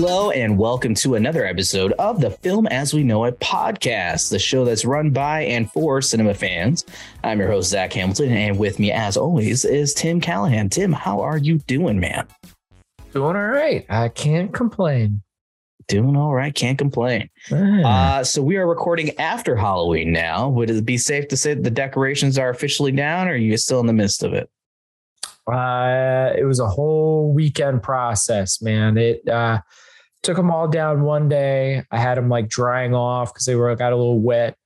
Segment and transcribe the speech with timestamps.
[0.00, 4.38] Hello, and welcome to another episode of the Film as We Know It podcast, the
[4.38, 6.84] show that's run by and for cinema fans.
[7.24, 10.68] I'm your host, Zach Hamilton, and with me, as always, is Tim Callahan.
[10.68, 12.28] Tim, how are you doing, man?
[13.12, 13.84] Doing all right.
[13.88, 15.20] I can't complain.
[15.88, 16.54] Doing all right.
[16.54, 17.28] Can't complain.
[17.50, 20.48] Uh, so we are recording after Halloween now.
[20.48, 23.56] Would it be safe to say that the decorations are officially down, or are you
[23.56, 24.48] still in the midst of it?
[25.52, 28.96] Uh, it was a whole weekend process, man.
[28.96, 29.58] It uh,
[30.22, 31.84] took them all down one day.
[31.90, 34.56] I had them like drying off because they were got a little wet,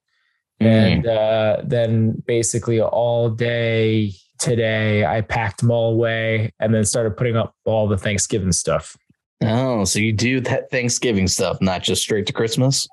[0.61, 0.67] Mm.
[0.67, 7.17] and uh, then basically all day today I packed them all away and then started
[7.17, 8.97] putting up all the Thanksgiving stuff.
[9.43, 12.87] Oh, so you do that Thanksgiving stuff, not just straight to Christmas?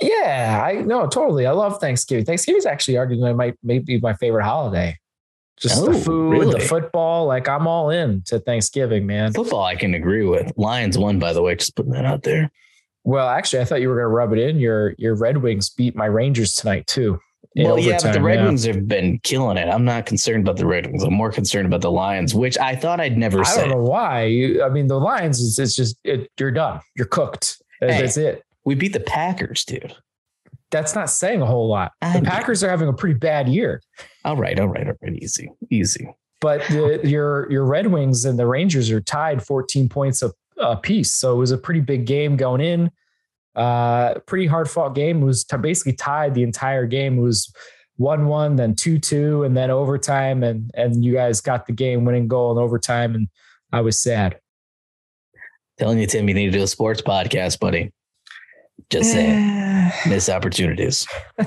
[0.00, 1.46] Yeah, I no, totally.
[1.46, 2.24] I love Thanksgiving.
[2.24, 4.96] Thanksgiving is actually arguably my maybe my favorite holiday.
[5.58, 6.60] Just Oh, the food, really?
[6.60, 7.26] the football.
[7.26, 9.32] Like I'm all in to Thanksgiving, man.
[9.32, 10.52] Football, I can agree with.
[10.56, 11.54] Lions won, by the way.
[11.54, 12.50] Just putting that out there.
[13.04, 14.58] Well, actually, I thought you were going to rub it in.
[14.58, 17.20] Your your Red Wings beat my Rangers tonight too.
[17.54, 18.46] Well, yeah, but the Red yeah.
[18.46, 19.66] Wings have been killing it.
[19.68, 21.02] I'm not concerned about the Red Wings.
[21.02, 23.52] I'm more concerned about the Lions, which I thought I'd never see.
[23.52, 23.60] I say.
[23.62, 24.24] don't know why.
[24.24, 26.80] You, I mean, the Lions is it's just it, you're done.
[26.96, 27.62] You're cooked.
[27.80, 28.00] Hey.
[28.02, 28.42] That's it.
[28.66, 29.94] We beat the Packers, dude.
[30.70, 31.92] That's not saying a whole lot.
[32.02, 32.30] I The know.
[32.30, 33.80] Packers are having a pretty bad year,
[34.26, 35.14] All right, all right, all right.
[35.22, 36.12] Easy, easy.
[36.40, 40.76] but the, your your Red Wings and the Rangers are tied 14 points a, a
[40.76, 41.14] piece.
[41.14, 42.90] So it was a pretty big game going in.
[43.54, 45.22] Uh, pretty hard fought game.
[45.22, 47.18] It was t- basically tied the entire game.
[47.18, 47.54] It was
[47.98, 52.04] one one, then two two, and then overtime, and and you guys got the game
[52.04, 53.28] winning goal in overtime, and
[53.72, 54.40] I was sad.
[55.78, 57.92] Telling you, Tim, you need to do a sports podcast, buddy.
[58.90, 61.06] Just saying, miss opportunities.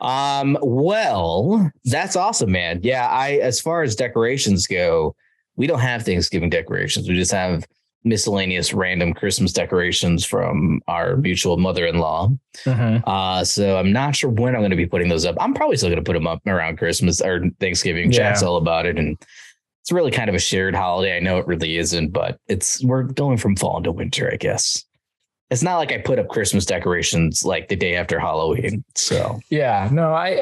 [0.00, 2.80] Um, well, that's awesome, man.
[2.82, 5.14] Yeah, I as far as decorations go,
[5.56, 7.08] we don't have Thanksgiving decorations.
[7.08, 7.66] We just have
[8.04, 12.30] miscellaneous random Christmas decorations from our mutual mother-in-law.
[12.64, 13.02] Mhm.
[13.04, 15.34] Uh, so I'm not sure when I'm going to be putting those up.
[15.40, 18.12] I'm probably still going to put them up around Christmas or Thanksgiving.
[18.12, 18.30] Yeah.
[18.30, 19.16] Chat's all about it, and
[19.82, 21.16] it's really kind of a shared holiday.
[21.16, 24.84] I know it really isn't, but it's we're going from fall into winter, I guess.
[25.50, 28.82] It's not like I put up Christmas decorations like the day after Halloween.
[28.96, 30.32] So Yeah, no, I, I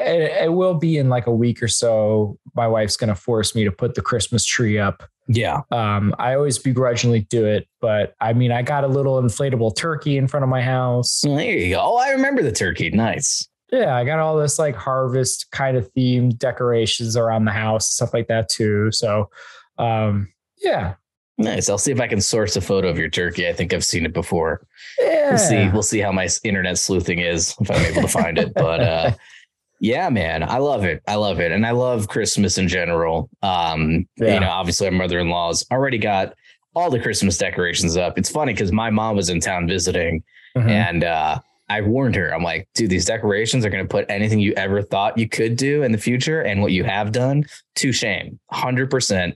[0.45, 2.39] it will be in like a week or so.
[2.55, 5.03] My wife's going to force me to put the Christmas tree up.
[5.27, 9.75] yeah, Um, I always begrudgingly do it, but I mean, I got a little inflatable
[9.75, 11.21] turkey in front of my house.
[11.21, 11.81] There you go.
[11.83, 12.89] Oh, I remember the turkey.
[12.89, 13.47] Nice.
[13.71, 18.13] Yeah, I got all this like harvest kind of themed decorations around the house, stuff
[18.13, 18.91] like that too.
[18.91, 19.29] So,
[19.77, 20.31] um,
[20.63, 20.95] yeah,
[21.37, 21.69] Nice.
[21.69, 23.47] I'll see if I can source a photo of your turkey.
[23.47, 24.65] I think I've seen it before.
[24.99, 25.29] yeah.
[25.31, 25.69] We'll see.
[25.69, 28.53] We'll see how my internet sleuthing is if I'm able to find it.
[28.53, 29.11] But uh
[29.81, 31.01] yeah, man, I love it.
[31.07, 31.51] I love it.
[31.51, 33.29] And I love Christmas in general.
[33.43, 34.35] Um, Yeah.
[34.35, 36.33] you know, obviously my mother-in-law's already got
[36.73, 38.17] all the Christmas decorations up.
[38.17, 40.23] It's funny because my mom was in town visiting
[40.57, 40.69] Mhm.
[40.69, 44.39] and uh I warned her, I'm like, dude, these decorations are going to put anything
[44.39, 47.43] you ever thought you could do in the future and what you have done
[47.77, 48.39] to shame.
[48.53, 49.33] 100%.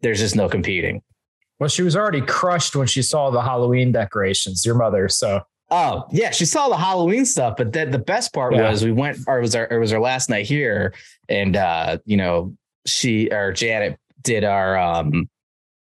[0.00, 1.02] There's just no competing.
[1.62, 4.66] Well, she was already crushed when she saw the Halloween decorations.
[4.66, 8.52] Your mother, so Oh yeah, she saw the Halloween stuff, but then the best part
[8.52, 8.68] Yeah.
[8.68, 10.92] was we went, or it was our, it was our last night here,
[11.28, 15.30] and uh, you know, she or Janet did our, um,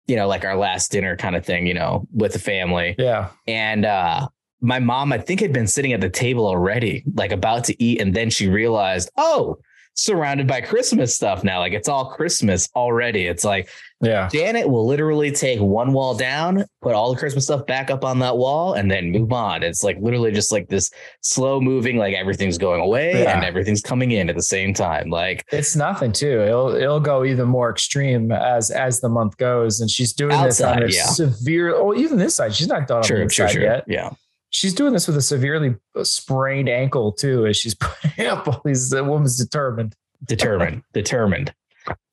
[0.07, 3.31] you know, like our last dinner kind of thing, you know, with the family, yeah,
[3.49, 4.29] and uh,
[4.61, 8.03] my mom, I think, had been sitting at the table already, like about to eat,
[8.03, 9.57] and then she realized, oh,
[9.95, 13.27] surrounded by Christmas stuff now, like it's all Christmas already.
[13.27, 14.29] It's like yeah.
[14.33, 18.19] Janet will literally take one wall down, put all the Christmas stuff back up on
[18.21, 19.63] that wall, and then move on.
[19.63, 20.91] It's like literally just like this
[21.21, 23.37] slow moving, like everything's going away Yeah.
[23.37, 25.11] and everything's coming in at the same time.
[25.11, 26.41] Like It's nothing too.
[26.43, 30.61] It'll it'll go even more extreme as as the month goes, and she's doing this
[30.61, 31.07] on Outside, a yeah.
[31.07, 31.75] severe.
[31.75, 33.63] Oh, even this side, she's not done on sure, the sure, sure.
[33.63, 33.85] yet.
[33.87, 34.11] Yeah.
[34.53, 38.61] She's doing this with a severely uh, sprained ankle too, as she's putting up all
[38.65, 38.91] these.
[38.91, 39.95] The woman's determined.
[40.25, 40.83] Determined.
[40.93, 41.55] determined.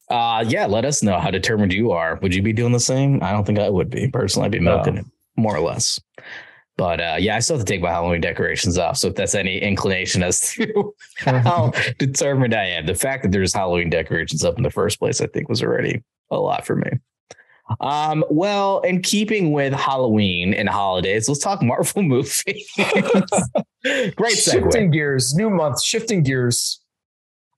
[0.09, 2.17] Uh yeah, let us know how determined you are.
[2.21, 3.21] Would you be doing the same?
[3.21, 4.07] I don't think I would be.
[4.09, 4.75] Personally, I'd be No.
[4.77, 5.05] milking it
[5.35, 5.99] more or less.
[6.77, 8.97] But uh, yeah, I still have to take my Halloween decorations off.
[8.97, 13.51] So if that's any inclination as to how determined I am, the fact that there's
[13.51, 16.89] Halloween decorations up in the first place, I think was already a lot for me.
[17.81, 22.43] Um, well, in keeping with Halloween and holidays, let's talk Marvel movies.
[22.77, 24.51] Great segue.
[24.51, 26.79] Shifting gears, new month, shifting gears.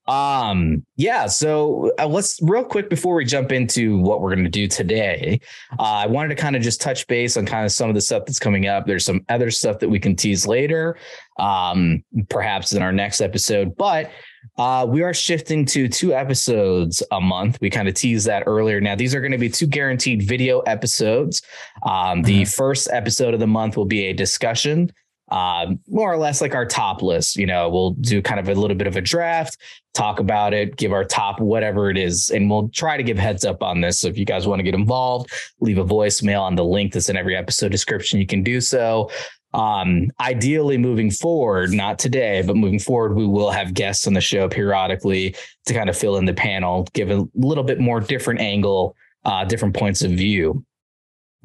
[0.09, 1.27] Um, yeah.
[1.27, 5.39] So uh, let's real quick before we jump into what we're going to do today.
[5.77, 8.01] Uh, I wanted to kind of just touch base on kind of some of the
[8.01, 8.88] stuff that's coming up.
[8.88, 10.97] There's some other stuff that we can tease later,
[11.38, 13.77] um, perhaps in our next episode.
[13.77, 14.09] But
[14.57, 17.59] uh, we are shifting to two episodes a month.
[17.61, 18.81] We kind of teased that earlier.
[18.81, 21.44] Now, these are going to be two guaranteed video episodes.
[21.83, 22.50] Um, the mm-hmm.
[22.50, 24.91] first episode of the month will be a discussion
[25.31, 27.35] uh, more or less like our top list.
[27.35, 29.57] You know, we'll do kind of a little bit of a draft,
[29.93, 33.45] talk about it, give our top whatever it is, and we'll try to give heads
[33.45, 33.99] up on this.
[33.99, 37.09] So if you guys want to get involved, leave a voicemail on the link that's
[37.09, 38.19] in every episode description.
[38.19, 39.09] You can do so.
[39.53, 44.21] Um, ideally, moving forward, not today, but moving forward, we will have guests on the
[44.21, 45.35] show periodically
[45.65, 49.43] to kind of fill in the panel, give a little bit more different angle, uh,
[49.45, 50.63] different points of view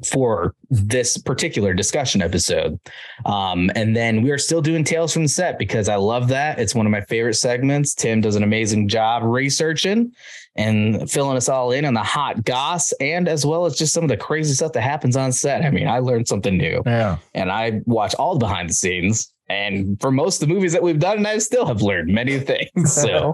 [0.03, 2.79] for this particular discussion episode.
[3.25, 6.59] Um, and then we are still doing Tales from the Set because I love that.
[6.59, 7.95] It's one of my favorite segments.
[7.95, 10.11] Tim does an amazing job researching
[10.57, 14.03] and filling us all in on the hot goss and as well as just some
[14.03, 15.63] of the crazy stuff that happens on set.
[15.63, 16.81] I mean, I learned something new.
[16.85, 17.17] Yeah.
[17.33, 20.81] And I watch all the behind the scenes and for most of the movies that
[20.81, 22.93] we've done, and I still have learned many things.
[22.93, 23.33] So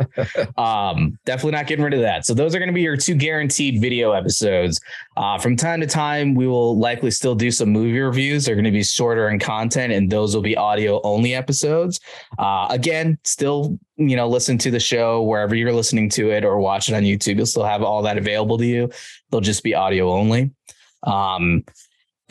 [0.58, 2.26] um, definitely not getting rid of that.
[2.26, 4.80] So those are going to be your two guaranteed video episodes.
[5.16, 8.46] Uh, from time to time, we will likely still do some movie reviews.
[8.46, 12.00] They're going to be shorter in content, and those will be audio only episodes.
[12.38, 16.58] Uh, again, still you know listen to the show wherever you're listening to it or
[16.58, 17.38] watch it on YouTube.
[17.38, 18.90] You'll still have all that available to you.
[19.30, 20.52] They'll just be audio only.
[21.04, 21.64] Um,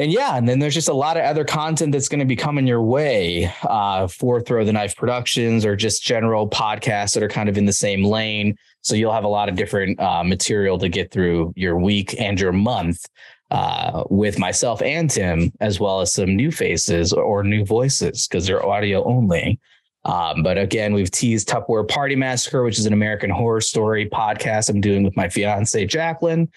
[0.00, 2.34] and yeah, and then there's just a lot of other content that's going to be
[2.34, 7.28] coming your way uh, for Throw the Knife Productions or just general podcasts that are
[7.28, 8.56] kind of in the same lane.
[8.80, 12.40] So you'll have a lot of different uh, material to get through your week and
[12.40, 13.04] your month
[13.50, 18.46] uh, with myself and Tim, as well as some new faces or new voices because
[18.46, 19.60] they're audio only.
[20.06, 24.70] Um, but again, we've teased Tupperware Party Massacre, which is an American Horror Story podcast
[24.70, 26.48] I'm doing with my fiance Jacqueline.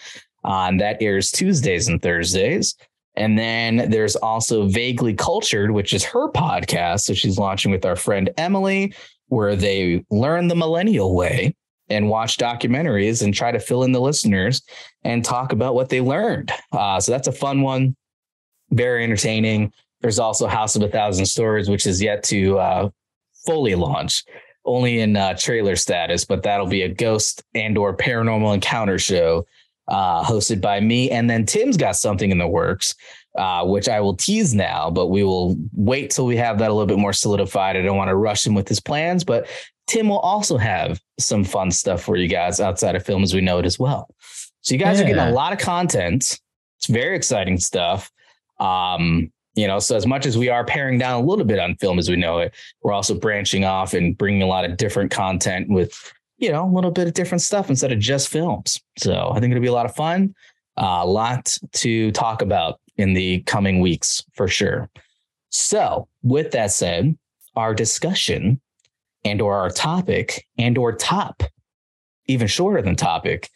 [0.45, 2.77] And that airs Tuesdays and Thursdays.
[3.15, 7.01] And then there's also Vaguely Cultured, which is her podcast.
[7.01, 8.93] So she's launching with our friend Emily,
[9.27, 11.55] where they learn the millennial way
[11.89, 14.61] and watch documentaries and try to fill in the listeners
[15.03, 16.51] and talk about what they learned.
[16.71, 17.95] Uh, so that's a fun one,
[18.71, 19.71] very entertaining.
[20.01, 22.89] There's also House of a Thousand Stories, which is yet to uh,
[23.45, 24.23] fully launch,
[24.65, 29.45] only in uh, trailer status, but that'll be a ghost and or paranormal encounter show
[29.87, 31.09] uh, hosted by me.
[31.09, 32.95] And then Tim's got something in the works,
[33.37, 36.73] uh, which I will tease now, but we will wait till we have that a
[36.73, 37.75] little bit more solidified.
[37.75, 39.47] I don't want to rush him with his plans, but
[39.87, 43.41] Tim will also have some fun stuff for you guys outside of film as we
[43.41, 44.09] know it as well.
[44.61, 45.05] So you guys yeah.
[45.05, 46.39] are getting a lot of content.
[46.77, 48.09] It's very exciting stuff.
[48.59, 51.75] Um, you know, so as much as we are paring down a little bit on
[51.75, 55.11] film as we know it, we're also branching off and bringing a lot of different
[55.11, 56.13] content with
[56.43, 58.81] you know, a little bit of different stuff instead of just films.
[58.97, 60.35] So I think it'll be a lot of fun,
[60.75, 64.89] uh, a lot to talk about in the coming weeks for sure.
[65.51, 67.17] So with that said,
[67.55, 68.59] our discussion
[69.23, 71.43] and or our topic and or top,
[72.25, 73.49] even shorter than topic,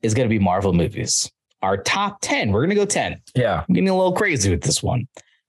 [0.00, 1.30] is going to be Marvel movies.
[1.60, 3.20] Our top 10, we're going to go 10.
[3.34, 3.64] Yeah.
[3.68, 5.06] I'm getting a little crazy with this one.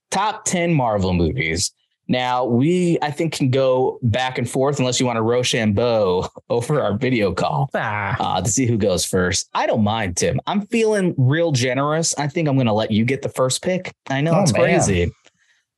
[0.10, 1.72] Top 10 Marvel movies
[2.08, 6.82] now we, I think, can go back and forth unless you want to Rochambeau over
[6.82, 8.16] our video call ah.
[8.20, 9.50] uh, to see who goes first.
[9.54, 10.40] I don't mind, Tim.
[10.48, 12.14] I'm feeling real generous.
[12.18, 13.94] I think I'm going to let you get the first pick.
[14.10, 14.62] I know oh, it's man.
[14.62, 15.12] crazy,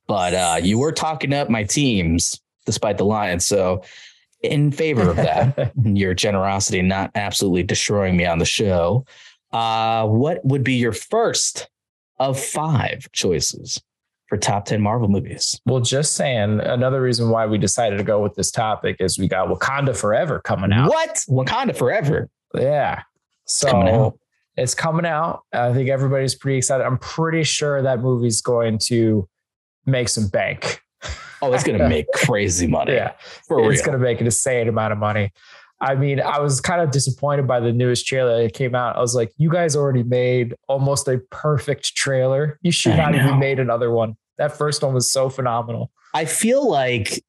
[0.07, 3.83] but uh, you were talking up my teams despite the Lions, so
[4.41, 9.05] in favor of that, your generosity not absolutely destroying me on the show.
[9.51, 11.69] Uh, what would be your first
[12.19, 13.81] of five choices?
[14.27, 15.59] For top 10 Marvel movies.
[15.65, 19.27] Well, just saying, another reason why we decided to go with this topic is we
[19.27, 20.89] got Wakanda Forever coming out.
[20.89, 21.23] What?
[21.29, 22.29] Wakanda Forever?
[22.55, 23.03] Yeah.
[23.45, 24.11] So coming
[24.55, 25.41] it's coming out.
[25.51, 26.83] I think everybody's pretty excited.
[26.83, 29.27] I'm pretty sure that movie's going to
[29.85, 30.81] make some bank.
[31.41, 32.93] Oh, it's going to make crazy money.
[32.93, 33.13] Yeah.
[33.47, 35.31] For it's going to make an insane amount of money.
[35.83, 38.95] I mean, I was kind of disappointed by the newest trailer that came out.
[38.95, 42.57] I was like, you guys already made almost a perfect trailer.
[42.61, 43.25] You should I not know.
[43.25, 44.15] even made another one.
[44.37, 45.91] That first one was so phenomenal.
[46.13, 47.21] I feel like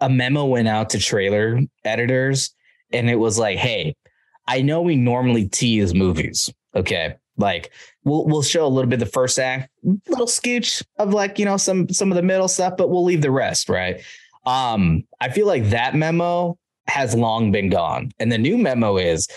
[0.00, 2.54] a memo went out to trailer editors
[2.92, 3.96] and it was like, hey,
[4.46, 6.48] I know we normally tease movies.
[6.76, 7.16] Okay.
[7.36, 7.72] Like
[8.04, 9.70] we'll we'll show a little bit the first act,
[10.08, 13.22] little scooch of like, you know, some some of the middle stuff, but we'll leave
[13.22, 14.00] the rest, right?
[14.46, 18.10] Um, I feel like that memo has long been gone.
[18.18, 19.28] And the new memo is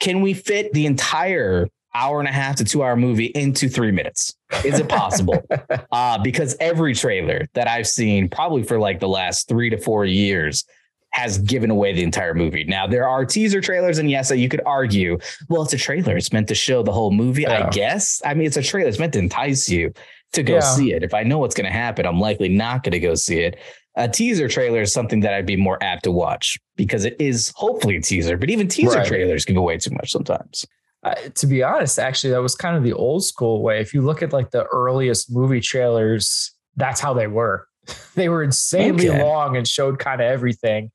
[0.00, 3.90] can we fit the entire hour and a half to two hour movie into three
[3.90, 4.36] minutes?
[4.64, 5.42] Is it possible?
[5.92, 10.04] uh, because every trailer that I've seen, probably for like the last three to four
[10.04, 10.64] years,
[11.10, 12.64] has given away the entire movie.
[12.64, 16.16] Now there are teaser trailers, and yes, you could argue, well, it's a trailer.
[16.16, 17.42] It's meant to show the whole movie.
[17.42, 17.66] Yeah.
[17.66, 18.22] I guess.
[18.24, 18.88] I mean, it's a trailer.
[18.88, 19.92] It's meant to entice you
[20.34, 20.60] to go yeah.
[20.60, 21.02] see it.
[21.02, 23.58] If I know what's going to happen, I'm likely not going to go see it.
[23.98, 27.52] A teaser trailer is something that I'd be more apt to watch because it is
[27.56, 28.36] hopefully a teaser.
[28.36, 29.06] But even teaser right.
[29.06, 30.64] trailers give away too much sometimes.
[31.02, 33.80] Uh, to be honest, actually, that was kind of the old school way.
[33.80, 37.66] If you look at like the earliest movie trailers, that's how they were.
[38.14, 39.22] they were insanely okay.
[39.22, 40.90] long and showed kind of everything.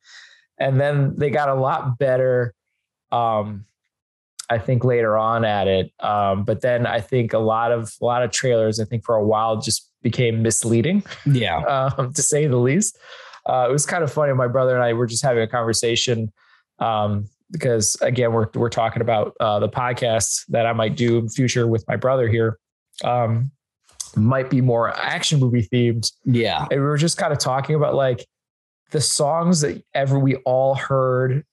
[0.58, 2.54] And then they got a lot better,
[3.12, 3.66] um,
[4.50, 5.92] I think later on at it.
[6.00, 9.16] Um, but then I think a lot of a lot of trailers, I think for
[9.16, 11.04] a while just became misleading.
[11.26, 11.62] Yeah.
[11.98, 12.98] Um, to say the least.
[13.46, 14.34] Uh, it was kind of funny.
[14.34, 16.32] My brother and I were just having a conversation
[16.80, 21.30] um, because again, we're we're talking about uh, the podcast that I might do in
[21.30, 22.58] future with my brother here.
[23.04, 23.52] Um,
[24.16, 26.12] might be more action movie themed.
[26.26, 26.68] Yeah.
[26.70, 28.26] And we were just kind of talking about like
[28.92, 31.44] the songs that ever we all heard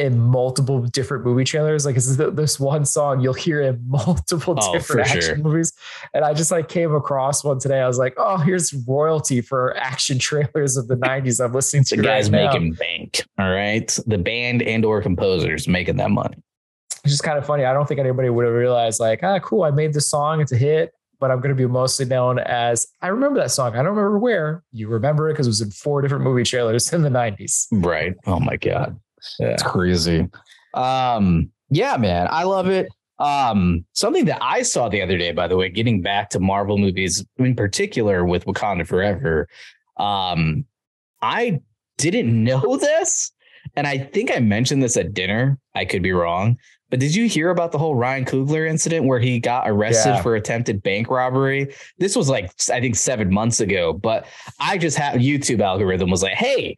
[0.00, 1.84] in multiple different movie trailers.
[1.84, 5.36] Like this, this one song you'll hear in multiple oh, different action sure.
[5.36, 5.72] movies.
[6.14, 7.80] And I just like came across one today.
[7.80, 11.96] I was like, oh, here's royalty for action trailers of the 90s I'm listening to.
[11.96, 13.24] the guys right making bank.
[13.38, 13.96] All right.
[14.06, 16.38] The band and or composers making that money.
[17.04, 17.64] It's just kind of funny.
[17.64, 19.64] I don't think anybody would have realized like, ah, cool.
[19.64, 20.40] I made this song.
[20.40, 23.74] It's a hit but I'm going to be mostly known as I remember that song.
[23.74, 24.64] I don't remember where.
[24.72, 27.66] You remember it because it was in four different movie trailers in the 90s.
[27.70, 28.14] Right.
[28.26, 28.98] Oh my God.
[29.38, 29.48] Yeah.
[29.48, 30.28] It's crazy.
[30.74, 32.28] Um, yeah, man.
[32.30, 32.88] I love it.
[33.18, 36.78] Um, something that I saw the other day, by the way, getting back to Marvel
[36.78, 39.46] movies in particular with Wakanda Forever.
[39.98, 40.64] Um,
[41.20, 41.60] I
[41.98, 43.32] didn't know this,
[43.76, 45.58] and I think I mentioned this at dinner.
[45.74, 46.56] I could be wrong,
[46.88, 50.22] but did you hear about the whole Ryan Coogler incident where he got arrested yeah.
[50.22, 51.74] for attempted bank robbery?
[51.98, 54.26] This was like I think seven months ago, but
[54.58, 56.76] I just had YouTube algorithm was like, hey,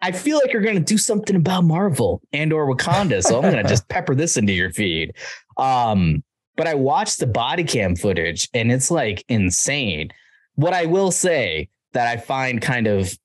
[0.00, 3.50] I feel like you're going to do something about Marvel and or Wakanda, so I'm
[3.50, 5.14] going to just pepper this into your feed.
[5.56, 6.22] Um,
[6.56, 10.10] but I watched the body cam footage and it's like insane.
[10.54, 13.16] What I will say that I find kind of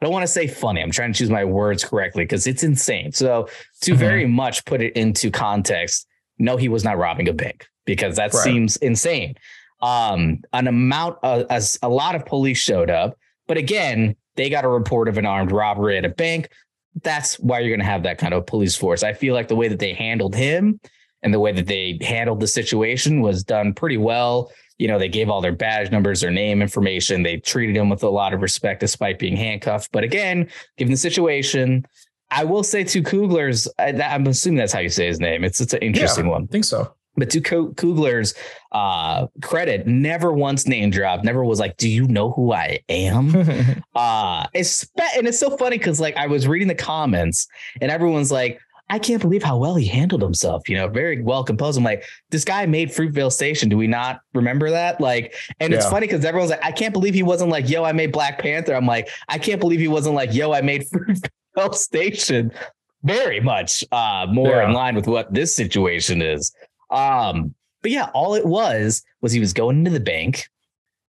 [0.00, 0.82] I don't want to say funny.
[0.82, 3.12] I'm trying to choose my words correctly because it's insane.
[3.12, 3.48] So
[3.82, 4.00] to mm-hmm.
[4.00, 6.08] very much put it into context,
[6.40, 8.42] no, he was not robbing a bank because that right.
[8.42, 9.36] seems insane.
[9.80, 14.64] Um, an amount of as a lot of police showed up, but again, they got
[14.64, 16.48] a report of an armed robbery at a bank.
[17.02, 19.02] That's why you're going to have that kind of police force.
[19.02, 20.80] I feel like the way that they handled him
[21.22, 24.50] and the way that they handled the situation was done pretty well
[24.82, 27.22] you know, they gave all their badge numbers, their name information.
[27.22, 29.92] They treated him with a lot of respect despite being handcuffed.
[29.92, 31.86] But again, given the situation,
[32.32, 35.44] I will say to Coogler's, I'm assuming that's how you say his name.
[35.44, 36.42] It's it's an interesting yeah, one.
[36.42, 36.94] I think so.
[37.16, 38.34] But to Coogler's
[38.72, 41.24] uh, credit, never once name dropped.
[41.24, 43.36] Never was like, "Do you know who I am?"
[43.94, 47.46] uh, it's and it's so funny because like I was reading the comments
[47.80, 48.60] and everyone's like,
[48.92, 50.68] I can't believe how well he handled himself.
[50.68, 51.78] You know, very well composed.
[51.78, 53.70] I'm like, this guy made Fruitvale Station.
[53.70, 55.00] Do we not remember that?
[55.00, 55.78] Like, and yeah.
[55.78, 58.38] it's funny because everyone's like, I can't believe he wasn't like, yo, I made Black
[58.38, 58.74] Panther.
[58.74, 60.84] I'm like, I can't believe he wasn't like, yo, I made
[61.56, 62.52] Fruitvale Station.
[63.02, 64.66] Very much uh, more yeah.
[64.66, 66.52] in line with what this situation is.
[66.92, 70.48] Um, but yeah, all it was was he was going into the bank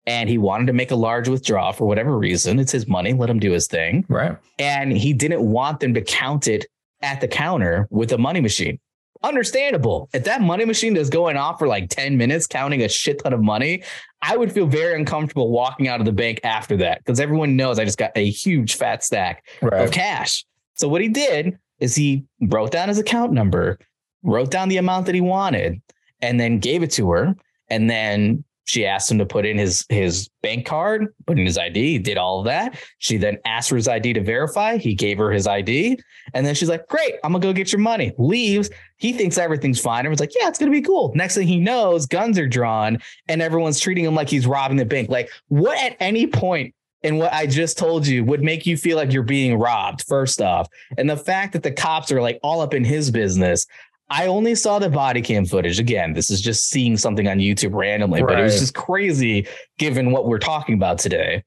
[0.06, 2.58] and he wanted to make a large withdrawal for whatever reason.
[2.58, 3.12] It's his money.
[3.12, 4.04] Let him do his thing.
[4.08, 4.36] Right.
[4.58, 6.66] And he didn't want them to count it
[7.02, 8.78] at the counter with a money machine.
[9.22, 10.08] Understandable.
[10.12, 13.32] If that money machine is going off for like 10 minutes, counting a shit ton
[13.32, 13.84] of money,
[14.20, 17.78] I would feel very uncomfortable walking out of the bank after that because everyone knows
[17.78, 19.82] I just got a huge fat stack right.
[19.82, 20.44] of cash.
[20.74, 23.78] So what he did is he wrote down his account number,
[24.22, 25.80] wrote down the amount that he wanted,
[26.20, 27.34] and then gave it to her.
[27.68, 31.58] And then she asked him to put in his his bank card, put in his
[31.58, 31.92] ID.
[31.92, 32.78] He did all of that.
[32.98, 34.76] She then asked for his ID to verify.
[34.76, 35.98] He gave her his ID,
[36.34, 38.70] and then she's like, "Great, I'm gonna go get your money." Leaves.
[38.98, 40.00] He thinks everything's fine.
[40.00, 42.98] Everyone's like, "Yeah, it's gonna be cool." Next thing he knows, guns are drawn,
[43.28, 45.10] and everyone's treating him like he's robbing the bank.
[45.10, 48.96] Like, what at any point in what I just told you would make you feel
[48.96, 50.04] like you're being robbed?
[50.06, 53.66] First off, and the fact that the cops are like all up in his business.
[54.12, 55.80] I only saw the body cam footage.
[55.80, 58.34] Again, this is just seeing something on YouTube randomly, right.
[58.34, 59.46] but it was just crazy
[59.78, 61.42] given what we're talking about today.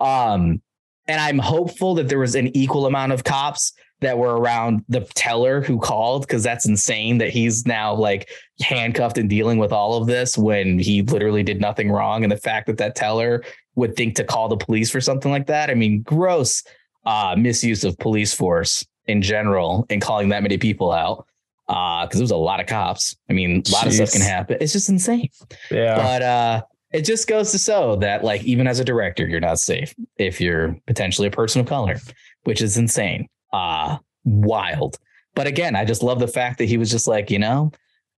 [0.00, 0.60] Um,
[1.08, 5.00] and I'm hopeful that there was an equal amount of cops that were around the
[5.14, 8.28] teller who called because that's insane that he's now like
[8.60, 12.36] handcuffed and dealing with all of this when he literally did nothing wrong and the
[12.36, 13.42] fact that that teller
[13.76, 16.62] would think to call the police for something like that i mean gross
[17.06, 21.26] uh, misuse of police force in general and calling that many people out
[21.70, 23.16] because uh, there was a lot of cops.
[23.28, 23.86] I mean, a lot Jeez.
[23.86, 24.58] of stuff can happen.
[24.60, 25.28] It's just insane.
[25.70, 25.96] Yeah.
[25.96, 26.62] But uh,
[26.92, 30.40] it just goes to show that, like, even as a director, you're not safe if
[30.40, 31.96] you're potentially a person of color,
[32.44, 33.28] which is insane.
[33.52, 34.98] uh wild.
[35.34, 37.72] But again, I just love the fact that he was just like, you know,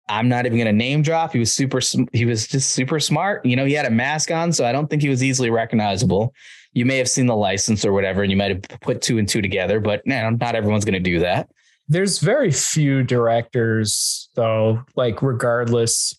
[0.08, 1.32] I'm not even going to name drop.
[1.32, 1.80] He was super,
[2.12, 3.46] he was just super smart.
[3.46, 6.34] You know, he had a mask on, so I don't think he was easily recognizable.
[6.72, 9.28] You may have seen the license or whatever, and you might have put two and
[9.28, 11.48] two together, but man, not everyone's going to do that.
[11.92, 16.18] There's very few directors, though, like regardless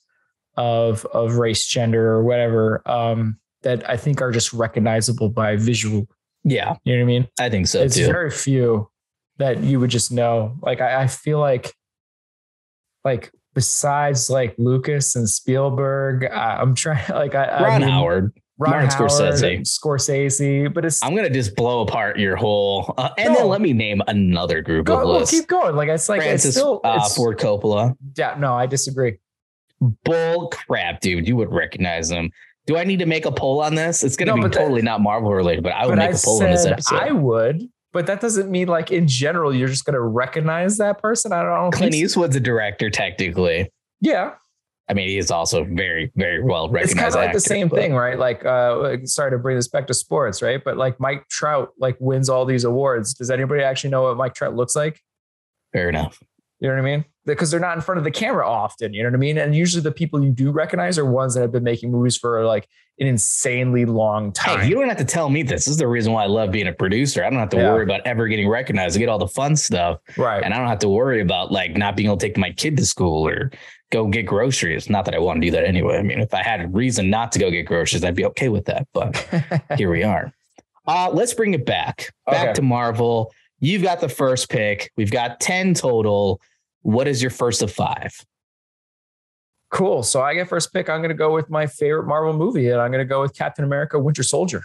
[0.55, 6.07] of of race, gender, or whatever, um, that I think are just recognizable by visual.
[6.43, 7.27] Yeah, you know what I mean.
[7.39, 7.81] I think so.
[7.81, 8.05] It's too.
[8.05, 8.89] very few
[9.37, 10.57] that you would just know.
[10.61, 11.73] Like I, I feel like,
[13.03, 18.31] like besides like Lucas and Spielberg, I, am trying like I, Ron I mean, Howard.
[18.59, 19.61] Ron Martin Howard, Scorsese.
[19.61, 23.39] Scorsese, but it's I'm gonna just blow apart your whole, uh, and No.
[23.39, 25.33] then let me name another group go, of well, lists.
[25.37, 25.75] keep going.
[25.75, 27.95] Like it's like Francis it's still uh, it's, Ford Coppola.
[28.15, 29.17] yeah, no, I disagree.
[30.03, 31.27] Bull crap, dude.
[31.27, 32.31] You would recognize him.
[32.65, 34.03] Do I need to make a poll on this?
[34.03, 36.11] It's gonna No, be but that- totally not Marvel related, but I would but make
[36.11, 36.95] I a poll in this episode.
[36.95, 41.33] I would, but that doesn't mean like in general you're just gonna recognize that person.
[41.33, 41.93] I don't, Clint.
[41.95, 43.69] Eastwood's a director, technically.
[43.99, 44.33] Yeah,
[44.89, 46.97] I mean, he is also very, very well it's recognized.
[46.97, 48.19] kind of like actor, the same but- thing, right?
[48.19, 50.61] Like, uh, sorry to bring this back to sports, right?
[50.63, 53.13] But like Mike Trout, like wins all these awards.
[53.13, 54.99] Does anybody actually know what Mike Trout looks like?
[55.71, 56.19] Fair enough.
[56.59, 57.05] You know what I mean?
[57.25, 58.93] Because they're not in front of the camera often.
[58.93, 59.37] You know what I mean?
[59.37, 62.43] And usually the people you do recognize are ones that have been making movies for
[62.45, 62.67] like
[62.99, 64.59] an insanely long time.
[64.59, 65.65] Hey, you don't have to tell me this.
[65.65, 67.23] This is the reason why I love being a producer.
[67.23, 67.71] I don't have to Yeah.
[67.73, 68.97] worry about ever getting recognized.
[68.97, 70.43] I get all the fun stuff, right?
[70.43, 72.75] and I don't have to worry about like not being able to take my kid
[72.77, 73.51] to school or
[73.91, 74.89] go get groceries.
[74.89, 75.97] Not that I want to do that anyway.
[75.99, 78.49] I mean, if I had a reason not to go get groceries, I'd be okay
[78.49, 78.85] with that.
[78.93, 79.15] But
[79.77, 80.33] here we are.
[80.85, 82.11] Uh, let's bring it back.
[82.27, 82.53] Back Okay.
[82.55, 83.31] to Marvel.
[83.59, 84.91] You've got the first pick.
[84.97, 86.41] We've got 10 total.
[86.83, 88.13] What is your first of five?
[89.73, 90.03] cool.
[90.03, 90.87] So I get first pick.
[90.87, 93.35] I'm going to go with my favorite Marvel movie, and I'm going to go with
[93.35, 94.63] Captain America: Winter Soldier.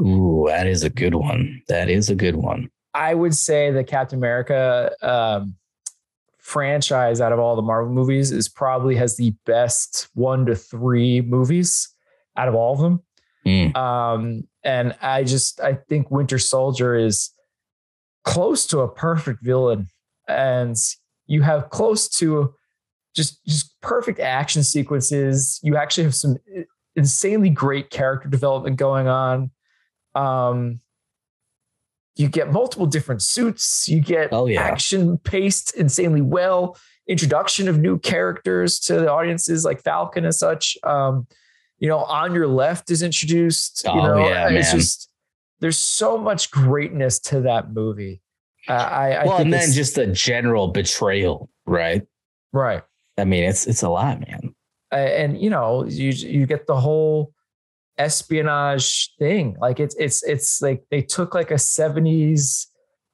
[0.00, 1.60] Ooh, that is a good one.
[1.68, 2.70] That is a good one.
[2.94, 5.56] I would say the Captain America um,
[6.38, 11.20] franchise out of all the Marvel movies is probably has the best one to three
[11.20, 11.94] movies
[12.36, 13.02] out of all of them.
[13.46, 13.76] Mm.
[13.76, 17.30] Um, and I just I think Winter Soldier is
[18.24, 19.88] close to a perfect villain,
[20.26, 20.76] and
[21.30, 22.52] you have close to
[23.14, 25.60] just just perfect action sequences.
[25.62, 26.36] You actually have some
[26.96, 29.50] insanely great character development going on.
[30.16, 30.80] Um,
[32.16, 33.88] you get multiple different suits.
[33.88, 34.60] You get Oh, yeah.
[34.60, 36.76] action paced insanely well.
[37.06, 40.76] Introduction of new characters to the audiences like Falcon and such.
[40.82, 41.26] Um,
[41.78, 43.82] you know, on your left is introduced.
[43.84, 44.80] you Oh, know, yeah, it's man.
[44.80, 45.08] just
[45.60, 48.20] there's so much greatness to that movie.
[48.70, 52.02] Uh, I, I well, think and then just the general betrayal, right?
[52.52, 52.82] right.
[53.18, 54.54] I mean, it's it's a lot, man.
[54.92, 57.32] Uh, and you know you you get the whole
[57.98, 62.66] espionage thing like it's it's it's like they took like a 70s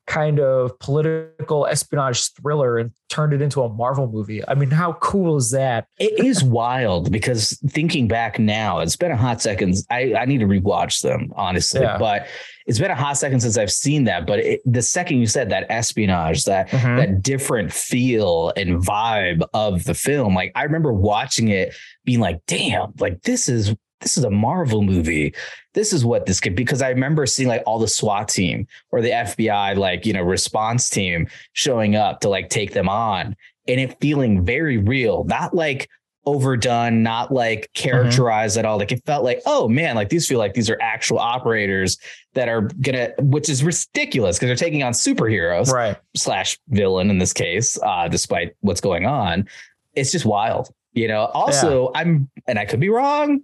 [0.07, 4.93] kind of political espionage thriller and turned it into a marvel movie i mean how
[4.95, 9.75] cool is that It is wild because thinking back now, it's been a hot second.
[9.91, 11.81] I, I need to rewatch them, honestly.
[11.81, 11.99] Yeah.
[11.99, 12.27] But
[12.67, 14.27] it's been a hot second since I've seen that.
[14.27, 16.97] But it, the second you said that espionage, that Mm-hmm.
[16.97, 22.41] that different feel and vibe of the film, like I remember watching it, being like,
[22.47, 25.35] "Damn, like this is this is a Marvel movie.
[25.75, 28.67] This is what this could be." Because I remember seeing like all the SWAT team
[28.91, 33.37] or the FBI, like you know, response team showing up to like take them on,
[33.69, 35.89] and it feeling very real, not like
[36.27, 38.79] overdone, not like characterized at all.
[38.79, 41.99] Like it felt like, oh man, like these feel like these are actual operators
[42.35, 47.19] that are gonna, which is ridiculous because they're taking on superheroes right slash villain in
[47.19, 49.49] this case, uh, despite what's going on.
[49.95, 51.27] It's just wild, you know.
[51.27, 53.41] Also, I'm, and I could be wrong,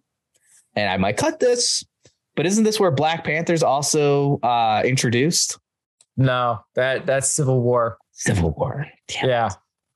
[0.76, 1.84] and I might cut this,
[2.36, 5.58] but isn't this where Black Panther's also uh, introduced?
[6.18, 8.86] no that that's civil war Civil War.
[9.08, 9.28] Damn.
[9.30, 9.48] yeah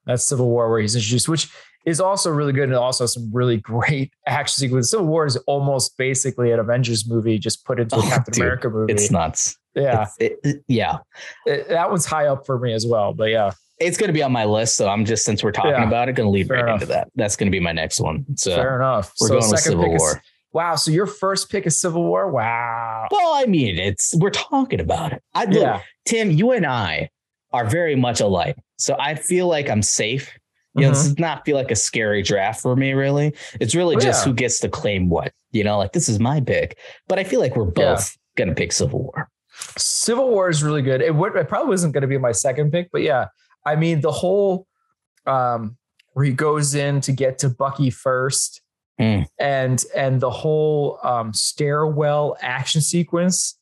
[0.06, 1.50] that's civil war where he's introduced which
[1.84, 5.98] is also really good and also some really great action sequences civil war is almost
[5.98, 9.58] basically an avengers movie just put into a Oh, captain dude, america movie It's nuts.
[9.74, 10.96] yeah It's- it- yeah.
[11.44, 13.12] It- that one's high up for me as well.
[13.12, 14.76] But yeah, It's going to be on my list.
[14.78, 16.74] So I'm just, since we're talking Yeah, about it, going to lead right enough.
[16.80, 17.08] into that.
[17.14, 18.24] That's going to be my next one.
[18.36, 19.12] So fair enough.
[19.20, 20.10] we're so going with Civil War.
[20.12, 20.16] is
[20.56, 20.74] wow.
[20.74, 22.30] So your first pick is Civil War.
[22.30, 23.06] Wow.
[23.10, 25.22] well, I mean, it's, we're talking about it.
[25.34, 25.82] I look, Yeah.
[26.06, 27.10] Tim, you and I
[27.52, 28.56] are very much alike.
[28.78, 30.32] So I feel like I'm safe.
[30.74, 33.32] You know, this does not feel like a scary draft for me, really.
[33.60, 34.30] It's really Oh, just yeah.
[34.30, 36.76] who gets to claim what, you know, like this is my pick.
[37.08, 38.44] But I feel like we're both Yeah.
[38.44, 39.30] going to pick Civil War.
[39.78, 41.00] Civil War is really good.
[41.00, 41.34] It would.
[41.34, 43.28] It probably wasn't going to be my second pick, but yeah.
[43.64, 44.66] I mean, the whole
[45.26, 45.76] um
[46.12, 48.60] where he goes in to get to Bucky first,
[49.00, 49.26] Mm.
[49.38, 53.58] and and the whole um stairwell action sequence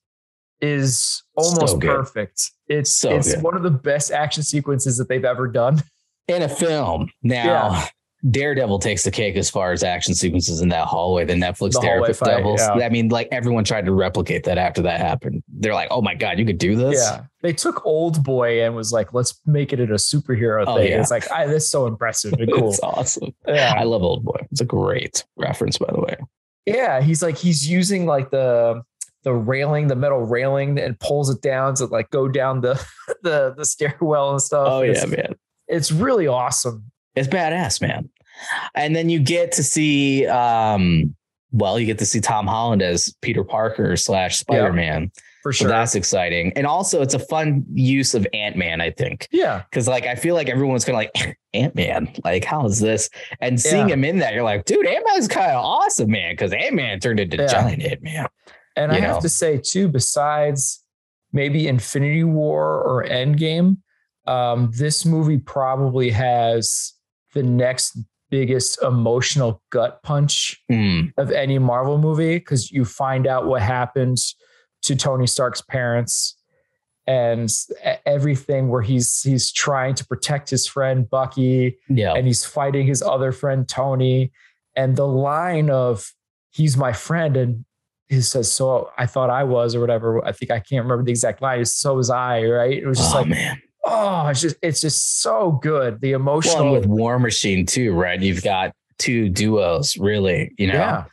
[0.60, 2.50] is almost So perfect.
[2.68, 3.42] It's So it's good.
[3.42, 5.82] one of the best action sequences that they've ever done.
[6.28, 7.10] in a film.
[7.22, 7.86] Now, Yeah.
[8.30, 11.24] Daredevil takes the cake as far as action sequences in that hallway.
[11.26, 12.56] The Netflix The Daredevil.
[12.58, 12.86] yeah.
[12.86, 15.42] I mean, like everyone tried to replicate that after that happened.
[15.48, 18.74] They're like, "Oh my god, you could do this." Yeah, they took Old Boy and
[18.74, 20.90] was like, let's make it a superhero Oh, thing.
[20.90, 21.00] yeah.
[21.00, 22.70] It's like, I, that's so impressive and cool.
[22.70, 23.34] it's awesome.
[23.46, 24.38] yeah, I love Old Boy.
[24.50, 26.16] It's a great reference, by the way.
[26.64, 27.02] yeah.
[27.02, 28.82] He's like, he's using like the
[29.24, 32.74] the railing, the metal railing, and pulls it down to like go down the
[33.22, 34.66] the the stairwell and stuff.
[34.66, 35.34] Oh it's, yeah, man.
[35.68, 36.90] it's really awesome.
[37.16, 38.10] It's badass, man.
[38.74, 41.14] And then you get to see, um,
[41.52, 45.10] well, you get to see Tom Holland as Peter Parker slash Spider Man.
[45.42, 45.68] For So sure.
[45.68, 46.52] that's exciting.
[46.56, 49.28] And also, it's a fun use of Ant Man, I think.
[49.30, 52.80] yeah, Cause like I feel like everyone's kind of like Ant Man, like how is
[52.80, 53.10] this?
[53.40, 53.94] And seeing Yeah.
[53.94, 56.32] him in that, you're like, dude, Ant Man's kind of awesome, man.
[56.32, 57.46] Because Ant Man turned into Yeah.
[57.46, 58.26] giant Ant Man.
[58.76, 60.82] and I you have to say too, besides
[61.32, 63.76] maybe Infinity War or Endgame,
[64.26, 66.94] um, this movie probably has
[67.34, 67.98] the next
[68.34, 74.18] biggest emotional gut punch Mm, of any Marvel movie because you find out what happened
[74.82, 76.36] to Tony Stark's parents
[77.06, 77.48] and
[78.06, 83.02] everything where he's he's trying to protect his friend Bucky yeah, and he's fighting his
[83.02, 84.32] other friend Tony.
[84.74, 86.12] And the line of
[86.50, 87.64] he's my friend and
[88.08, 90.24] he says so I thought I was or whatever.
[90.26, 91.64] I think I can't remember the exact line.
[91.66, 92.76] So was I right?
[92.82, 93.62] It was just oh like man.
[93.86, 98.20] Oh it's just it's just so good the emotional and with War Machine too, right?
[98.20, 100.52] You've got two duos, really.
[100.58, 101.04] You know, yeah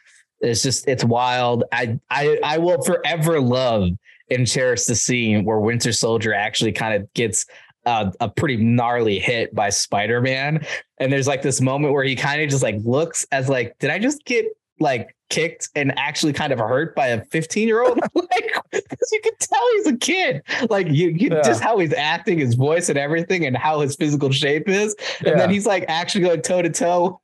[0.41, 1.63] it's just it's wild.
[1.71, 3.89] I I I will forever love
[4.29, 7.45] and cherish the scene where Winter Soldier actually kind of gets
[7.85, 10.65] uh, a pretty gnarly hit by Spider Man,
[10.97, 13.89] and there's like this moment where he kind of just like looks as like, did
[13.89, 14.45] I just get
[14.79, 17.99] like kicked and actually kind of hurt by a 15 year old?
[18.15, 20.43] like, you can tell he's a kid.
[20.69, 21.41] Like you, you Yeah.
[21.43, 25.39] just how he's acting, his voice, and everything, and how his physical shape is, and
[25.39, 27.19] then he's like actually going toe to toe.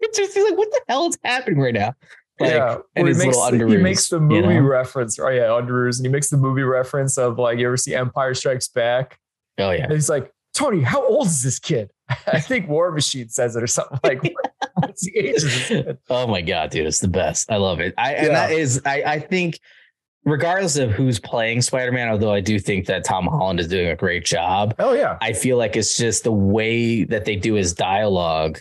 [0.00, 1.94] It's just he's like, what the hell is happening right now?
[2.40, 4.60] Like, yeah, and Well, his he makes, he makes the you movie know?
[4.60, 5.18] reference.
[5.18, 8.32] Oh yeah, underoos, and he makes the movie reference of like you ever see Empire
[8.34, 9.18] Strikes Back,
[9.58, 9.84] Oh yeah.
[9.84, 11.90] and he's like, Tony, how old is this kid?
[12.26, 14.22] I think War Machine says it or something like.
[14.74, 15.98] What's the age of this kid?
[16.08, 17.50] Oh my god, dude, it's the best.
[17.50, 17.94] I love it.
[17.98, 19.58] I and that is I I think
[20.24, 23.96] regardless of who's playing Spider-Man, although I do think that Tom Holland is doing a
[23.96, 27.72] great job, Oh yeah, I feel like it's just the way that they do his
[27.74, 28.58] dialogue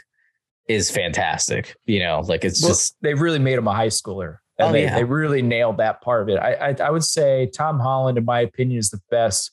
[0.68, 1.76] is fantastic.
[1.86, 4.38] You know, like it's Well, just they really made him a high schooler.
[4.60, 4.96] And Oh, they, yeah.
[4.96, 6.38] they really nailed that part of it.
[6.40, 9.52] I, I I would say Tom Holland, in my opinion, is the best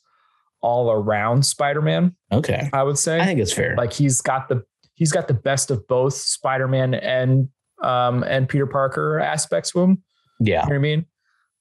[0.60, 2.16] all around Spider-Man.
[2.32, 2.70] okay.
[2.72, 3.20] I would say.
[3.20, 3.76] I think it's fair.
[3.76, 4.62] like he's got the
[4.94, 7.48] he's got the best of both Spider-Man and
[7.82, 10.02] um and Peter Parker aspects to him.
[10.40, 10.62] yeah.
[10.62, 11.06] You know what I mean?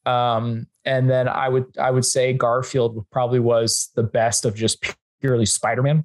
[0.06, 4.84] Um, and then I would I would say Garfield probably was the best of just
[5.22, 6.04] purely Spider-Man.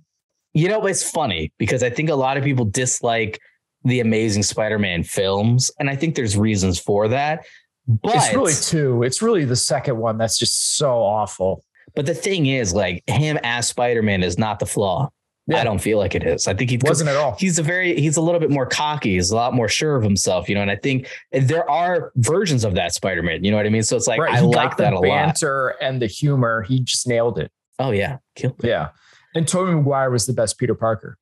[0.54, 3.40] You know, it's funny because I think a lot of people dislike
[3.84, 7.44] the Amazing Spider-Man films, and I think there's reasons for that.
[7.86, 9.02] But it's really two.
[9.02, 11.64] It's really the second one that's just so awful.
[11.94, 15.10] But the thing is, like him as Spider Man is not the flaw.
[15.48, 15.60] Yeah.
[15.60, 16.46] I don't feel like it is.
[16.46, 17.34] I think he Wasn't at all.
[17.38, 19.14] He's a very he's a little bit more cocky.
[19.14, 20.60] He's a lot more sure of himself, you know.
[20.62, 23.42] And I think there are versions of that Spider Man.
[23.44, 23.82] You know what I mean?
[23.82, 24.34] So it's like right.
[24.34, 25.02] I he like that a lot.
[25.04, 26.62] banter and the humor.
[26.62, 27.50] He just nailed it.
[27.78, 28.88] Oh yeah, Kill- Yeah.
[29.34, 31.16] And Tobey Maguire was the best Peter Parker.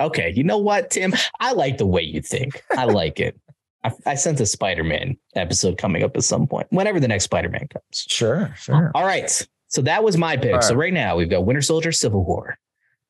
[0.00, 0.32] okay.
[0.34, 1.12] You know what, Tim?
[1.40, 2.62] I like the way you think.
[2.76, 3.38] I like it.
[3.84, 7.24] I, I sense a Spider Man episode coming up at some point, whenever the next
[7.24, 7.84] Spider Man comes.
[8.08, 8.92] Sure, sure.
[8.94, 9.30] All right.
[9.68, 10.54] So that was my pick.
[10.54, 10.78] All So right.
[10.86, 12.58] right now we've got Winter Soldier, Civil War.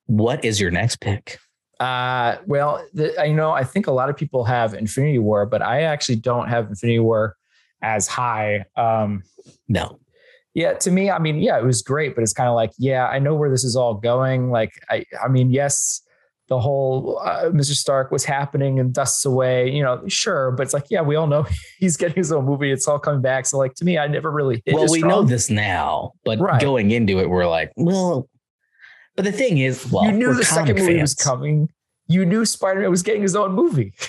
[0.06, 1.38] What is your next pick?
[1.80, 5.62] Uh, well, the, I know I think a lot of people have Infinity War, but
[5.62, 7.36] I actually don't have Infinity War
[7.82, 8.64] as high.
[8.76, 9.24] Um,
[9.68, 9.98] No.
[10.54, 13.06] yeah, to me, I mean, yeah, it was great, but it's kind of like, yeah,
[13.08, 14.50] I know where this is all going.
[14.50, 16.02] Like, I, I mean, yes,
[16.48, 17.72] the whole uh, Mr.
[17.74, 21.26] Stark was happening and dusts away, you know, sure, but it's like, yeah, we all
[21.26, 21.46] know
[21.78, 22.70] he's getting his own movie.
[22.70, 23.46] It's all coming back.
[23.46, 26.60] So, like, to me, I never really well, we know this now, but Right.
[26.60, 28.28] going into it, we're like, well,
[29.16, 31.68] but the thing is, well, you knew the second movie was coming.
[32.08, 33.92] You knew Spider-Man was getting his own movie.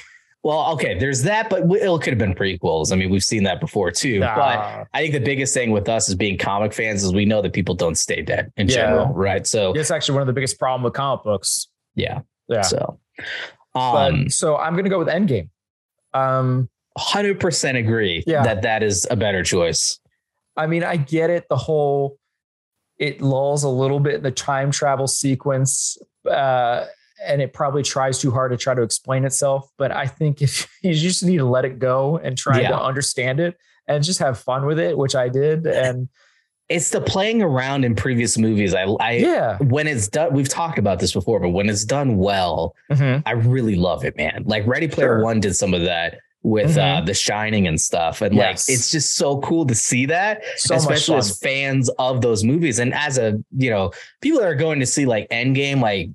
[0.45, 2.91] Well, okay, there's that, but it could have been prequels.
[2.91, 4.19] I mean, we've seen that before too.
[4.19, 7.23] But Ah, I think the biggest thing with us as being comic fans is we
[7.23, 8.73] know that people don't stay dead in Yeah.
[8.75, 9.47] general, right?
[9.47, 11.69] So it's actually one of the biggest problem with comic books.
[11.95, 12.61] yeah, Yeah.
[12.63, 12.99] so
[13.73, 15.47] but um, so I'm gonna go with Endgame.
[16.13, 18.43] Um, hundred percent agree Yeah.
[18.43, 19.97] that that is a better choice.
[20.57, 21.45] I mean, I get it.
[21.49, 22.17] The whole
[23.07, 25.97] it lulls a little bit in the time travel sequence,
[26.29, 26.85] uh,
[27.25, 29.69] and it probably tries too hard to try to explain itself.
[29.77, 32.69] But I think if you just need to let it go and try Yeah.
[32.69, 36.07] to understand it and just have fun with it, which I did, and
[36.69, 38.73] it's the playing around in previous movies.
[38.73, 39.57] I, I yeah.
[39.59, 43.21] when it's done, we've talked about this before, but when it's done well, Mhm.
[43.25, 44.43] I really love it, man.
[44.45, 45.23] Like Ready Player Sure.
[45.23, 47.05] One did some of that with uh, Mhm.
[47.05, 48.67] The Shining and stuff, and Yes.
[48.69, 52.79] like it's just so cool to see that, So especially as fans of those movies,
[52.79, 56.09] and as a you know people that are going to see like Endgame, like.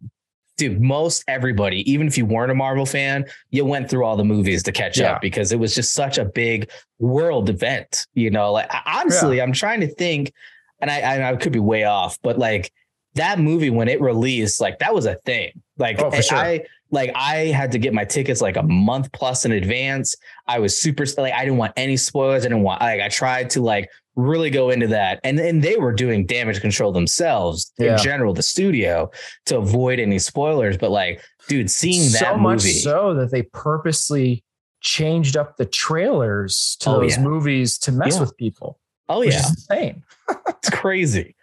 [0.57, 4.25] Dude, most everybody, even if you weren't a Marvel fan, you went through all the
[4.25, 5.12] movies to catch Yeah.
[5.12, 8.09] up because it was just such a big world event.
[8.14, 10.33] You know, like honestly, I'm trying to think,
[10.81, 12.73] and I, I I could be way off, but like
[13.14, 15.53] that movie when it released, like that was a thing.
[15.77, 16.37] Like Oh, for sure.
[16.38, 20.14] I like I had to get my tickets like a month plus in advance.
[20.46, 22.44] I was super like I didn't want any spoilers.
[22.44, 25.20] I didn't want like I tried to like really go into that.
[25.22, 27.92] And and they were doing damage control themselves Yeah.
[27.92, 29.11] in general, the studio,
[29.46, 30.77] to avoid any spoilers.
[30.79, 32.72] But like, dude, seeing so that much movie.
[32.72, 34.42] so that they purposely
[34.81, 37.22] changed up the trailers to Oh, those yeah.
[37.22, 38.20] movies to mess Yeah.
[38.20, 38.79] with people.
[39.11, 40.03] oh yeah, insane.
[40.48, 41.35] it's crazy.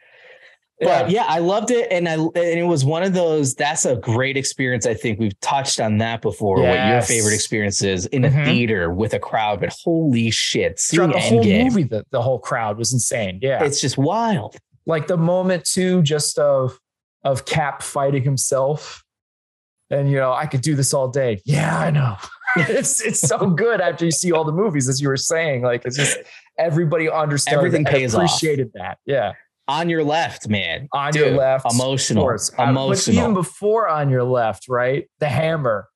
[0.81, 3.55] But yeah, I loved it, and I and it was one of those.
[3.55, 4.85] That's a great experience.
[4.85, 6.61] I think we've touched on that before.
[6.61, 8.45] What your favorite experience is in a Mhm.
[8.45, 12.39] theater with a crowd, but holy shit, seeing the whole Endgame, movie, the, the whole
[12.39, 13.39] crowd was insane.
[13.41, 14.57] Yeah, it's just wild.
[14.85, 16.77] like the moment too, just of
[17.23, 19.03] of Cap fighting himself,
[19.89, 21.41] and you know, I could do this all day.
[21.45, 22.17] Yeah, I know.
[22.57, 25.61] it's it's so good after you see all the movies, as you were saying.
[25.63, 26.17] Like it's just
[26.59, 28.23] everybody understood, Everything pays off.
[28.25, 28.97] appreciated that.
[29.05, 29.33] Yeah,
[29.67, 32.51] On your left, man, on Dude, your left, emotional, of course.
[32.57, 33.15] Uh, emotional.
[33.15, 35.09] But even before on your left, right?
[35.19, 35.87] The hammer.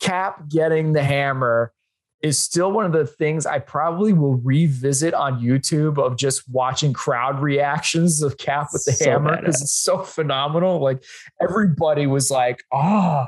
[0.00, 1.72] Cap getting the hammer
[2.22, 6.92] is still one of the things I probably will revisit on YouTube of just watching
[6.92, 10.80] crowd reactions of Cap with the So hammer because it's so phenomenal.
[10.80, 11.02] Like
[11.40, 13.26] everybody was like, oh,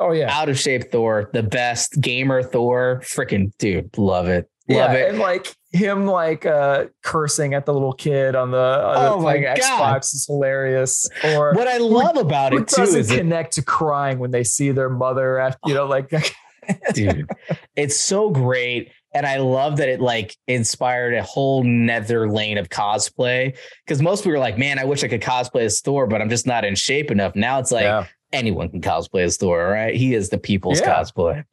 [0.00, 0.36] oh yeah.
[0.36, 5.10] out of shape Thor, the best gamer Thor, freaking dude, love it, yeah, it.
[5.10, 9.32] and like him, like uh, cursing at the little kid on the, on Oh my
[9.32, 9.58] playing God.
[9.58, 11.08] Xbox is hilarious.
[11.24, 14.30] Or What I love about who it too doesn't is it, connect to crying when
[14.30, 16.10] they see their mother after you know like
[16.94, 17.28] dude.
[17.76, 18.90] It's so great.
[19.12, 23.56] And I love that it like inspired a whole nether lane of cosplay.
[23.84, 26.28] Because most people are like, man, I wish I could cosplay as Thor, but I'm
[26.30, 27.36] just not in shape enough.
[27.36, 28.06] Now it's like yeah.
[28.32, 29.94] anyone can cosplay as Thor, right?
[29.94, 30.94] He is the people's Yeah.
[30.94, 31.44] cosplay.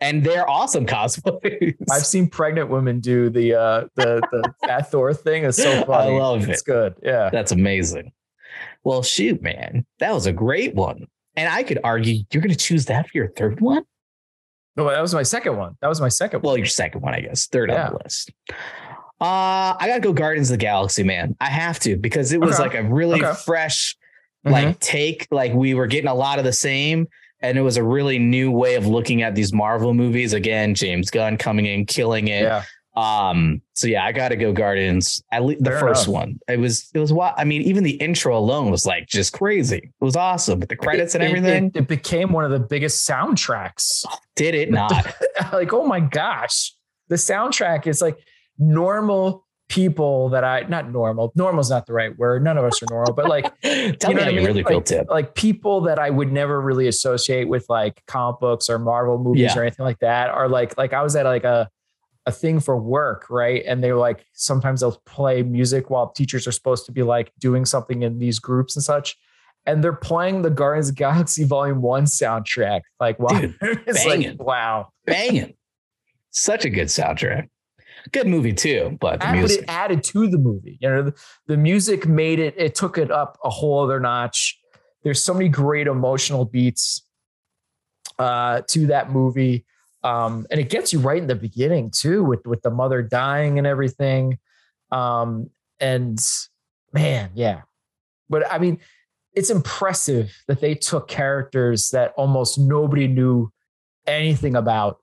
[0.00, 1.74] And they're awesome cosplays.
[1.90, 5.44] I've seen pregnant women do the uh the the fat Thor thing.
[5.44, 5.90] It's so fun.
[6.00, 6.18] I funny.
[6.18, 6.64] love It's it.
[6.64, 6.94] good.
[7.02, 7.30] Yeah.
[7.30, 8.12] That's amazing.
[8.84, 9.84] Well, shoot, man.
[9.98, 11.06] That was a great one.
[11.36, 13.84] And I could argue you're going to choose that for your third one.
[14.76, 15.76] No, that was my second one.
[15.82, 16.50] That was my second one.
[16.52, 17.46] Well, your second one, I guess.
[17.48, 17.86] Third Yeah.
[17.88, 18.30] on the list.
[19.20, 21.34] Uh, I gotta go Guardians of the Galaxy, man.
[21.40, 22.68] I have to because it was Okay.
[22.68, 23.34] like a really Okay.
[23.44, 23.96] fresh
[24.46, 24.52] Mhm.
[24.52, 25.26] like take.
[25.32, 27.08] Like we were getting a lot of the same,
[27.40, 30.32] and it was a really new way of looking at these Marvel movies.
[30.32, 32.42] Again, James Gunn coming in, killing it.
[32.42, 32.64] yeah.
[32.96, 35.22] Um, so yeah, I gotta go Guardians.
[35.30, 36.14] At least the Fair first enough.
[36.20, 36.40] one.
[36.48, 39.76] It was it was what I mean, even the intro alone was like just crazy.
[39.78, 41.66] It was awesome with the credits and It- it- everything.
[41.68, 44.04] It, it became one of the biggest soundtracks.
[44.34, 45.14] Did it not?
[45.52, 46.74] like, oh my gosh.
[47.06, 48.18] The soundtrack is like
[48.58, 51.32] normal people that I not normal.
[51.34, 52.42] Normal's not the right word.
[52.42, 54.46] None of us are normal, but like Tell you me know how I you mean?
[54.46, 55.10] really like, feel, Tip.
[55.10, 59.42] Like people that I would never really associate with like comic books or Marvel movies
[59.42, 59.58] Yeah.
[59.58, 61.68] or anything like that are like like I was at like a
[62.26, 63.62] a thing for work, right?
[63.66, 67.64] And they're like sometimes they'll play music while teachers are supposed to be like doing
[67.64, 69.16] something in these groups and such.
[69.66, 72.80] And they're playing the Guardians of the Galaxy Volume One soundtrack.
[73.00, 74.30] Like, wow, Dude, it's banging.
[74.38, 74.88] like wow.
[75.04, 75.54] Banging.
[76.30, 77.48] Such a good soundtrack.
[78.12, 79.62] Good movie too, but the And- music.
[79.62, 80.78] it added to the movie.
[80.80, 81.14] You know, the,
[81.46, 84.58] the music made it, it took it up a whole other notch.
[85.02, 87.02] There's so many great emotional beats
[88.18, 89.64] uh, to that movie.
[90.04, 93.58] Um, and it gets you right in the beginning too, with with the mother dying
[93.58, 94.38] and everything.
[94.92, 96.18] Um, and
[96.92, 97.62] man, yeah.
[98.28, 98.78] But I mean,
[99.34, 103.50] it's impressive that they took characters that almost nobody knew
[104.06, 104.98] anything about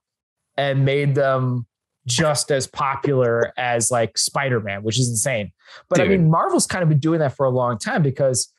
[0.56, 1.66] and made them
[2.06, 5.52] just as popular as like Spider-Man, which is insane.
[5.88, 8.52] But I mean, Marvel's kind of been doing that for a long time because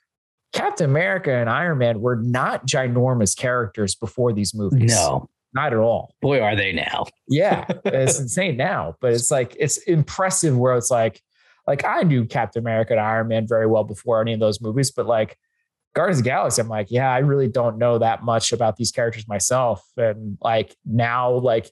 [0.54, 4.92] Captain America and Iron Man were not ginormous characters before these movies.
[4.94, 6.14] No, not at all.
[6.22, 7.06] boy, are they now.
[7.28, 11.22] Yeah, it's insane now, but it's like it's impressive where it's like,
[11.66, 14.92] like I knew Captain America and Iron Man very well before any of those movies,
[14.92, 15.38] but like
[15.96, 18.92] Guardians of the Galaxy, I'm like, yeah, I really don't know that much about these
[18.92, 21.72] characters myself, and like now, like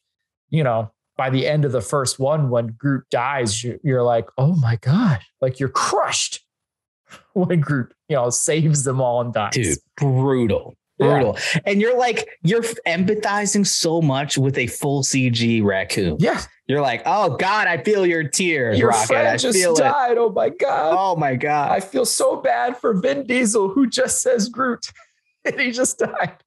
[0.50, 4.28] you know, by the end of the first one, when Groot dies, you- you're like,
[4.38, 6.42] oh my god, like you're crushed
[7.34, 9.54] when Groot, you know, saves them all and dies.
[9.54, 10.76] Dude, brutal.
[11.00, 11.38] brutal.
[11.54, 11.60] Yeah.
[11.66, 16.18] And you're like, you're empathizing so much with a full CG raccoon.
[16.20, 16.42] Yeah.
[16.68, 18.80] You're like, oh God, I feel your tears.
[18.80, 19.08] Your Rocket.
[19.08, 20.14] friend I just died.
[20.14, 20.18] It.
[20.18, 20.96] Oh my God.
[20.98, 21.72] Oh my God.
[21.72, 24.92] I feel so bad for Vin Diesel, who just says Groot.
[25.46, 26.38] and he just died.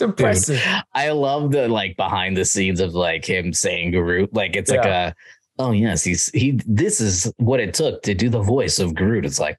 [0.00, 0.56] It's impressive.
[0.56, 4.32] Dude, I love the like behind the scenes of like him saying Groot.
[4.32, 4.78] Like it's yeah.
[4.78, 5.14] like a
[5.58, 9.26] oh yes, he's he this is what it took to do the voice of Groot.
[9.26, 9.58] It's like,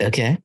[0.00, 0.38] okay.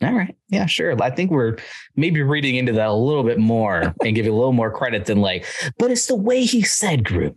[0.00, 0.36] All right.
[0.48, 1.00] Yeah, sure.
[1.02, 1.58] I think we're
[1.96, 5.06] maybe reading into that a little bit more and give you a little more credit
[5.06, 5.44] than like,
[5.78, 7.36] but it's the way he said Groot.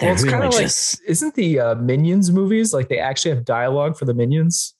[0.00, 3.44] Well, it's really kind of like, isn't the uh, Minions movies like they actually have
[3.44, 4.74] dialogue for the Minions?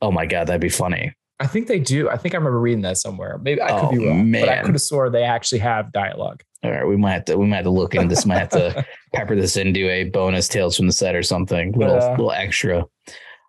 [0.00, 1.14] Oh my God, that'd be funny.
[1.42, 2.08] I think they do.
[2.08, 3.36] I think I remember reading that somewhere.
[3.42, 4.42] Maybe I could oh, be wrong, man.
[4.42, 6.44] but I could have swore they actually have dialogue.
[6.62, 8.24] All right, we might have to we might have to look into this.
[8.24, 11.72] might have to pepper this into a bonus tales from the set or something.
[11.72, 12.86] Little uh, little extra.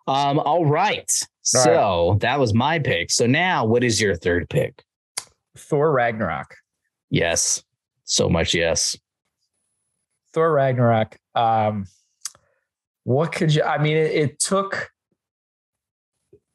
[0.08, 0.40] Um.
[0.40, 0.98] All right.
[0.98, 2.20] All so right.
[2.22, 3.12] that was my pick.
[3.12, 4.82] So now, what is your third pick?
[5.56, 6.56] Thor Ragnarok.
[7.10, 7.62] Yes.
[8.02, 8.96] So much yes.
[10.32, 11.16] Thor Ragnarok.
[11.36, 11.86] Um.
[13.04, 13.62] What could you?
[13.62, 14.90] I mean, it, it took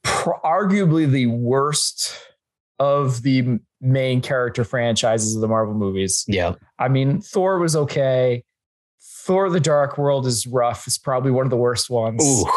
[0.05, 2.17] arguably the worst
[2.79, 6.23] of the main character franchises of the Marvel movies.
[6.27, 6.55] Yeah.
[6.77, 8.43] I mean, Thor was okay.
[9.01, 10.87] Thor the Dark World is rough.
[10.87, 12.23] It's probably one of the worst ones.
[12.23, 12.49] Ooh.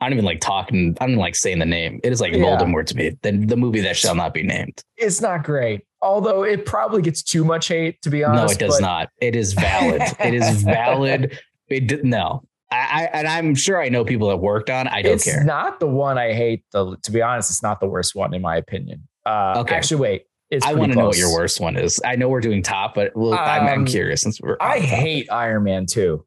[0.00, 0.96] I don't even like talking.
[1.00, 2.00] I don't like saying the name.
[2.02, 2.38] It is like yeah.
[2.38, 3.18] Voldemort to me.
[3.20, 4.82] The, the movie that shall not be named.
[4.96, 5.82] It's not great.
[6.00, 8.46] Although it probably gets too much hate, to be honest.
[8.46, 8.86] No, it does but...
[8.86, 9.08] not.
[9.20, 10.00] It is valid.
[10.18, 11.38] it is valid.
[11.68, 12.42] It did, no.
[12.72, 14.86] I, and I'm sure I know people that worked on.
[14.86, 15.38] I don't it's care.
[15.38, 16.64] It's not the one I hate.
[16.72, 19.08] The to be honest, it's not the worst one in my opinion.
[19.26, 19.74] Uh, okay.
[19.74, 20.22] Actually, wait.
[20.64, 22.00] I want to know what your worst one is.
[22.04, 24.56] I know we're doing top, but um, I'm, I'm, um, curious since we're.
[24.60, 26.24] I hate Iron Man two.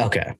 [0.00, 0.34] Okay.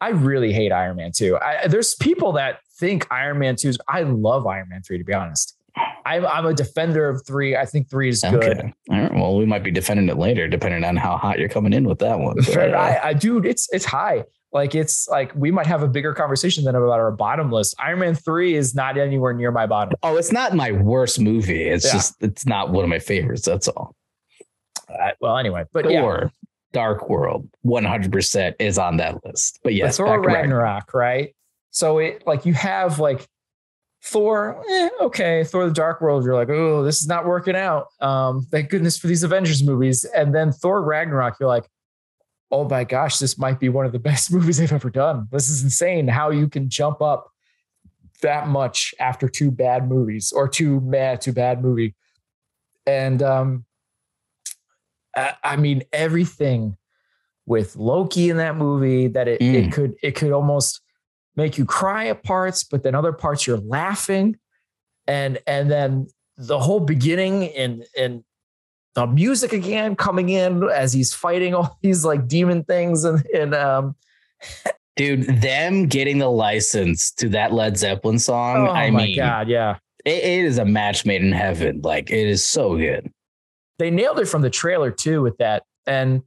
[0.00, 1.36] I really hate Iron Man two.
[1.38, 3.78] I, there's people that think Iron Man two is.
[3.88, 4.98] I love Iron Man three.
[4.98, 5.56] To be honest,
[6.04, 7.56] I'm, I'm a defender of three.
[7.56, 8.60] I think three is good.
[8.60, 9.12] All right.
[9.12, 11.98] Well, we might be defending it later, depending on how hot you're coming in with
[11.98, 12.36] that one.
[12.36, 14.24] But, uh, I, I, dude, it's it's high.
[14.56, 17.74] Like it's like we might have a bigger conversation than about our bottom list.
[17.78, 19.94] Iron Man 3 is not anywhere near my bottom.
[20.02, 21.64] Oh, it's not my worst movie.
[21.64, 21.92] It's yeah.
[21.92, 23.44] just it's not one of my favorites.
[23.44, 23.94] That's all.
[24.88, 26.28] Uh, well, anyway, but Thor, yeah.
[26.72, 29.60] Dark World, 100% is on that list.
[29.62, 31.34] But yes, but Thor Ragnarok, right?
[31.70, 33.28] So it like you have like
[34.02, 37.88] Thor, eh, okay, Thor the Dark World, you're like, oh, this is not working out.
[38.00, 40.04] Um, thank goodness for these Avengers movies.
[40.16, 41.68] And then Thor Ragnarok, you're like,
[42.50, 45.28] oh my gosh, this might be one of the best movies they've ever done.
[45.30, 47.30] This is insane how you can jump up
[48.22, 51.94] that much after two bad movies or two bad, two bad movie.
[52.86, 53.64] And um,
[55.14, 56.76] I, I mean, everything
[57.46, 59.54] with Loki in that movie that it, mm.
[59.54, 60.80] it could it could almost
[61.36, 64.36] make you cry at parts, but then other parts you're laughing.
[65.06, 68.24] And and then the whole beginning and and
[68.96, 73.54] the music again coming in as he's fighting all these like demon things and and
[73.54, 73.94] um
[74.96, 79.48] dude them getting the license to that led zeppelin song oh i my mean god
[79.48, 79.76] yeah.
[80.04, 81.80] it, it is a match made in heaven.
[81.82, 83.12] Like it is so good.
[83.78, 85.64] They nailed it from the trailer too with that.
[85.86, 86.22] And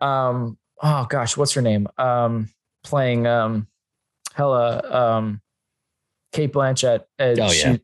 [0.00, 1.88] um oh gosh what's her name?
[1.96, 2.50] Um
[2.84, 3.66] playing um
[4.34, 5.40] hela um
[6.32, 7.48] cate blanchett oh yeah.
[7.48, 7.80] she,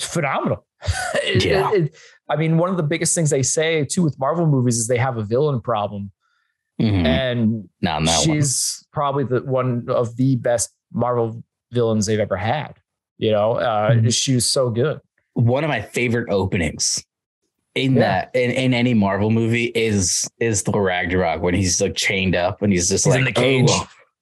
[0.00, 0.66] phenomenal
[1.16, 1.70] it, yeah.
[1.72, 1.94] It,
[2.30, 4.98] I mean, one of the biggest things they say too with Marvel movies is they
[4.98, 6.12] have a villain problem.
[6.80, 7.04] Mm-hmm.
[7.04, 8.88] And no, she's one.
[8.92, 12.74] probably the one of the best Marvel villains they've ever had.
[13.18, 14.08] You know, uh, mm-hmm.
[14.08, 15.00] she was so good.
[15.34, 17.04] One of my favorite openings
[17.74, 18.00] in yeah.
[18.00, 22.62] that in, in any Marvel movie is is the Ragnarok when he's like chained up
[22.62, 23.70] and he's just he's like in the cage.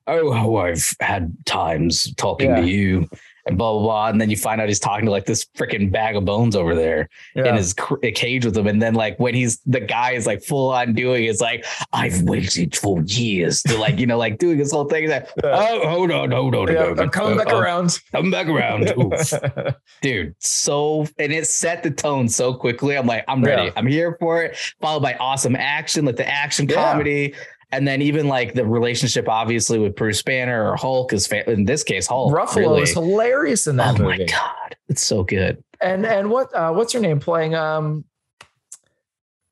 [0.07, 2.61] Oh, oh, I've had times talking yeah.
[2.63, 3.09] to you
[3.49, 4.09] and blah blah blah.
[4.09, 6.75] And then you find out he's talking to like this freaking bag of bones over
[6.75, 7.47] there yeah.
[7.47, 8.67] in his cage with him.
[8.67, 12.23] And then like when he's the guy is like full on doing it's like I've
[12.23, 15.09] waited for years to like you know like doing this whole thing.
[15.09, 15.57] That yeah.
[15.59, 17.99] oh hold on hold on, yeah, I'm coming back uh, around.
[18.13, 18.93] Coming back around,
[20.03, 20.35] dude.
[20.39, 22.97] So and it set the tone so quickly.
[22.97, 23.73] I'm like I'm ready.
[23.77, 24.57] I'm here for it.
[24.81, 27.35] Followed by awesome action, like the action comedy.
[27.71, 31.65] And then even like the relationship, obviously with Bruce Banner or Hulk is fa- in
[31.65, 32.33] this case Hulk.
[32.33, 32.83] Ruffalo really.
[32.83, 33.99] is hilarious in that.
[33.99, 34.05] Movie.
[34.05, 34.25] Oh movie.
[34.25, 35.63] my god, it's so good.
[35.81, 37.55] And and what uh, what's her name playing?
[37.55, 38.05] Um,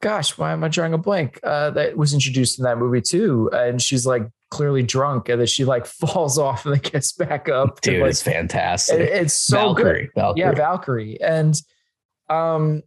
[0.01, 1.41] gosh, why am I drawing a blank?
[1.43, 5.47] Uh, that was introduced in that movie too, and she's like clearly drunk, and then
[5.47, 7.83] she like falls off and then gets back up.
[7.83, 8.99] Dude, like, it's fantastic.
[8.99, 10.11] It, it's so Valkyrie, good.
[10.15, 10.41] Valkyrie.
[10.41, 11.55] Yeah, Valkyrie, and
[12.31, 12.83] um,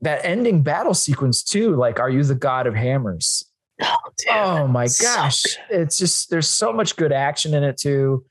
[0.00, 1.76] that ending battle sequence too.
[1.76, 3.44] Like, are you the god of hammers?
[3.82, 5.42] Oh, dude, oh my gosh.
[5.42, 8.24] So it's just there's so much good action in it too.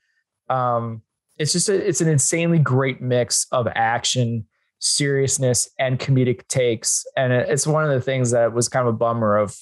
[0.48, 1.02] Um,
[1.38, 4.46] it's just a, it's an insanely great mix of action,
[4.78, 7.04] seriousness and comedic takes.
[7.16, 9.54] And it's one of the things that was kind of a bummer of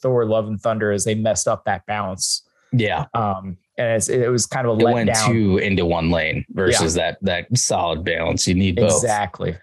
[0.00, 2.42] Thor: Love and Thunder is they messed up that balance.
[2.72, 3.06] Yeah.
[3.14, 5.30] Um, and it was kind of a it went down.
[5.30, 7.02] too into one lane versus yeah.
[7.02, 8.48] that that solid balance.
[8.48, 9.02] You need both.
[9.02, 9.56] Exactly.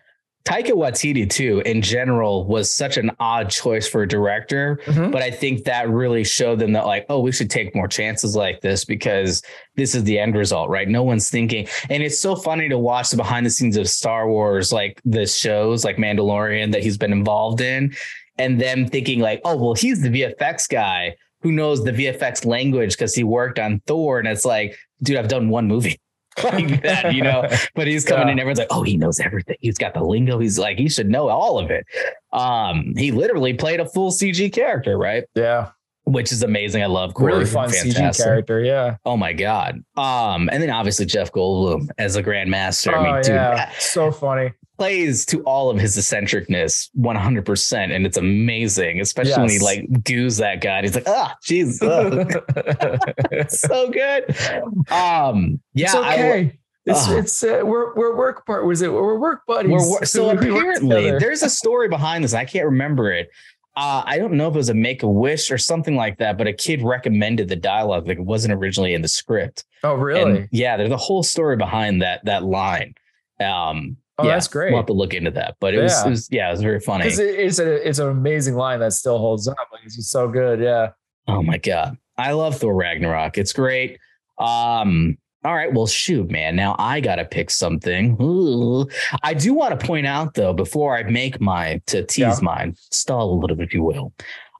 [0.45, 5.09] Taika Waititi too, in general, was such an odd choice for a director, mm-hmm.
[5.09, 8.35] but I think that really showed them that like, oh, we should take more chances
[8.35, 9.41] like this because
[9.75, 10.87] this is the end result, right?
[10.87, 14.27] No one's thinking, and it's so funny to watch the behind the scenes of Star
[14.27, 17.95] Wars, like the shows like Mandalorian that he's been involved in,
[18.37, 22.93] and them thinking like, oh, well, he's the VFX guy who knows the VFX language
[22.93, 25.99] because he worked on Thor, and it's like, dude, I've done one movie.
[26.43, 27.47] like that, you know.
[27.75, 28.33] But he's coming yeah.
[28.33, 29.55] in, everyone's like, oh, he knows everything.
[29.59, 30.39] He's got the lingo.
[30.39, 31.85] He's like, he should know all of it.
[32.31, 35.23] Um, he literally played a full CG character, right?
[35.35, 35.71] Yeah.
[36.05, 36.83] Which is amazing.
[36.83, 37.27] I love Korg.
[37.27, 37.95] Really fun Fantastic.
[37.95, 38.97] CG character, yeah.
[39.05, 39.83] Oh my god.
[39.95, 42.93] Um, and then obviously Jeff Goldblum as a grandmaster.
[42.93, 43.71] Oh, I mean, dude, yeah.
[43.79, 44.51] so funny
[44.83, 49.39] plays to all of his eccentricness 100% and it's amazing especially yes.
[49.39, 51.79] when he like goos that guy he's like ah jeez
[53.49, 54.23] so good
[54.91, 58.91] um yeah it's okay I, it's, uh, it's uh, we're we're work part was it
[58.91, 63.29] we're work buddies we're, so apparently there's a story behind this i can't remember it
[63.75, 66.37] uh, I don't know if it was a make a wish or something like that,
[66.37, 69.65] but a kid recommended the dialogue like it wasn't originally in the script.
[69.83, 70.41] Oh, really?
[70.41, 72.93] And yeah, there's a whole story behind that that line.
[73.39, 74.71] Um, Oh, yeah, that's great.
[74.71, 75.55] We'll have to look into that.
[75.59, 75.83] But it, yeah.
[75.83, 77.07] was, it was, yeah, it was very funny.
[77.07, 79.57] It's, it's, a, it's an amazing line that still holds up.
[79.71, 80.59] Like, it's so good.
[80.59, 80.91] Yeah.
[81.27, 81.97] Oh my God.
[82.17, 83.39] I love Thor Ragnarok.
[83.39, 83.97] It's great.
[84.37, 86.55] Um, all right, well, shoot, man.
[86.55, 88.15] Now I gotta pick something.
[88.21, 88.87] Ooh.
[89.23, 92.37] I do want to point out though, before I make my to tease yeah.
[92.41, 94.13] mine, stall a little bit, if you will.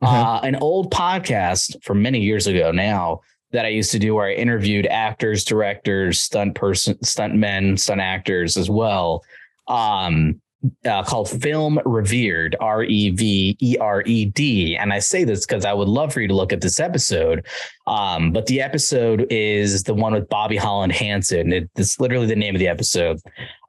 [0.04, 0.06] Mm-hmm.
[0.06, 4.28] Uh, an old podcast from many years ago now that I used to do where
[4.28, 9.24] I interviewed actors, directors, stunt person, stunt men, stunt actors as well
[9.68, 10.42] um,
[10.86, 14.78] uh, called Film Revered, R E V E R E D.
[14.78, 17.46] And I say this because I would love for you to look at this episode.
[17.86, 21.52] Um, but the episode is the one with Bobby Holland Hanton.
[21.52, 23.20] It, it's literally the name of the episode.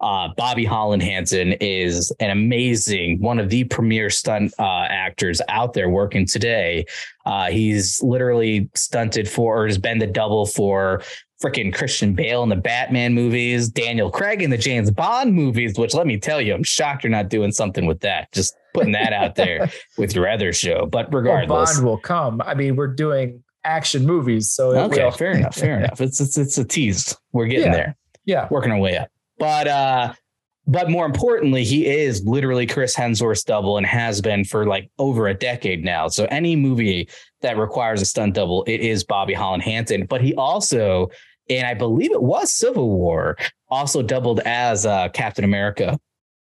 [0.00, 5.72] Uh, Bobby Holland Hanton is an amazing, one of the premier stunt uh, actors out
[5.72, 6.84] there working today.
[7.26, 11.02] Uh, he's literally stunted for, or has been the double for
[11.44, 15.92] freaking Christian Bale in the Batman movies, Daniel Craig in the James Bond movies, which
[15.92, 18.32] let me tell you, I'm shocked you're not doing something with that.
[18.32, 20.86] Just putting that out there with your other show.
[20.86, 22.42] But regardless, well, Bond will come.
[22.42, 26.00] I mean, we're doing action movies, so okay, fair enough, fair enough.
[26.00, 27.16] It's it's it's a tease.
[27.32, 27.72] We're getting yeah.
[27.72, 27.96] there.
[28.24, 29.08] Yeah, working our way up.
[29.38, 30.14] But uh,
[30.66, 35.28] but more importantly, he is literally Chris Hemsworth's double and has been for like over
[35.28, 36.08] a decade now.
[36.08, 37.08] So any movie
[37.42, 40.06] that requires a stunt double, it is Bobby Holland Hanton.
[40.06, 41.10] But he also
[41.48, 43.36] and I believe it was Civil War,
[43.68, 45.98] also doubled as uh, Captain America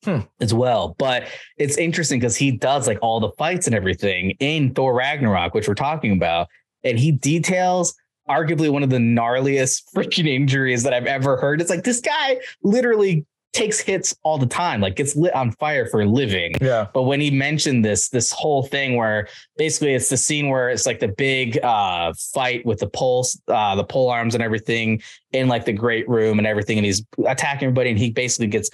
[0.05, 0.21] hmm.
[0.41, 0.95] as well.
[0.99, 1.25] But
[1.57, 5.69] it's interesting because he does like all the fights and everything in Thor Ragnarok, which
[5.69, 6.49] we're talking about,
[6.83, 7.95] and he details
[8.29, 11.61] arguably one of the gnarliest freaking injuries that I've ever heard.
[11.61, 15.87] It's like this guy literally takes hits all the time, like gets lit on fire
[15.87, 16.55] for a living.
[16.61, 16.89] Yeah.
[16.93, 20.87] But when he mentioned this, this whole thing where basically it's the scene where it's
[20.87, 25.01] like the big uh fight with the pulse, uh, the pole arms and everything
[25.33, 28.71] in like the great room and everything, and he's attacking everybody, and he basically gets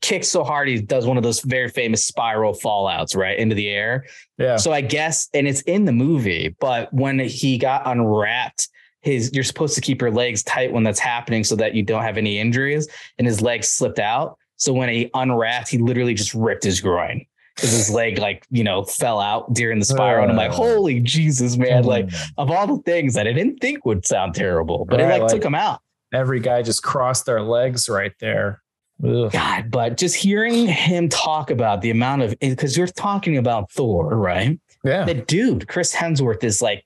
[0.00, 3.68] kicked so hard he does one of those very famous spiral fallouts right into the
[3.68, 4.04] air.
[4.38, 4.56] Yeah.
[4.56, 8.68] So I guess, and it's in the movie, but when he got unwrapped
[9.08, 12.02] his you're supposed to keep your legs tight when that's happening so that you don't
[12.02, 12.88] have any injuries
[13.18, 17.24] and his legs slipped out so when he unwrapped he literally just ripped his groin
[17.54, 20.54] because his leg like you know fell out during the spiral and i'm like uh.
[20.54, 24.84] holy jesus man like of all the things that i didn't think would sound terrible
[24.84, 25.80] but right, it like, like took him out
[26.12, 28.62] every guy just crossed their legs right there
[29.04, 29.30] Ugh.
[29.30, 34.16] God, but just hearing him talk about the amount of because you're talking about Thor,
[34.16, 34.58] right?
[34.84, 35.04] Yeah.
[35.04, 36.84] The dude, Chris Hemsworth, is like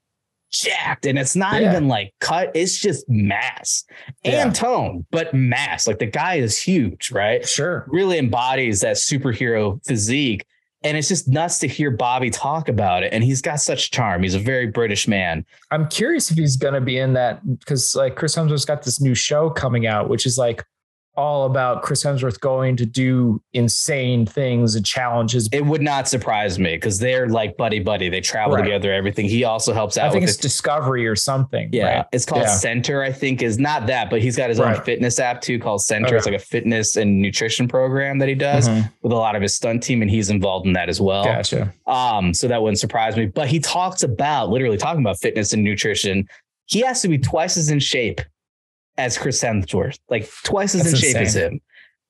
[0.52, 1.06] jacked.
[1.06, 1.70] And it's not yeah.
[1.70, 3.84] even like cut it's just mass
[4.24, 4.50] and yeah.
[4.52, 5.86] tone but mass.
[5.86, 7.46] Like the guy is huge right?
[7.46, 7.84] Sure.
[7.88, 10.46] Really embodies that superhero physique.
[10.84, 13.12] And it's just nuts to hear Bobby talk about it.
[13.12, 14.24] And he's got such charm.
[14.24, 15.46] He's a very british man.
[15.70, 19.00] I'm curious if he's going to be in that because like chris hemsworth's got this
[19.00, 20.64] new show coming out which is like
[21.14, 25.48] all about Chris Hemsworth going to do insane things and challenges.
[25.52, 28.08] It would not surprise me because they're like buddy buddy.
[28.08, 28.62] They travel right.
[28.62, 29.26] together, everything.
[29.26, 30.08] He also helps out.
[30.08, 30.42] I think it's it.
[30.42, 31.68] Discovery or something.
[31.72, 31.98] Yeah.
[31.98, 32.06] Right?
[32.12, 32.56] It's called yeah.
[32.56, 34.78] Centr, I think, is not that, but he's got his right.
[34.78, 36.06] own fitness app too called Centr.
[36.06, 36.16] Okay.
[36.16, 38.88] It's like a fitness and nutrition program that he does mm-hmm.
[39.02, 41.24] with a lot of his stunt team, and he's involved in that as well.
[41.24, 41.72] Gotcha.
[41.86, 43.26] Um, so that wouldn't surprise me.
[43.26, 46.26] But he talks about literally talking about fitness and nutrition.
[46.66, 48.22] He has to be twice as in shape
[48.98, 51.22] as Chris Hemsworth, like twice as That's in shape insane.
[51.26, 51.60] as him.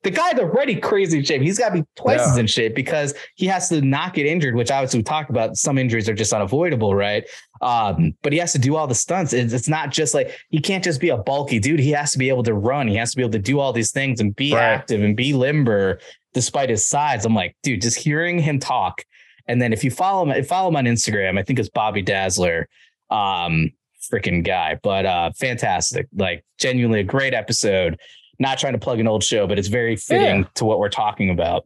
[0.03, 1.41] the guy's already crazy in shape.
[1.41, 2.31] He's got to be twice Yeah.
[2.31, 5.55] as in shape because he has to not get injured, which obviously we talked about.
[5.55, 7.23] Some injuries are just unavoidable, right?
[7.61, 9.31] Um, but he has to do all the stunts.
[9.31, 11.79] It's, it's not just like he can't just be a bulky dude.
[11.79, 12.89] He has to be able to run.
[12.89, 14.61] He has to be able to do all these things and be Right.
[14.61, 15.99] active and be limber
[16.33, 17.23] despite his size.
[17.25, 19.05] I'm like, dude, just hearing him talk.
[19.47, 22.67] And then if you follow him, follow him on Instagram, I think it's Bobby Dazzler.
[23.09, 23.71] Um,
[24.11, 26.07] freaking guy, but uh fantastic.
[26.15, 27.99] Like genuinely a great episode.
[28.39, 30.47] Not trying to plug an old show, but it's very fitting Yeah.
[30.55, 31.65] to what we're talking about.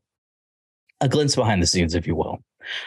[1.02, 2.40] A glimpse behind the scenes, if you will.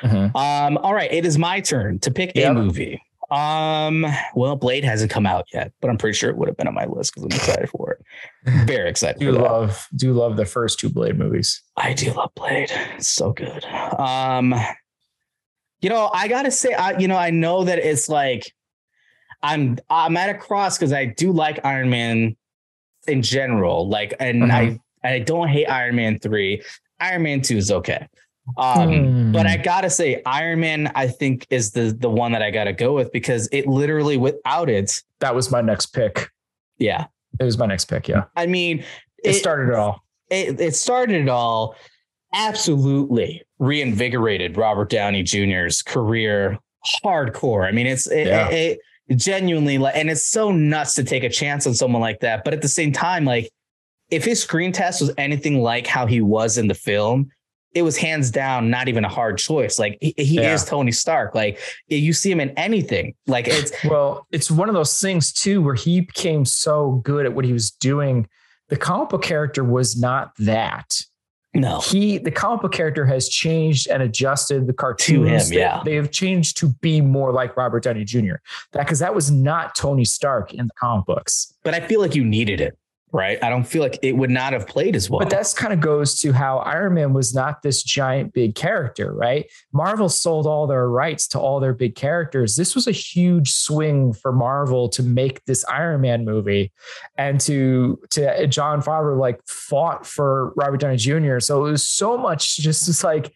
[0.03, 0.35] Mhm.
[0.37, 3.01] Um, all right, it is my turn to pick a movie.
[3.31, 6.67] Um, well, Blade hasn't come out yet, but I'm pretty sure it would have been
[6.67, 8.67] on my list because I'm excited for it.
[8.67, 11.63] Very excited Do for love do love the first two Blade movies.
[11.77, 12.71] I do love Blade.
[12.97, 13.65] It's so good.
[13.65, 14.53] Um,
[15.81, 18.53] you know, I gotta say, I you know, I know that it's like
[19.43, 22.37] I'm I'm at a cross because I do like Iron Man
[23.09, 23.89] in general.
[23.89, 24.51] Like, and Mhm.
[25.03, 26.63] I I don't hate Iron Man three.
[27.01, 28.07] Iron Man two is okay.
[28.59, 29.33] Um, Hmm.
[29.33, 32.73] but I gotta say, Iron Man, I think, is the the one that I gotta
[32.73, 36.29] go with because it literally without it, that was my next pick.
[36.79, 37.07] yeah.
[37.39, 38.09] It was my next pick.
[38.09, 38.85] Yeah, I mean,
[39.25, 40.03] it, started it all.
[40.31, 41.77] it, it started it all
[42.35, 46.59] absolutely reinvigorated Robert Downey Jr.'s career
[47.05, 47.67] hardcore.
[47.67, 48.49] I mean, it's it, Yeah.
[48.49, 48.79] it, it
[49.17, 52.45] genuinely like, and it's so nuts to take a chance on someone like that.
[52.45, 53.51] But at the same time, like
[54.11, 57.31] if his screen test was anything like how he was in the film,
[57.73, 59.79] it was hands down not even a hard choice.
[59.79, 60.55] Like he, he Yeah.
[60.55, 61.35] is Tony Stark.
[61.35, 63.15] Like you see him in anything.
[63.27, 67.33] Like it's Well, it's one of those things too where he became so good at
[67.35, 68.29] what he was doing.
[68.69, 71.01] The comic book character was not that.
[71.55, 71.81] No.
[71.81, 75.49] He, the comic book character, has changed and adjusted the cartoons.
[75.49, 75.83] him, They- yeah.
[75.85, 78.37] they, have changed to be more like Robert Downey Jr.
[78.73, 81.55] That because that was not Tony Stark in the comic books.
[81.65, 82.79] But I feel like you needed it,
[83.13, 83.43] right?
[83.43, 85.19] I don't feel like it would not have played as well.
[85.19, 89.13] But that's kind of goes to how Iron Man was not this giant big character,
[89.13, 89.51] right?
[89.73, 92.57] Marvel sold all their rights to all their big characters.
[92.57, 96.73] This was a huge swing for Marvel to make this Iron Man movie
[97.17, 101.41] and to to uh, Jon Favreau like fought for Robert Downey Jr.
[101.41, 103.33] So it was so much just just like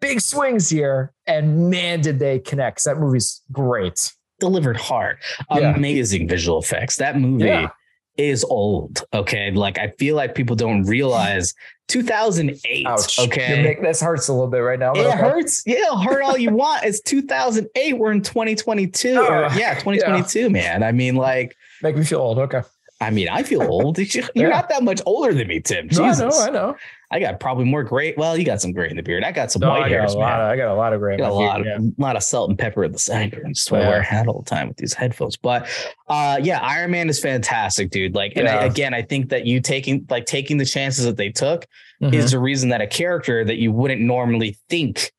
[0.00, 4.12] big swings here and man did they connect that movie's great.
[4.40, 5.16] delivered hard.
[5.50, 5.74] Yeah.
[5.74, 6.96] Amazing visual effects.
[6.96, 7.70] That movie Yeah.
[8.16, 9.04] Is old.
[9.12, 9.50] Okay.
[9.50, 11.54] Like I feel like people don't realize
[11.88, 12.86] 2008.
[12.86, 13.18] Ouch.
[13.18, 13.62] Okay.
[13.62, 14.92] Make, this hurts a little bit right now.
[14.92, 15.16] it okay.
[15.18, 15.62] hurts.
[15.66, 16.84] Yeah, it'll hurt all you want.
[16.84, 17.98] It's 2008.
[17.98, 19.16] We're in 2022.
[19.18, 20.82] or, Oh, yeah, 2022, man.
[20.82, 22.38] I mean, like, Make me feel old.
[22.38, 22.62] Okay.
[23.00, 23.98] I mean, I feel old.
[23.98, 24.48] You're Yeah.
[24.48, 25.88] not that much older than me, Tim.
[25.92, 26.76] No, I know, I know.
[27.14, 28.12] I got probably more gray.
[28.16, 29.22] Well, you got some gray in the beard.
[29.22, 30.24] I got some No, white I hairs, man.
[30.24, 31.14] of I got a lot of gray.
[31.14, 33.60] I got a lot of beard, a lot of salt and pepper at the sideburns.
[33.64, 34.02] That's why I wear a Yeah.
[34.02, 35.36] hat all the time with these headphones.
[35.36, 35.68] But
[36.08, 38.16] uh yeah, Iron Man is fantastic, dude.
[38.16, 41.30] Like, and I, again, I think that you taking like taking the chances that they
[41.30, 41.66] took
[42.00, 42.10] yeah.
[42.10, 45.12] is the reason that a character that you wouldn't normally think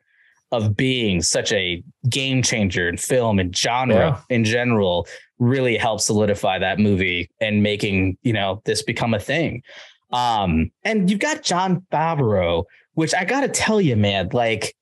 [0.52, 5.08] of being such a game changer in film and genre in general
[5.40, 9.62] really helped solidify that movie and making you know this become a thing
[10.12, 14.76] um and you've got jon favreau which i gotta tell you man like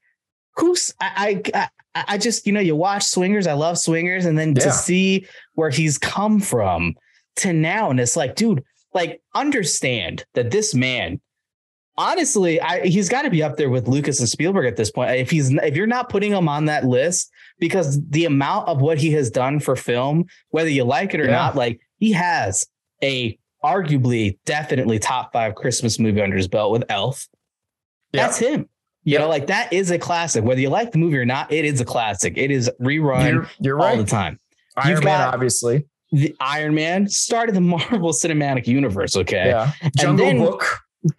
[0.56, 4.50] who's i i i, just you know you watch swingers i love swingers and then
[4.50, 4.64] Yeah.
[4.66, 6.96] to see where he's come from
[7.38, 8.64] to now and it's like dude
[8.94, 11.20] like understand that this man
[11.98, 15.12] honestly, I, he's got to be up there with Lucas and Spielberg at this point.
[15.12, 18.98] If he's if you're not putting him on that list, because the amount of what
[18.98, 21.32] he has done for film, whether you like it or Yeah.
[21.34, 22.66] not, like he has
[23.04, 27.28] a arguably definitely top five Christmas movie under his belt with Elf.
[28.12, 28.68] That's him.
[29.06, 29.22] You Yep.
[29.22, 30.44] know, like that is a classic.
[30.46, 32.38] Whether you like the movie or not, it is a classic.
[32.38, 33.98] It is rerun You're, you're all right.
[33.98, 34.40] the time.
[34.78, 35.86] Iron You've Man, got- obviously.
[36.12, 39.18] The Iron Man started the Marvel Cinematic Universe.
[39.18, 39.48] Okay.
[39.48, 39.72] Yeah.
[39.98, 40.64] Jungle then- Book.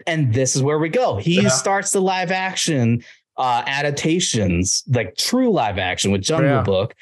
[0.07, 1.17] and this is where we go.
[1.17, 1.49] He Yeah.
[1.49, 3.03] starts the live action
[3.37, 6.63] uh, adaptations, like true live action with Jungle Yeah.
[6.63, 6.95] Book,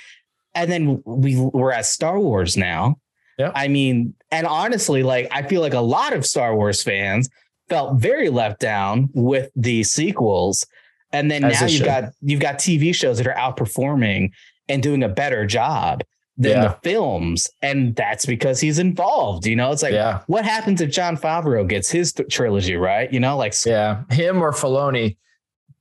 [0.54, 2.96] and then we we're at Star Wars now.
[3.38, 3.52] Yeah.
[3.54, 7.28] I mean, and honestly, like I feel like a lot of Star Wars fans
[7.68, 10.66] felt very left down with the sequels,
[11.12, 11.84] and then As now you've should.
[11.86, 14.30] got you've got TV shows that are outperforming
[14.68, 16.02] and doing a better job
[16.38, 16.68] than Yeah.
[16.68, 19.46] the films, and that's because he's involved.
[19.46, 20.20] You know, it's like yeah.
[20.26, 23.12] what happens if Jon Favreau gets his th- trilogy right?
[23.12, 24.02] You know, like Yeah.
[24.10, 25.16] Him or Filoni.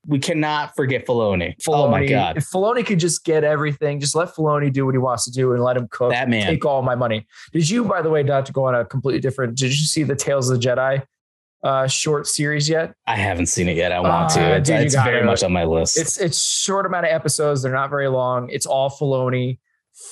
[0.08, 1.56] We cannot forget Filoni.
[1.62, 1.74] Filoni.
[1.86, 5.00] Oh my god, If Filoni could just get everything, just let Filoni do what he
[5.00, 6.12] wants to do and let him cook.
[6.12, 6.48] that man.
[6.48, 7.28] Take all my money.
[7.54, 10.04] Did you, by the way, not to go on a completely different, did you see
[10.04, 11.04] the Tales of the Jedi
[11.64, 12.96] uh, short series yet?
[13.06, 13.92] I haven't seen it yet.
[13.92, 14.56] I want Uh, to.
[14.56, 15.98] It's, dude, it's very much on my list.
[16.00, 17.62] It's it's short amount of episodes.
[17.62, 18.50] They're not very long.
[18.50, 19.60] It's all Filoni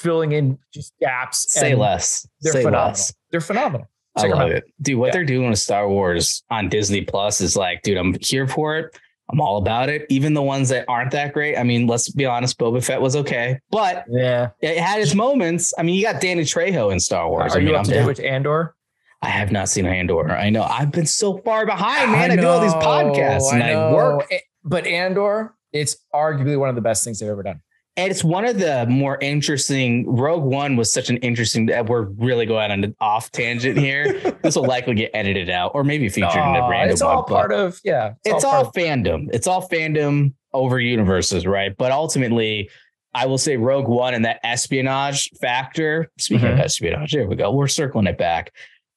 [0.01, 1.51] filling in just gaps.
[1.51, 2.27] Say less.
[2.41, 2.87] They're Say phenomenal.
[2.89, 3.13] less.
[3.31, 3.87] They're phenomenal.
[4.15, 4.99] I love it, dude.
[4.99, 5.11] What yeah.
[5.13, 8.99] they're doing with Star Wars on Disney Plus is like, dude, I'm here for it.
[9.31, 10.05] I'm all about it.
[10.09, 11.55] Even the ones that aren't that great.
[11.57, 15.73] I mean, let's be honest, Boba Fett was okay, but yeah, it had its moments.
[15.77, 17.53] I mean, you got Danny Trejo in Star Wars.
[17.53, 18.75] Are I mean, you up I'm to date with Andor?
[19.21, 20.31] I have not seen Andor.
[20.31, 22.31] I know I've been so far behind, man.
[22.31, 24.31] I, I do all these podcasts and I work.
[24.63, 27.61] But Andor, it's arguably one of the best things they've ever done.
[27.99, 30.09] And it's one of the more interesting.
[30.09, 31.69] Rogue One was such an interesting.
[31.85, 34.37] We're really going on an off tangent here.
[34.41, 36.93] this will likely get edited out, or maybe featured in a random.
[36.93, 38.13] It's all one, part of yeah.
[38.23, 39.27] It's, it's all, all fandom.
[39.33, 41.75] It's all fandom over universes, right?
[41.75, 42.69] But ultimately,
[43.13, 46.09] I will say Rogue One and that espionage factor.
[46.17, 46.57] Speaking mm-hmm.
[46.57, 47.51] of espionage, there we go.
[47.51, 48.53] We're circling it back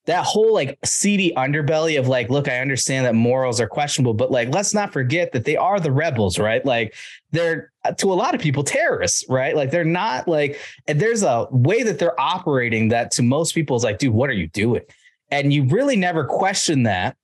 [0.06, 4.32] that whole like seedy underbelly of like, look, I understand that morals are questionable, but
[4.32, 6.64] like, let's not forget that they are the rebels, right?
[6.66, 6.94] Like,
[7.30, 9.54] they're uh, to a lot of people terrorists, right?
[9.54, 13.76] Like, they're not like, and there's a way that they're operating that to most people
[13.76, 14.82] is like, dude, what are you doing?
[15.30, 17.16] And you really never question that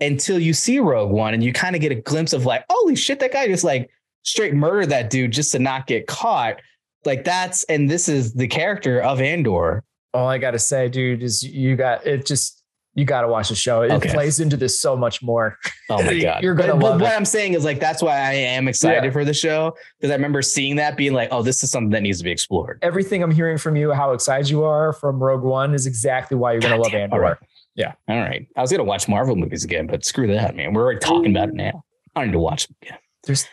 [0.00, 2.96] until you see Rogue One and you kind of get a glimpse of like, holy
[2.96, 3.90] shit, that guy just like
[4.24, 6.60] straight murdered that dude just to not get caught.
[7.06, 9.84] Like, that's, and this is the character of Andor
[10.16, 12.26] all I got to say, dude, is you got it.
[12.26, 12.62] Just
[12.94, 13.82] you got to watch the show.
[13.82, 14.10] It okay.
[14.10, 15.58] plays into this so much more.
[15.90, 16.72] Oh my god, you're gonna.
[16.72, 19.10] But, but what I'm saying is like that's why I am excited yeah.
[19.10, 22.02] for the show because I remember seeing that being like, oh, this is something that
[22.02, 22.78] needs to be explored.
[22.82, 26.52] Everything I'm hearing from you, how excited you are from Rogue One, is exactly why
[26.52, 27.20] you're gonna love Andor.
[27.20, 27.36] Right.
[27.74, 27.92] Yeah.
[28.08, 28.48] All right.
[28.56, 30.72] I was gonna watch Marvel movies again, but screw that, man.
[30.72, 31.84] We're already talking about it now.
[32.16, 32.98] I need to watch them again.
[33.24, 33.46] There's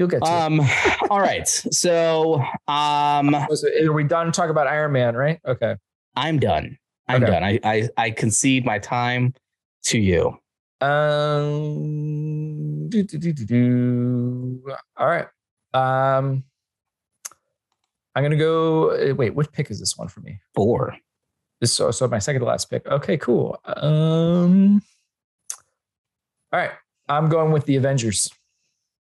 [0.00, 0.62] You'll get to um,
[1.10, 1.46] all right.
[1.46, 5.38] So um are we done talking about Iron Man, right?
[5.46, 5.76] Okay.
[6.16, 6.78] I'm done.
[7.06, 7.30] I'm okay.
[7.30, 7.44] done.
[7.44, 9.34] I, I I concede my time
[9.84, 10.38] to you.
[10.80, 11.68] Um.
[12.88, 15.26] Do, do, do, do, All right.
[15.74, 16.44] Um.
[18.14, 18.92] I'm gonna go.
[18.92, 20.40] Uh, wait, what pick is this one for me?
[20.54, 20.96] Four.
[21.60, 22.86] This so so my second to last pick.
[22.86, 23.60] Okay, cool.
[23.66, 24.80] Um.
[26.54, 26.72] All right,
[27.06, 28.30] I'm going with the Avengers.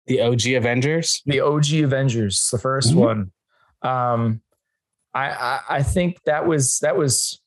[0.07, 1.23] The OG Avengers.
[1.27, 2.99] The OG Avengers, the 1st mm-hmm.
[2.99, 3.33] one.
[3.83, 4.43] Um,
[5.15, 7.41] I, I, I think that was that was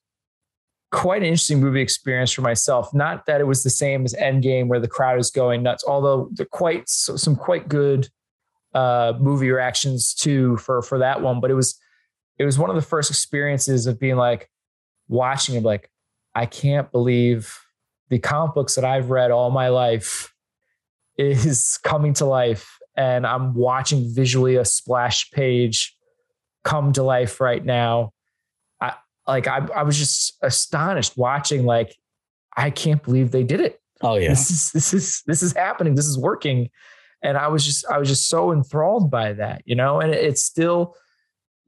[0.91, 2.93] quite an interesting movie experience for myself.
[2.93, 6.29] Not that it was the same as Endgame, where the crowd is going nuts, although
[6.33, 8.07] the quite some quite good
[8.73, 11.39] uh, movie reactions too for for that one.
[11.41, 11.79] But it was
[12.37, 14.49] it was one of the first experiences of being like
[15.07, 15.89] watching it, like
[16.35, 17.57] I can't believe
[18.09, 20.33] the comic books that I've read all my life
[21.17, 25.95] is coming to life, and I'm watching visually a splash page
[26.63, 28.11] come to life right now.
[28.81, 28.95] I
[29.27, 31.95] like I, I was just astonished watching like
[32.57, 33.79] I can't believe they did it.
[34.01, 34.29] Oh yeah.
[34.29, 35.95] This is this is this is happening.
[35.95, 36.69] This is working.
[37.23, 40.43] And I was just I was just so enthralled by that, you know, and it's
[40.43, 40.95] still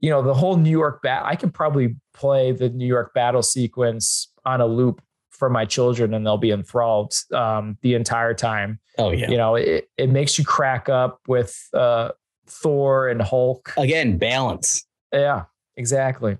[0.00, 3.42] you know, the whole New York bat I could probably play the New York battle
[3.42, 5.02] sequence on a loop
[5.38, 8.80] for my children and they'll be enthralled um, the entire time.
[8.98, 9.30] Oh yeah.
[9.30, 12.10] You know, it, it makes you crack up with uh,
[12.46, 13.72] Thor and Hulk.
[13.76, 14.84] Again, balance.
[15.12, 15.44] Yeah,
[15.76, 16.38] exactly.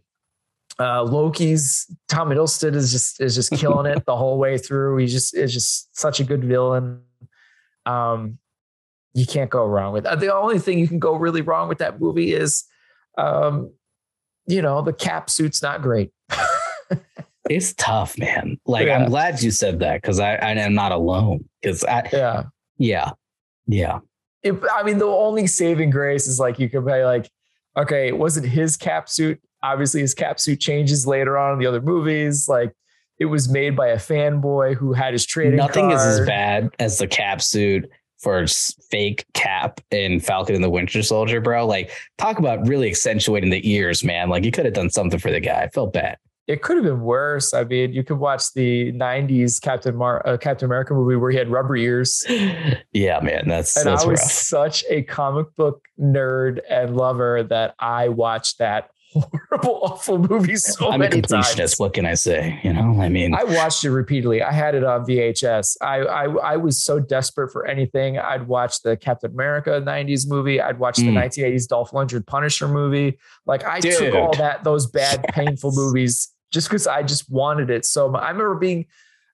[0.81, 4.99] Uh, Loki's Tom Hiddleston is just is just killing it the whole way through.
[4.99, 7.03] He just is just such a good villain.
[7.87, 8.39] Um,
[9.15, 10.21] you can't go wrong with that.
[10.21, 12.65] The only thing you can go really wrong with that movie is,
[13.17, 13.73] um,
[14.47, 16.13] you know, the cap suit's not great.
[17.49, 18.59] it's tough, man.
[18.67, 18.99] Like yeah.
[18.99, 21.45] I'm glad you said that because I, I am not alone.
[21.61, 22.45] Because I yeah
[22.77, 23.11] yeah
[23.67, 24.01] yeah.
[24.43, 27.29] If, I mean, the only saving grace is like you could be like
[27.77, 29.41] okay, it wasn't his cap suit.
[29.63, 32.49] Obviously, his cap suit changes later on in the other movies.
[32.49, 32.73] Like
[33.19, 35.57] it was made by a fanboy who had his trading.
[35.57, 35.95] Nothing card.
[35.95, 38.47] is as bad as the cap suit for
[38.91, 41.65] fake cap in Falcon and the Winter Soldier, bro.
[41.67, 44.29] Like, talk about really accentuating the ears, man.
[44.29, 45.63] Like, you could have done something for the guy.
[45.63, 46.17] I felt bad
[46.49, 47.53] it could have been worse.
[47.53, 51.37] I mean, you could watch the '90s Captain Mar- uh, Captain America movie where he
[51.37, 52.27] had rubber ears.
[52.93, 54.31] Yeah, man, that's and that's I was rough.
[54.31, 60.91] such a comic book nerd and lover that I watched that horrible, awful movie so
[60.91, 61.57] I'm many a completionist.
[61.57, 61.79] Times.
[61.79, 62.59] What can I say?
[62.65, 64.43] You know, I mean, I watched it repeatedly.
[64.43, 65.77] I had it on VHS.
[65.83, 68.19] I, I I was so desperate for anything.
[68.19, 70.61] I'd watch the Captain America '90s movie.
[70.61, 71.05] I'd watch mm.
[71.05, 73.19] the 1980s Dolph Lundgren Punisher movie.
[73.47, 73.99] Like I Dude.
[73.99, 75.35] took all that those bad, yes.
[75.35, 78.23] painful movies just because I just wanted it so much.
[78.23, 78.87] I remember being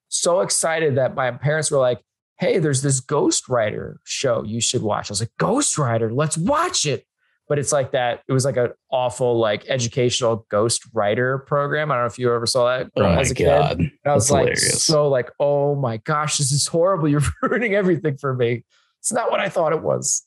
[0.08, 2.00] so excited that my parents were like,
[2.38, 5.10] Hey, there's this Ghost Rider show you should watch.
[5.10, 7.06] I was like, Ghost Rider, let's watch it.
[7.46, 8.22] But it's like that.
[8.26, 11.90] It was like an awful, like educational Ghost Rider program.
[11.90, 13.78] I don't know if you ever saw that oh as a God.
[13.78, 13.80] kid.
[13.80, 14.82] And I was That's like, hilarious.
[14.82, 17.06] so like, oh my gosh, this is horrible.
[17.08, 18.64] You're ruining everything for me.
[19.00, 20.26] It's not what I thought it was.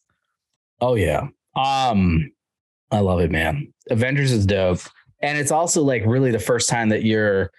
[0.79, 1.27] Oh yeah.
[1.55, 2.31] Um,
[2.91, 3.73] I love it, man.
[3.89, 4.81] Avengers is dope
[5.21, 7.51] and it's also like really the first time that you're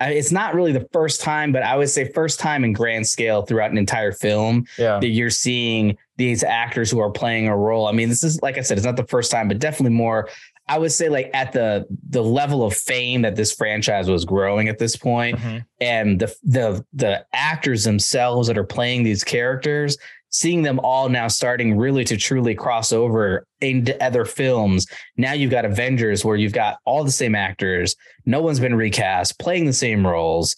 [0.00, 3.42] it's not really the first time, but I would say first time in grand scale
[3.42, 5.00] throughout an entire film Yeah.
[5.00, 7.88] that you're seeing these actors who are playing a role.
[7.88, 10.28] I mean, this is like I said, it's not the first time, but definitely more.
[10.68, 14.68] I would say like at the the level of fame that this franchise was growing
[14.68, 15.64] at this point, Mhm.
[15.80, 19.98] and the the the actors themselves that are playing these characters,
[20.30, 24.86] seeing them all now starting really to truly cross over into other films.
[25.16, 29.38] Now you've got Avengers where you've got all the same actors, no one's been recast,
[29.38, 30.54] playing the same roles.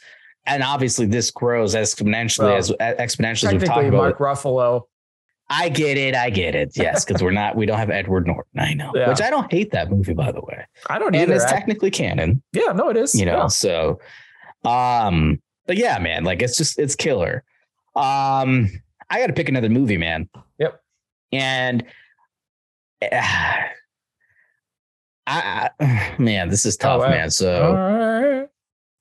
[0.47, 3.97] And obviously, this grows exponentially Well, as exponentially as we've talked about.
[3.97, 4.83] Mark Ruffalo.
[5.53, 6.15] I get it.
[6.15, 6.73] I get it.
[6.77, 8.59] Yes, because we're not, we don't have Edward Norton.
[8.61, 9.09] I know, Yeah.
[9.09, 10.65] which I don't hate that movie, by the way.
[10.89, 13.15] I don't And it's I- technically canon, yeah, no, it is.
[13.15, 13.37] you know.
[13.37, 13.47] Yeah.
[13.49, 14.01] So,
[14.65, 17.45] um, but yeah, man, like it's just it's killer.
[17.97, 18.69] Um,
[19.11, 20.29] I got to pick another movie, man.
[20.59, 20.81] Yep.
[21.33, 21.85] And
[23.03, 23.07] uh,
[25.27, 27.11] I, I, man, this is tough, Oh, wow.
[27.11, 27.31] man.
[27.31, 27.73] So.
[27.75, 28.47] Right.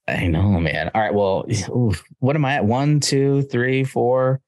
[0.08, 0.90] I know, man.
[0.96, 1.14] All right.
[1.14, 2.66] Well, oof, what am I at?
[2.66, 4.42] One, two, three, four.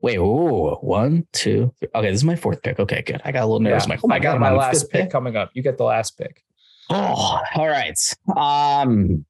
[0.00, 1.72] Wait, ooh, one, two.
[1.78, 1.88] Three.
[1.94, 2.80] Okay, this is my fourth pick.
[2.80, 3.20] Okay, good.
[3.24, 3.84] I got a little nervous.
[3.84, 3.90] Yeah.
[3.90, 5.50] Like, oh my I got god, my I'm last fifth pick coming up.
[5.54, 6.42] You get the last pick.
[6.90, 7.96] Oh, all right.
[8.36, 9.24] Um.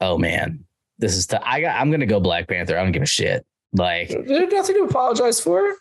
[0.00, 0.64] Oh man,
[0.98, 1.26] this is.
[1.26, 1.80] T- I got.
[1.80, 2.76] I'm gonna go Black Panther.
[2.78, 3.46] I don't give a shit.
[3.72, 5.74] Like There's nothing to apologize for.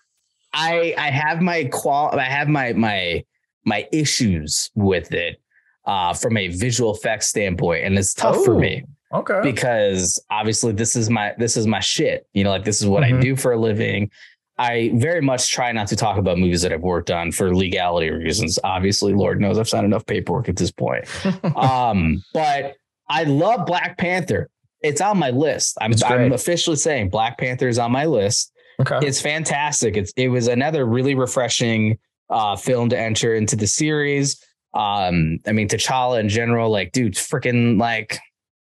[0.54, 2.18] I, I have my qual.
[2.18, 3.24] I have my my
[3.66, 5.42] my issues with it,
[5.86, 8.60] uh, from a visual effects standpoint, and it's tough for Oh.
[8.60, 8.84] me.
[9.14, 9.40] Okay.
[9.44, 12.28] because obviously this is my this is my shit.
[12.34, 13.22] You know, like this is what I Mhm.
[13.22, 14.10] do for a living.
[14.58, 18.10] I very much try not to talk about movies that I've worked on for legality
[18.10, 18.58] reasons.
[18.64, 21.06] Obviously, Lord knows I've signed enough paperwork at this point.
[21.56, 22.76] um, but
[23.10, 24.50] I love Black Panther.
[24.86, 25.78] It's on my list.
[25.82, 28.52] I'm, I'm officially saying Black Panther is on my list.
[28.80, 29.00] okay.
[29.06, 29.98] It's fantastic.
[29.98, 31.98] It's it was another really refreshing
[32.30, 34.44] uh, film to enter into the series.
[34.74, 38.20] Um, I mean, T'Challa in general, like, dude, freaking like,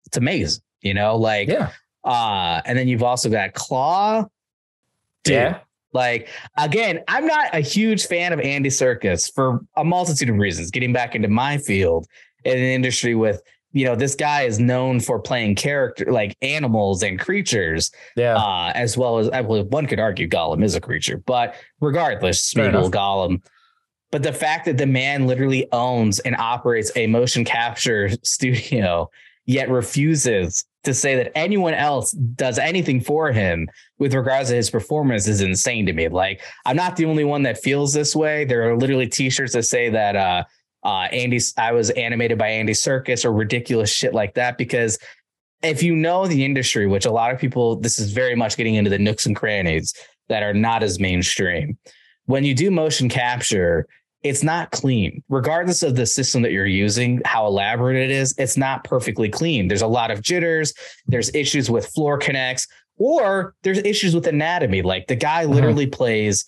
[0.06, 0.62] it's amazing.
[0.80, 1.70] You know, like, yeah.
[2.04, 4.28] uh, and then you've also got Klaue.
[5.24, 5.58] Dude, Yeah.
[5.92, 10.70] like again, I'm not a huge fan of Andy Serkis for a multitude of reasons.
[10.72, 12.06] Getting back into my field
[12.44, 13.40] in an industry with,
[13.72, 18.36] you know, this guy is known for playing character like animals and creatures, Yeah.
[18.36, 22.52] uh, as well as I well, one could argue Gollum is a creature, but regardless,
[22.52, 22.90] Smeagol.
[22.90, 23.42] Gollum.
[24.10, 29.10] But the fact that the man literally owns and operates a motion capture studio,
[29.46, 33.68] yet refuses to say that anyone else does anything for him
[33.98, 36.08] with regards to his performance is insane to me.
[36.08, 38.44] Like, I'm not the only one that feels this way.
[38.44, 40.44] There are literally t-shirts that say that uh
[40.85, 44.99] uh Andy I was animated by Andy Serkis or ridiculous shit like that because
[45.62, 48.74] if you know the industry, which a lot of people, this is very much getting
[48.74, 49.95] into the nooks and crannies
[50.28, 51.78] that are not as mainstream.
[52.26, 53.87] When you do motion capture,
[54.22, 58.35] it's not clean, regardless of the system that you're using, how elaborate it is.
[58.39, 59.66] It's not perfectly clean.
[59.66, 60.72] There's a lot of jitters.
[61.07, 62.68] There's issues with floor connects,
[62.99, 64.83] or there's issues with anatomy.
[64.83, 66.45] Like the guy literally plays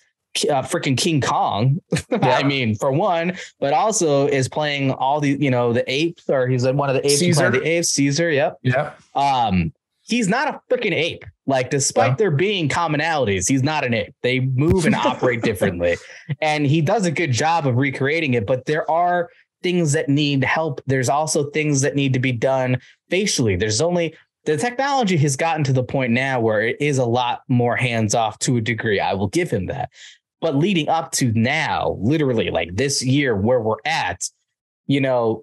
[0.50, 1.80] uh, freaking King Kong.
[2.10, 6.46] I mean, for one, but also is playing all the, you know, the apes, or
[6.48, 7.18] he's one of the apes.
[7.20, 7.50] Caesar.
[7.50, 8.30] The apes, Caesar.
[8.30, 8.92] Yep Yeah.
[9.14, 9.72] um
[10.06, 12.16] he's not a freaking ape like despite Yeah.
[12.16, 15.96] there being commonalities he's not an ape they move and operate differently
[16.42, 19.30] and he does a good job of recreating it but there are
[19.62, 22.76] things that need help there's also things that need to be done
[23.08, 24.14] facially there's only
[24.44, 28.14] the technology has gotten to the point now where it is a lot more hands
[28.14, 29.88] off to a degree i will give him that
[30.44, 34.28] but leading up to now literally like this year where we're at
[34.86, 35.42] you know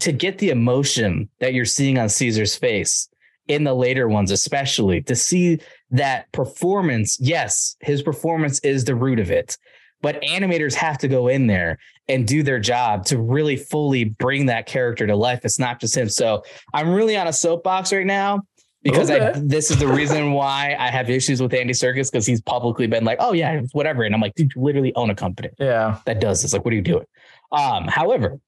[0.00, 3.08] to get the emotion that you're seeing on caesar's face
[3.46, 5.58] in the later ones, especially to see
[5.90, 7.18] that performance.
[7.20, 9.56] Yes, his performance is the root of it,
[10.02, 11.78] but animators have to go in there
[12.08, 15.44] and do their job to really fully bring that character to life.
[15.44, 16.08] It's not just him.
[16.08, 16.42] So
[16.74, 18.42] I'm really on a soapbox right now
[18.82, 22.40] because I, this is the reason why I have issues with Andy Serkis because he's
[22.40, 24.04] publicly been like, oh, yeah, whatever.
[24.04, 25.98] And I'm like, dude, you literally own a company Yeah.
[26.06, 26.52] that does this.
[26.52, 27.04] Like, what are you doing?
[27.52, 28.38] Um, however,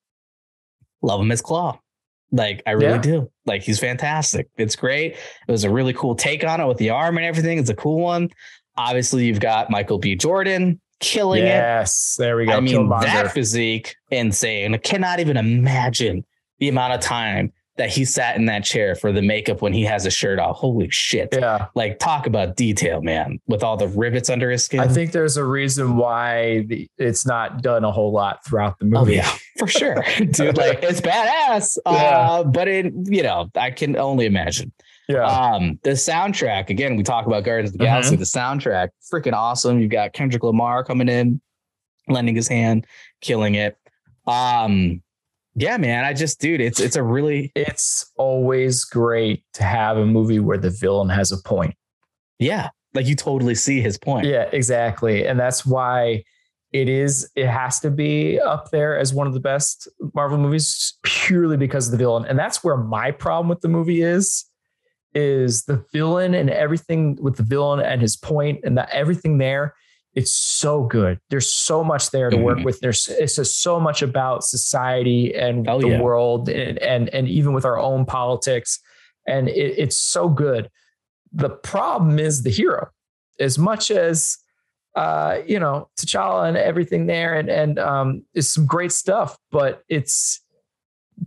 [1.02, 1.78] love him as Klaue.
[2.30, 2.98] Like, I really Yeah.
[2.98, 3.30] do.
[3.44, 4.48] Like, he's fantastic.
[4.56, 5.12] It's great.
[5.12, 7.58] It was a really cool take on it with the arm and everything.
[7.58, 8.30] It's a cool one.
[8.76, 10.14] Obviously, you've got Michael B.
[10.16, 11.46] Jordan killing it.
[11.46, 12.16] Yes.
[12.18, 12.52] There we go.
[12.52, 14.74] I mean, that physique, insane.
[14.74, 16.24] I cannot even imagine
[16.58, 19.82] the amount of time that he sat in that chair for the makeup when he
[19.82, 20.56] has a shirt off.
[20.58, 21.30] Holy shit.
[21.32, 21.68] yeah.
[21.74, 24.80] Like, talk about detail, man, with all the rivets under his skin.
[24.80, 28.84] I think there's a reason why the, it's not done a whole lot throughout the
[28.94, 29.14] Oh movie.
[29.14, 30.58] yeah, for sure, dude.
[30.58, 31.78] Like it's badass.
[31.86, 31.92] Yeah.
[31.92, 34.70] Uh, but it, you know, I can only imagine.
[35.08, 35.24] Yeah.
[35.24, 36.96] Um, the soundtrack again.
[36.96, 37.88] We talk about Guardians of the Mhm.
[37.88, 38.16] Galaxy.
[38.16, 39.80] The soundtrack, freaking awesome.
[39.80, 41.40] You've got Kendrick Lamar coming in,
[42.06, 42.86] lending his hand,
[43.22, 43.76] killing it.
[44.26, 45.02] Um,
[45.54, 46.04] Yeah, man.
[46.04, 50.58] I just, dude, it's it's a really It's always great to have a movie where
[50.58, 51.74] the villain has a point.
[52.38, 54.26] yeah, like you totally see his point.
[54.26, 55.26] Yeah, exactly.
[55.26, 56.24] And that's why
[56.72, 60.98] it is, it has to be up there as one of the best Marvel movies
[61.02, 62.24] purely because of the villain.
[62.24, 64.44] And that's where my problem with the movie is,
[65.14, 69.74] is the villain and everything with the villain and his point and that everything there.
[70.14, 71.18] It's so good.
[71.30, 72.64] There's so much there to work Mhm.
[72.64, 72.80] with.
[72.80, 76.00] There's it's just so much about society and Oh, the yeah.
[76.00, 78.78] world and, and and even with our own politics.
[79.26, 80.68] And it, it's so good.
[81.32, 82.88] The problem is the hero.
[83.40, 84.36] As much as
[84.94, 89.82] uh, you know, T'Challa and everything there, and and um, is some great stuff, but
[89.88, 90.42] it's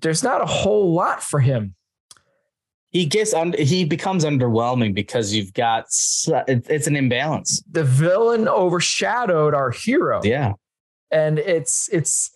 [0.01, 1.73] there's not a whole lot for him.
[2.95, 5.83] He gets under he becomes underwhelming because you've got
[6.47, 7.61] it's an imbalance.
[7.69, 10.53] The villain overshadowed our hero, Yeah.
[11.11, 12.31] and it's it's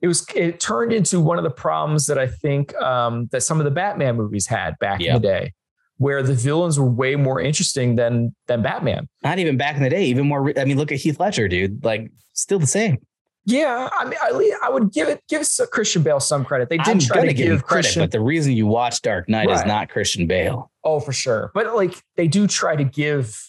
[0.00, 3.58] it was it turned into one of the problems that I think um, that some
[3.60, 5.16] of the Batman movies had back Yeah.
[5.16, 5.52] in the day,
[5.98, 9.08] where the villains were way more interesting than than Batman.
[9.22, 10.54] Not even back in the day, even more.
[10.58, 11.84] I mean, look at Heath Ledger, dude.
[11.84, 12.96] Like, still the same.
[13.44, 16.68] Yeah, I mean, I, I would give it give Christian Bale some credit.
[16.68, 19.28] They did I'm try gonna give give credit, Christian but the reason you watch Dark
[19.28, 20.70] Knight is not Christian Bale.
[20.84, 21.50] Oh, for sure.
[21.54, 23.42] But like they do try to give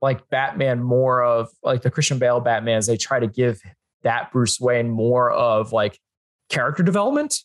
[0.00, 3.60] like Batman more of like the Christian Bale Batmans, they try to give
[4.02, 5.98] that Bruce Wayne more of like
[6.50, 7.36] character development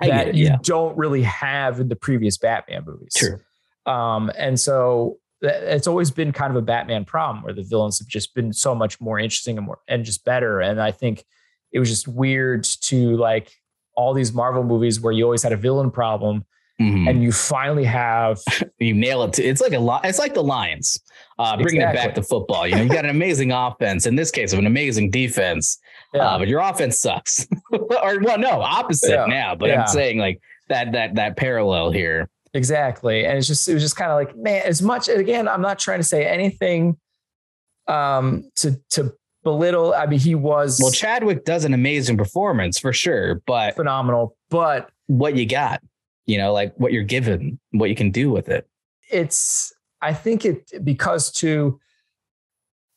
[0.00, 0.58] that it, you yeah.
[0.62, 3.12] don't really have in the previous Batman movies.
[3.16, 3.40] True.
[3.84, 8.08] Um, and so it's always been kind of a Batman problem where the villains have
[8.08, 10.60] just been so much more interesting and more and just better.
[10.60, 11.24] And I think
[11.72, 13.52] it was just weird to like
[13.94, 16.44] all these Marvel movies where you always had a villain problem
[16.80, 17.10] Mhm.
[17.10, 18.38] and you finally have
[18.78, 19.32] you nail it.
[19.32, 19.42] Too.
[19.42, 20.04] It's like a lot.
[20.04, 21.00] It's like the Lions.
[21.36, 22.66] Uh, bringing it back to football.
[22.68, 24.06] You know, you got an amazing offense.
[24.06, 25.78] In this case, of an amazing defense,
[26.14, 26.22] yeah.
[26.22, 27.46] uh, but your offense sucks.
[27.72, 29.26] or well, no, opposite Yeah.
[29.26, 29.54] now.
[29.56, 29.80] But Yeah.
[29.82, 32.28] I'm saying like that that that parallel here.
[32.54, 33.24] Exactly.
[33.24, 35.78] And it's just it was just kind of like, man, as much again, I'm not
[35.78, 36.96] trying to say anything
[37.86, 39.94] um to to belittle.
[39.94, 44.90] I mean, he was Well, Chadwick does an amazing performance for sure, but phenomenal, but
[45.06, 45.82] what you got,
[46.26, 48.66] you know, like what you're given, what you can do with it.
[49.10, 51.80] it's I think it because too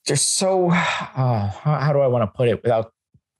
[0.08, 2.92] there's so uh, how, how do I want to put it without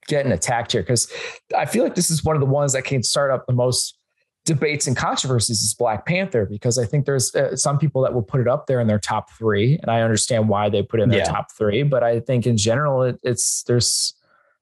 [0.08, 0.82] getting attacked here?
[0.82, 1.10] Because
[1.56, 3.98] I feel like this is one of the ones that can start up the most
[4.44, 8.22] debates and controversies is Black Panther because I think there's uh, some people that will
[8.22, 11.04] put it up there in their top three, and I understand why they put it
[11.04, 11.24] in their Yeah.
[11.26, 11.82] top three.
[11.84, 14.14] But I think in general, it, it's there's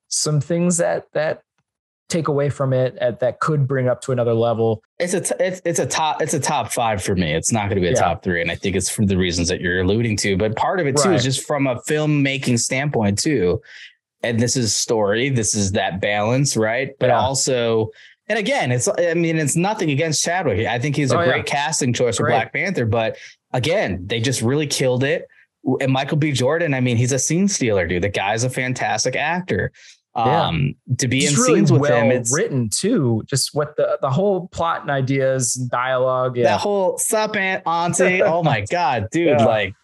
[0.08, 1.42] some things that that
[2.08, 4.82] take away from it uh, that could bring up to another level.
[4.98, 7.32] It's a t- it's it's a top it's a top five for me.
[7.32, 8.00] It's not going to be a Yeah.
[8.00, 10.36] top three, and I think it's for the reasons that you're alluding to.
[10.36, 13.62] But part of it too is just from a filmmaking standpoint too.
[14.22, 15.30] And this is story.
[15.30, 16.90] This is that balance, right?
[16.98, 17.20] But Yeah.
[17.20, 17.90] also,
[18.30, 20.66] and again, it's I mean, it's nothing against Chadwick.
[20.66, 21.32] I think he's a Oh, yeah.
[21.32, 22.34] great casting choice for Great.
[22.36, 22.86] Black Panther.
[22.86, 23.16] But
[23.52, 25.26] again, they just really killed it.
[25.82, 26.32] And Michael B.
[26.32, 28.02] Jordan, I mean, he's a scene stealer, dude.
[28.04, 29.72] The guy's a fantastic actor.
[30.16, 30.46] Yeah.
[30.46, 33.22] Um, to be in really scenes with well him, it's written too.
[33.26, 36.36] Just what the the whole plot and ideas and dialogue.
[36.36, 38.22] Yeah, that whole sup aunt auntie.
[38.22, 39.26] oh my god, dude!
[39.38, 39.44] Yeah.
[39.44, 39.74] Like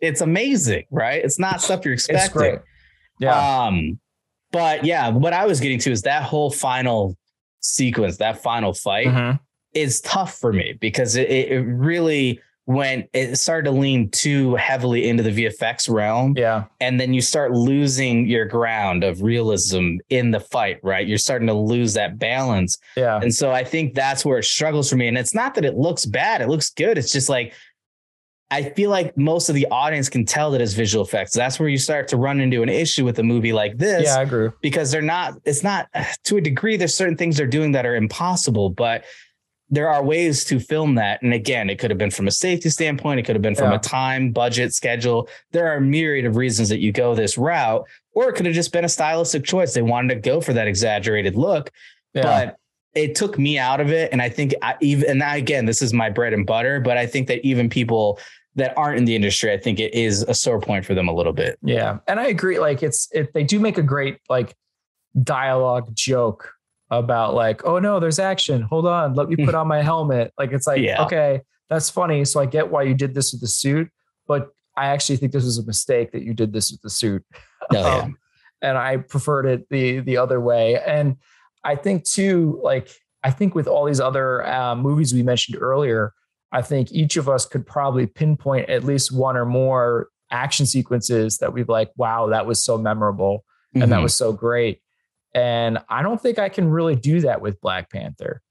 [0.00, 1.24] it's amazing, right?
[1.24, 2.58] It's not stuff you're expecting.
[3.18, 3.98] Yeah, Um,
[4.52, 7.16] but yeah, what I was getting to is that whole final
[7.62, 9.38] sequence, that final fight Mhm.
[9.74, 14.54] is tough for me because it, it it really went it started to lean too
[14.54, 19.96] heavily into the VFX realm yeah, and then you start losing your ground of realism
[20.10, 23.94] in the fight right you're starting to lose that balance yeah, and so I think
[23.94, 25.08] that's where it struggles for me.
[25.08, 26.98] And it's not that it looks bad, it looks good.
[26.98, 27.52] It's just like
[28.52, 31.34] I feel like most of the audience can tell that it's visual effects.
[31.34, 34.18] That's where you start to run into an issue with a movie like this yeah.
[34.18, 34.50] I agree.
[34.60, 35.88] because they're not, it's not
[36.24, 39.04] to a degree, there's certain things they're doing that are impossible, but
[39.70, 41.22] there are ways to film that.
[41.22, 43.70] And again, it could have been from a safety standpoint, it could have been from
[43.70, 43.76] Yeah.
[43.76, 45.30] a time, budget, schedule.
[45.52, 48.54] There are a myriad of reasons that you go this route, or it could have
[48.54, 49.72] just been a stylistic choice.
[49.72, 51.70] They wanted to go for that exaggerated look
[52.12, 52.56] Yeah, but
[52.94, 54.12] it took me out of it.
[54.12, 56.98] And I think I even, and I, again, this is my bread and butter, but
[56.98, 58.20] I think that even people
[58.56, 61.12] that aren't in the industry, I think it is a sore point for them a
[61.14, 61.58] little bit.
[61.62, 62.58] yeah, and I agree.
[62.58, 64.54] Like it's it, they do make a great like
[65.22, 66.52] dialogue joke
[66.90, 68.62] about like, oh no, there's action.
[68.62, 70.32] Hold on, let me put on my helmet.
[70.38, 71.02] Like it's like Yeah.
[71.04, 71.40] okay,
[71.70, 72.24] that's funny.
[72.24, 73.90] So I get why you did this with the suit,
[74.26, 77.24] but I actually think this was a mistake that you did this with the suit.
[77.62, 77.96] Oh, yeah.
[78.02, 78.16] Um,
[78.60, 80.78] and I preferred it the the other way.
[80.86, 81.16] And
[81.64, 82.88] I think too, like
[83.24, 86.12] I think with all these other uh, movies we mentioned earlier,
[86.52, 91.38] I think each of us could probably pinpoint at least one or more action sequences
[91.38, 93.44] that we've like, wow, that was so memorable
[93.74, 94.02] and that Mhm.
[94.02, 94.80] was so great.
[95.34, 98.42] And I don't think I can really do that with Black Panther.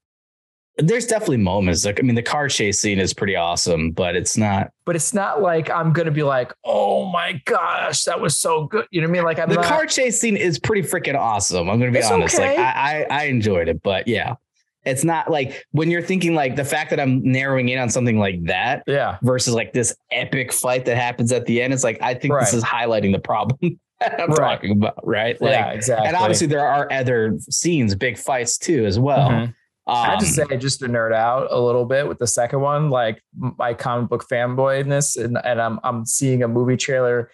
[0.78, 1.84] There's definitely moments.
[1.84, 4.70] Like I mean, the car chase scene is pretty awesome, but it's not.
[4.86, 8.86] But it's not like I'm gonna be like, oh my gosh, that was so good.
[8.90, 9.24] You know what I mean?
[9.24, 11.68] Like I'm the not, car chase scene is pretty freaking awesome.
[11.68, 12.34] I'm gonna be honest.
[12.36, 12.56] okay.
[12.56, 14.36] Like I, I I enjoyed it, but yeah,
[14.84, 18.18] it's not like when you're thinking like the fact that I'm narrowing in on something
[18.18, 19.18] like that Yeah.
[19.22, 21.72] versus like this epic fight that happens at the end.
[21.72, 23.58] It's like I think this is highlighting the problem
[24.00, 24.54] that I'm Right.
[24.56, 25.40] talking about, right?
[25.40, 26.08] Like, yeah, exactly.
[26.08, 29.30] and obviously there are other scenes, big fights too, as well.
[29.30, 29.54] Mhm.
[29.86, 32.60] I have to Um, say, just to nerd out a little bit with the second
[32.60, 37.30] one, like my comic book fanboyness, and, and I'm I'm seeing a movie trailer,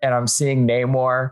[0.00, 1.30] and I'm seeing Namor,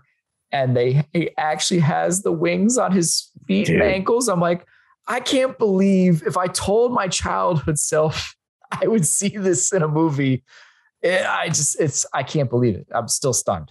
[0.51, 3.81] and they he actually has the wings on his feet Dude.
[3.81, 4.27] and ankles.
[4.29, 4.67] I'm like,
[5.09, 8.35] I can't believe if I told my childhood self
[8.83, 10.43] I would see this in a movie.
[11.05, 12.89] I just it's I can't believe it.
[12.93, 13.71] I'm still stunned.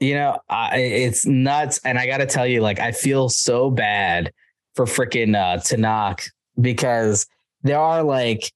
[0.00, 1.80] you know, I, it's nuts.
[1.84, 4.32] And I got to tell you, like, I feel so bad
[4.74, 6.28] for freaking uh, Tenoch
[6.60, 7.26] because
[7.62, 8.52] there are like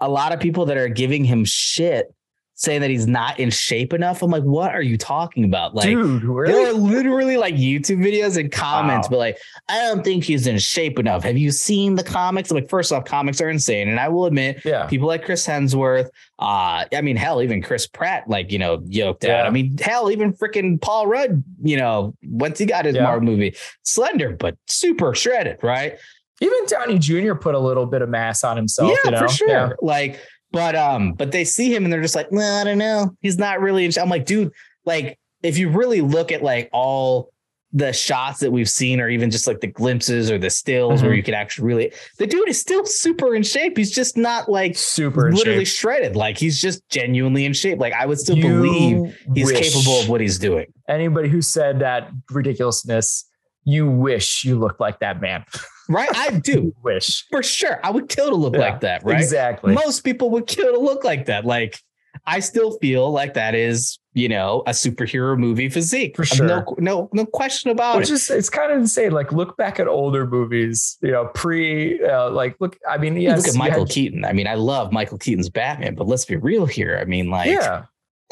[0.00, 2.14] a lot of people that are giving him shit
[2.60, 4.20] saying that he's not in shape enough.
[4.22, 5.74] I'm like, what are you talking about?
[5.74, 9.12] Like, Dude, there are literally like YouTube videos and comments, Wow.
[9.12, 9.38] but like,
[9.70, 11.22] I don't think he's in shape enough.
[11.22, 12.50] Have you seen the comics?
[12.50, 13.88] I'm like, first off, comics are insane.
[13.88, 14.84] And I will admit, Yeah.
[14.88, 16.08] people like Chris Hemsworth,
[16.38, 19.46] uh, I mean, hell, even Chris Pratt, like, you know, yoked out.
[19.46, 23.04] I mean, hell, even freaking Paul Rudd, you know, once he got his Yeah.
[23.04, 25.98] Marvel movie, slender, but super shredded, right?
[26.42, 27.34] Even Downey Jr.
[27.36, 28.90] put a little bit of mass on himself.
[28.90, 29.18] yeah, you know?
[29.18, 29.48] for sure.
[29.48, 29.70] Yeah.
[29.80, 30.20] Like,
[30.52, 33.16] but um, but they see him and they're just like, well, I don't know.
[33.20, 34.52] He's not really I'm like, dude,
[34.84, 37.30] like, if you really look at like all
[37.72, 41.12] the shots that we've seen, or even just like the glimpses or the stills where
[41.12, 41.16] Mhm.
[41.18, 43.76] you can actually really the dude is still super in shape.
[43.78, 45.78] He's just not like Super literally shape.
[45.78, 46.16] shredded.
[46.16, 47.78] Like he's just genuinely in shape.
[47.78, 50.66] Like I would still You believe he's capable of what he's doing.
[50.88, 53.24] anybody who said that ridiculousness,
[53.62, 55.44] you wish you looked like that man.
[55.90, 56.08] Right?
[56.16, 56.74] I do.
[56.82, 57.26] wish.
[57.30, 57.80] For sure.
[57.84, 59.20] I would kill to look Yeah, like that, right?
[59.20, 59.74] Exactly.
[59.74, 61.44] Most people would kill to look like that.
[61.44, 61.78] Like
[62.26, 66.16] I still feel like that is, you know, a superhero movie physique.
[66.16, 66.74] For No, sure.
[66.78, 67.98] no, no question about it.
[68.00, 68.14] Which it.
[68.14, 69.10] is it's kind of insane.
[69.12, 72.76] Like look back at older movies, you know, pre uh, like look.
[72.88, 74.24] I mean, yes, look at Michael had- Keaton.
[74.24, 76.98] I mean, I love Michael Keaton's Batman, but let's be real here.
[77.00, 77.84] I mean, like, yeah,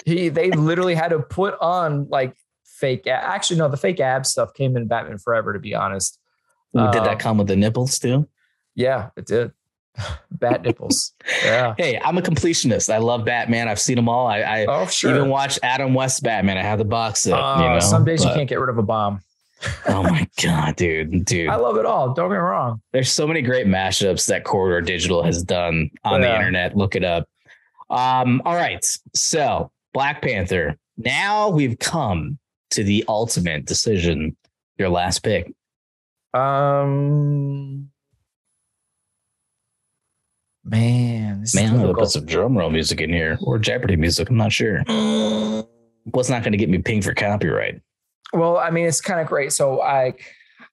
[0.04, 2.34] he they literally had to put on like
[2.64, 3.06] fake.
[3.06, 5.52] Actually, no, the fake ab stuff came in Batman Forever.
[5.52, 6.18] To be honest,
[6.74, 8.28] did Um, that come with the nipples too?
[8.74, 9.52] yeah, it did.
[10.30, 11.12] Bat nipples.
[11.44, 11.74] Yeah.
[11.76, 12.92] Hey, I'm a completionist.
[12.92, 13.68] I love Batman.
[13.68, 14.28] I've seen them all.
[14.28, 15.10] I, I Oh sure.
[15.16, 16.56] even watched Adam West Batman.
[16.56, 17.32] I have the box set.
[17.34, 19.20] Uh, you know, some days you can't get rid of a bomb.
[19.88, 21.48] oh my god, dude, dude.
[21.48, 22.14] I love it all.
[22.14, 22.80] Don't get me wrong.
[22.92, 26.76] There's so many great mashups that Corridor Digital has done on the internet.
[26.76, 27.28] Look it up.
[27.90, 28.84] Um, all right.
[29.16, 30.76] So Black Panther.
[30.96, 32.38] Now we've come
[32.70, 34.36] to the ultimate decision.
[34.78, 35.52] Your last pick.
[36.34, 37.90] Um,
[40.64, 44.28] man, this Man, I'm gonna put some drum roll music in here or Jeopardy music.
[44.28, 44.82] I'm not sure.
[46.12, 47.80] What's not going to get me pinged for copyright?
[48.32, 49.52] Well, I mean, it's kind of great.
[49.52, 50.14] So I,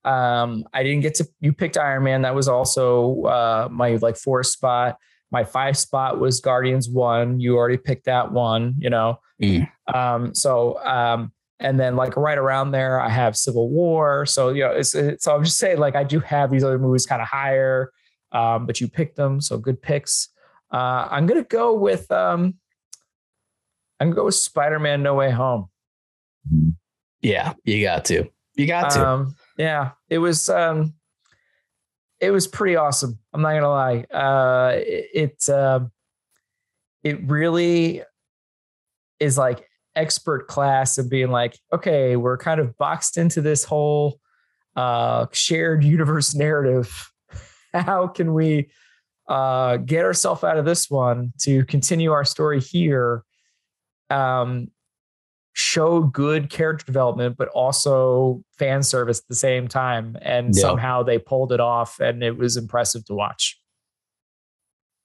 [0.04, 1.28] um, I didn't get to.
[1.42, 2.22] You picked Iron Man.
[2.22, 4.98] That was also uh, my like four spot.
[5.32, 7.40] My five spot was Guardians one.
[7.40, 8.76] You already picked that one.
[8.78, 9.20] You know.
[9.42, 9.70] Mm.
[9.94, 14.26] Um, so um, and then like right around there, I have Civil War.
[14.26, 16.80] So you know, it's, it's so I'm just saying like I do have these other
[16.80, 17.92] movies kind of higher,
[18.32, 19.42] um, but you picked them.
[19.42, 20.30] So good picks.
[20.72, 22.56] Uh, I'm gonna go with um,
[24.00, 25.70] I'm gonna go with Spider Man No Way Home.
[27.22, 28.30] Yeah, you got to.
[28.56, 29.08] You got to.
[29.08, 30.94] Um, yeah, it was um,
[32.20, 33.20] it was pretty awesome.
[33.34, 34.06] I'm not gonna lie.
[34.12, 35.92] Uh, it it, um
[37.04, 38.02] it really
[39.20, 39.65] is like
[39.96, 44.20] expert class of being like, okay, we're kind of boxed into this whole
[44.76, 47.12] uh, shared universe narrative.
[47.74, 48.70] How can we
[49.28, 53.24] uh, get ourselves out of this one to continue our story here?
[54.10, 54.68] Um,
[55.54, 60.18] show good character development, but also fan service at the same time.
[60.22, 60.62] And Yeah.
[60.62, 63.60] somehow they pulled it off, and it was impressive to watch.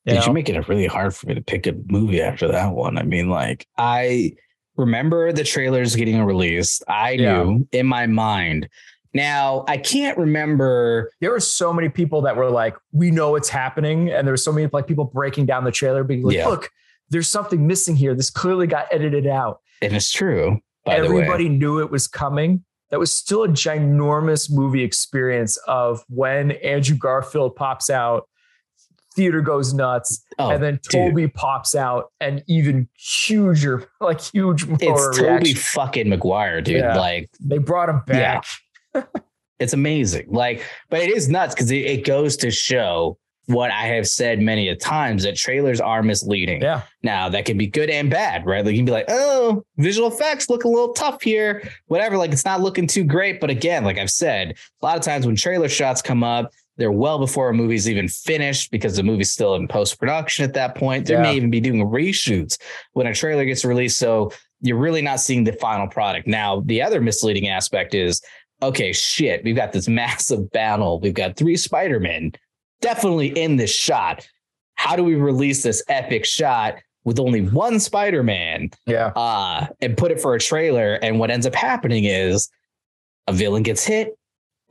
[0.04, 0.26] You Dude, know?
[0.26, 2.98] you make it really hard for me to pick a movie after that one.
[2.98, 4.32] I mean, like, I
[4.80, 6.82] remember the trailers getting released.
[6.88, 7.42] I Yeah.
[7.42, 8.68] knew in my mind.
[9.12, 11.10] Now, I can't remember.
[11.20, 14.36] there were so many people that were like, "We know it's happening," and there were
[14.38, 16.48] so many like people breaking down the trailer, being like, Yeah.
[16.48, 16.70] "Look,
[17.10, 18.14] there's something missing here.
[18.14, 22.64] This clearly got edited out." And it's true, by the Everybody knew it was coming.
[22.90, 28.28] That was still a ginormous movie experience of when Andrew Garfield pops out,
[29.14, 34.78] theater goes nuts, Oh, and then Tobey pops out, and even huger, like huge more
[34.80, 35.56] it's Tobey reaction.
[35.56, 36.76] fucking Maguire, dude.
[36.76, 36.98] Yeah.
[36.98, 38.44] Like, They brought him back.
[39.58, 40.28] It's amazing.
[40.30, 44.40] Like, but it is nuts because it, it goes to show what I have said
[44.40, 46.62] many a times that trailers are misleading.
[46.62, 46.82] Yeah.
[47.02, 48.64] Now that can be good and bad, right?
[48.64, 52.16] Like you can be like, oh, visual effects look a little tough here, whatever.
[52.16, 53.38] Like it's not looking too great.
[53.38, 56.90] But again, like I've said, a lot of times when trailer shots come up, they're
[56.90, 60.74] well before a movie's even finished because the movie's still in post production at that
[60.74, 61.06] point.
[61.06, 61.22] They Yeah.
[61.22, 62.56] may even be doing reshoots
[62.94, 63.98] when a trailer gets released.
[63.98, 66.26] So you're really not seeing the final product.
[66.26, 68.20] Now, the other misleading aspect is
[68.62, 71.00] okay, shit, we've got this massive battle.
[71.00, 72.32] We've got three Spider-Men
[72.80, 74.26] definitely in this shot.
[74.74, 79.08] How do we release this epic shot with only one Spider-Man Yeah.
[79.16, 80.94] uh, and put it for a trailer?
[81.02, 82.48] And what ends up happening is
[83.26, 84.18] a villain gets hit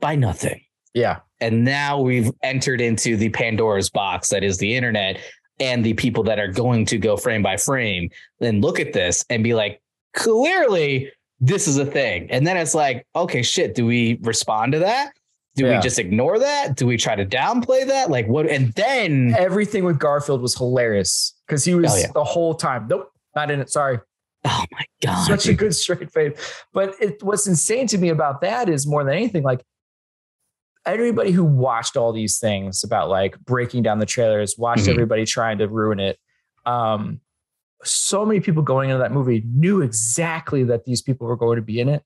[0.00, 0.60] by nothing.
[0.94, 1.20] Yeah.
[1.40, 5.18] And now we've entered into the Pandora's box that is the internet
[5.58, 8.10] and the people that are going to go frame by frame,
[8.40, 9.80] and look at this and be like,
[10.14, 11.10] clearly
[11.40, 12.30] this is a thing.
[12.30, 15.12] And then it's like, okay, shit, do we respond to that?
[15.56, 15.76] Do Yeah.
[15.76, 16.76] we just ignore that?
[16.76, 18.10] Do we try to downplay that?
[18.10, 18.46] Like what?
[18.46, 22.08] And then Everything with Garfield was hilarious because he was yeah.
[22.14, 22.86] the whole time.
[22.88, 23.70] Nope, not in it.
[23.70, 23.98] Sorry.
[24.44, 25.26] Oh my god!
[25.26, 26.32] Such a good straight face.
[26.72, 29.62] But it, what's insane to me about that is more than anything, like
[30.86, 34.90] everybody who watched all these things about like breaking down the trailers, watched Mhm.
[34.92, 36.18] everybody trying to ruin it.
[36.66, 37.20] Um,
[37.82, 41.62] so many people going into that movie knew exactly that these people were going to
[41.62, 42.02] be in it,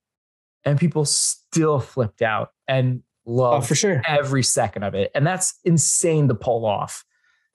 [0.65, 4.03] and people still flipped out and oh, loved for sure.
[4.07, 5.11] every second of it.
[5.15, 7.05] And that's insane to pull off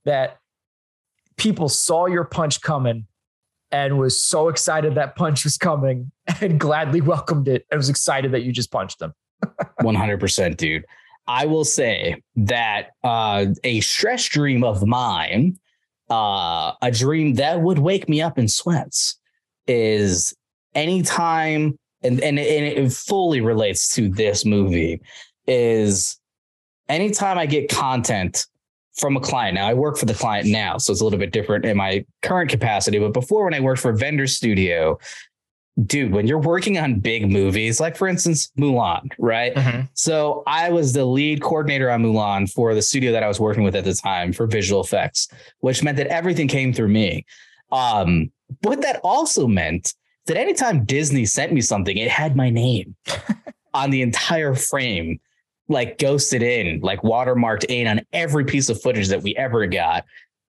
[0.06, 0.40] that
[1.38, 3.08] people saw your punch coming
[3.72, 6.12] and was so excited that punch was coming
[6.42, 9.14] and gladly welcomed it and was excited that you just punched them.
[9.82, 10.86] One hundred percent, dude.
[11.30, 15.60] I will say that uh, a stress dream of mine,
[16.10, 19.20] uh, a dream that would wake me up in sweats,
[19.68, 20.36] is
[20.74, 25.02] anytime, and and, and it fully relates to this movie,
[25.46, 26.20] is
[26.90, 28.48] anytime I get content
[28.98, 29.54] from a client.
[29.54, 32.04] Now I work for the client now, so it's a little bit different in my
[32.24, 32.98] current capacity.
[32.98, 34.98] But before, when I worked for vendor studio,
[35.86, 39.54] dude, when you're working on big movies, like for instance Mulan, right?
[39.94, 43.64] So I was the lead coordinator on Mulan for the studio that I was working
[43.64, 45.28] with at the time for visual effects,
[45.60, 47.26] which meant that everything came through me.
[47.72, 49.94] Um, but that also meant
[50.26, 52.96] that anytime Disney sent me something, it had my name
[53.74, 55.20] on the entire frame,
[55.68, 60.06] like ghosted in, like watermarked in on every piece of footage that we ever got.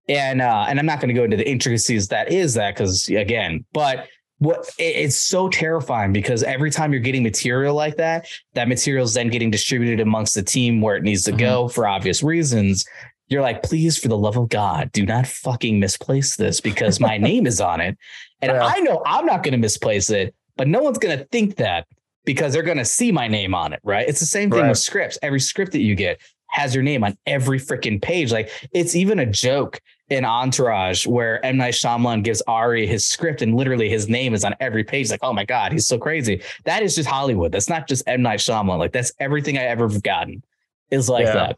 [0.09, 3.09] And uh, and I'm not going to go into the intricacies that is that because
[3.09, 4.09] again, but
[4.41, 9.13] what it's so terrifying because every time you're getting material like that, that material is
[9.13, 11.41] then getting distributed amongst the team where it needs to mm-hmm.
[11.41, 12.87] go for obvious reasons.
[13.29, 17.19] You're like, please, for the love of God, do not fucking misplace this because my
[17.19, 17.99] name is on it.
[18.41, 18.65] And Yeah.
[18.65, 21.87] I know I'm not going to misplace it, but no one's going to think that
[22.25, 23.81] because they're going to see my name on it.
[23.85, 24.09] Right.
[24.09, 24.69] It's the same thing Right.
[24.71, 25.19] with scripts.
[25.21, 26.19] Every script that you get
[26.49, 28.33] has your name on every freaking page.
[28.33, 31.57] Like it's even a joke in Entourage where M.
[31.57, 35.11] Night Shyamalan gives Ari his script and literally his name is on every page.
[35.11, 36.43] Like, oh my God, he's so crazy.
[36.65, 37.53] That is just Hollywood.
[37.53, 38.21] That's not just M.
[38.23, 38.79] Night Shyamalan.
[38.79, 40.43] Like that's everything I ever have gotten
[40.91, 41.53] is like Yeah.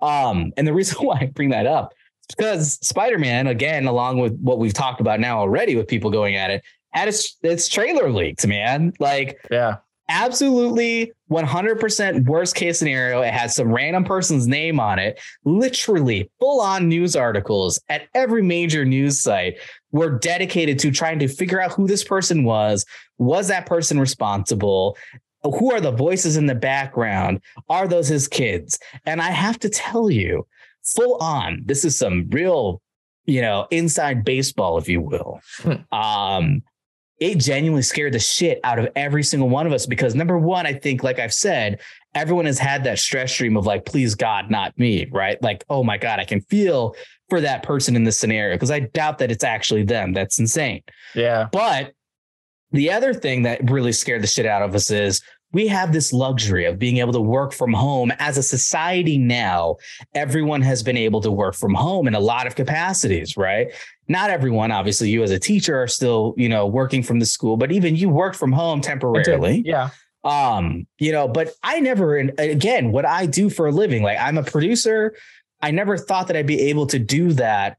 [0.00, 0.06] that.
[0.06, 1.94] Um, and the reason why I bring that up
[2.28, 6.36] is because Spider-Man, again, along with what we've talked about now already with people going
[6.36, 8.92] at it, had its, its trailer leaked, man.
[9.00, 9.76] Like Yeah.
[10.08, 13.22] Absolutely 100% worst case scenario.
[13.22, 15.20] It has some random person's name on it.
[15.44, 19.58] Literally full on news articles at every major news site
[19.92, 22.84] were dedicated to trying to figure out who this person was.
[23.18, 24.96] Was that person responsible?
[25.42, 27.40] Who are the voices in the background?
[27.68, 28.78] Are those his kids?
[29.04, 30.46] And i have to tell you
[30.84, 32.82] full on this is some real
[33.24, 35.40] you know inside baseball if you will.
[35.92, 36.62] Um
[37.20, 40.66] it genuinely scared the shit out of every single one of us because number one,
[40.66, 41.80] I think, like I've said,
[42.14, 45.40] everyone has had that stress stream of like, please God, not me, right?
[45.42, 46.94] Like, oh my God, I can feel
[47.28, 50.12] for that person in this scenario because I doubt that it's actually them.
[50.12, 50.82] That's insane.
[51.14, 51.48] Yeah.
[51.52, 51.92] But
[52.72, 55.22] the other thing that really scared the shit out of us is
[55.52, 59.76] we have this luxury of being able to work from home as a society now.
[60.14, 63.72] Everyone has been able to work from home in a lot of capacities, right?
[64.08, 67.56] Not everyone, obviously, you as a teacher are still, you know, working from the school,
[67.56, 69.62] but even you work from home temporarily.
[69.64, 69.90] Yeah.
[70.24, 74.18] um you know but i never and again what i do for a living like
[74.18, 75.14] i'm a producer.
[75.60, 77.76] I never thought that i'd be able to do that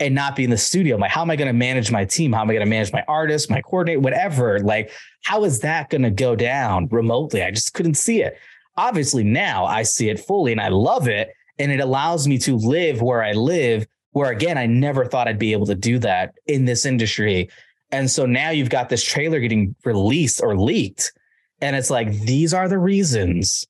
[0.00, 0.94] and not be in the studio.
[0.94, 2.32] I'm like how am i going to manage my team?
[2.32, 4.60] How am i going to manage my artists my coordinate whatever?
[4.60, 4.92] Like
[5.24, 7.42] how is that going to go down remotely?
[7.42, 8.38] I just couldn't see it.
[8.76, 11.28] Obviously now i see it fully and i love it
[11.58, 15.38] and it allows me to live where i live where again i never thought i'd
[15.38, 17.48] be able to do that in this industry
[17.92, 21.12] and so now you've got this trailer getting released or leaked
[21.64, 23.66] and it's like, these are the reasons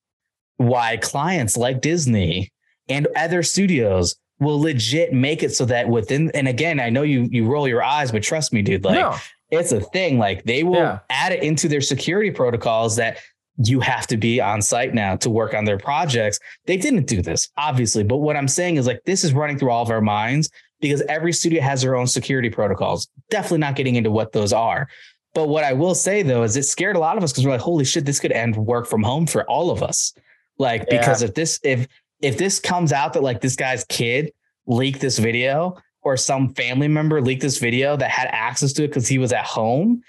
[0.57, 2.51] why clients like Disney
[2.89, 7.29] and other studios will legit make it so that within and again, I know you
[7.31, 9.15] you roll your eyes, but trust me, dude, like no.
[9.49, 10.17] it's a thing.
[10.17, 10.99] Like they will yeah.
[11.09, 13.19] add it into their security protocols that
[13.57, 16.39] you have to be on site now to work on their projects.
[16.65, 19.71] They didn't do this, obviously, but what I'm saying is like this is running through
[19.71, 20.49] all of our minds
[20.81, 23.07] because every studio has their own security protocols.
[23.29, 24.87] Definitely not getting into what those are.
[25.33, 27.51] But what I will say though is it scared a lot of us because we're
[27.51, 30.13] like, holy shit, this could end work from home for all of us.
[30.57, 30.99] Like, yeah.
[30.99, 31.87] because if this if
[32.21, 34.33] if this comes out that like this guy's kid
[34.67, 38.87] leaked this video or some family member leaked this video that had access to it
[38.87, 40.01] because he was at home,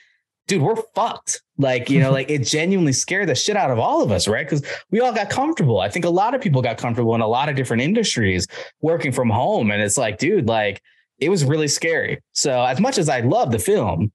[0.46, 1.42] dude, we're fucked.
[1.58, 4.46] Like, you know, like it genuinely scared the shit out of all of us, right?
[4.46, 5.80] Because we all got comfortable.
[5.80, 8.46] I think a lot of people got comfortable in a lot of different industries
[8.80, 9.70] working from home.
[9.70, 10.82] And it's like, dude, like
[11.18, 12.20] it was really scary.
[12.32, 14.12] So as much as I love the film,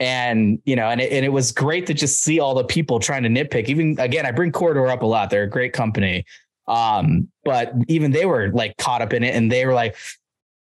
[0.00, 3.00] and you know, and it, and it was great to just see all the people
[3.00, 3.64] trying to nitpick.
[3.66, 5.30] Even again, I bring Corridor up a lot.
[5.30, 6.24] They're a great company,
[6.68, 9.96] um, but even they were like caught up in it, and they were like,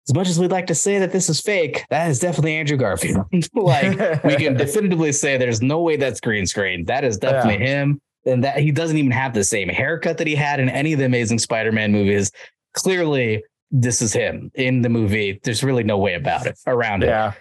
[0.08, 2.78] as much as we'd like to say that this is fake, that is definitely Andrew
[2.78, 3.26] Garfield.
[3.54, 6.84] like we can definitively say there's no way that's green screen.
[6.86, 7.82] That is definitely yeah.
[7.82, 8.00] him.
[8.24, 10.98] And that he doesn't even have the same haircut that he had in any of
[10.98, 12.30] the amazing Spider-Man movies.
[12.72, 15.40] Clearly, this is him in the movie.
[15.42, 17.08] There's really no way about it around it.
[17.08, 17.32] Yeah.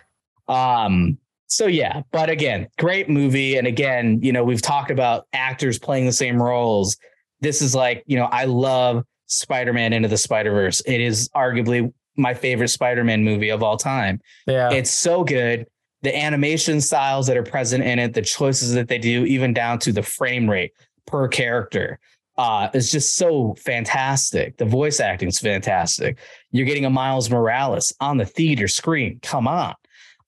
[0.48, 1.18] Um,
[1.48, 3.58] so yeah, but again, great movie.
[3.58, 6.98] And again, you know, we've talked about actors playing the same roles.
[7.40, 10.82] This is like, you know, I love Spider-Man Into the Spider-Verse.
[10.86, 14.20] It is arguably my favorite Spider-Man movie of all time.
[14.46, 14.72] Yeah.
[14.72, 15.68] It's so good.
[16.02, 19.80] The animation styles that are present in it, the choices that they do, even down
[19.80, 20.74] to the frame rate
[21.06, 22.00] per character,
[22.38, 24.58] uh, is just so fantastic.
[24.58, 26.20] The voice acting is fantastic.
[26.52, 29.20] You're getting a Miles Morales on the theater screen.
[29.22, 29.74] Come on.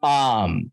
[0.02, 0.72] Um,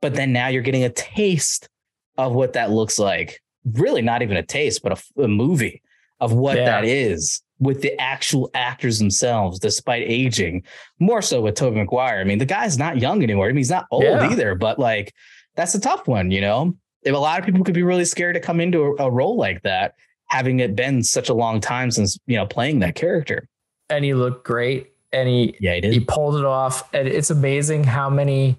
[0.00, 1.68] but then now you're getting a taste
[2.16, 3.40] of what that looks like.
[3.64, 5.82] Really, not even a taste, but a, a movie
[6.20, 6.64] of what yeah.
[6.64, 10.62] that is with the actual actors themselves, despite aging.
[10.98, 12.20] More so with Tobey Maguire.
[12.20, 13.46] I mean, the guy's not young anymore.
[13.46, 14.30] I mean, he's not old yeah.
[14.30, 15.14] either, but like
[15.54, 16.76] that's a tough one, you know.
[17.02, 19.36] If a lot of people could be really scared to come into a, a role
[19.36, 19.94] like that,
[20.26, 23.48] having it been such a long time since you know playing that character.
[23.88, 25.92] And he looked great, and he yeah he, did.
[25.92, 26.92] he pulled it off.
[26.92, 28.56] And it's amazing how many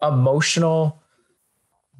[0.00, 1.01] emotional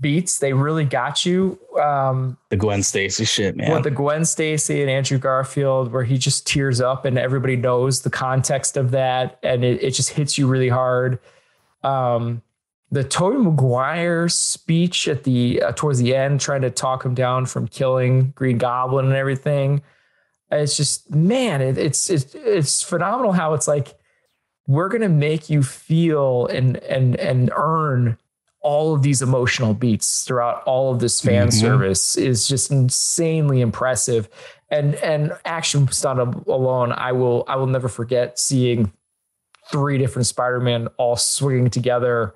[0.03, 0.39] beats.
[0.39, 1.59] They really got you.
[1.81, 3.73] Um, the Gwen Stacy shit, man.
[3.73, 8.03] With the Gwen Stacy and Andrew Garfield, where he just tears up and everybody knows
[8.03, 11.19] the context of that, and it, it just hits you really hard.
[11.83, 12.43] Um,
[12.91, 17.47] the Tobey Maguire speech at the uh, towards the end, trying to talk him down
[17.47, 19.81] from killing Green Goblin and everything.
[20.51, 23.95] It's just man, it, it's it's it's phenomenal how it's like
[24.67, 28.19] we're going to make you feel and and and earn
[28.63, 31.61] all of these emotional beats throughout all of this fan mm-hmm.
[31.61, 34.29] service is just insanely impressive
[34.71, 38.93] and and action stunt alone i will i will never forget seeing
[39.71, 42.35] three different spider-man all swinging together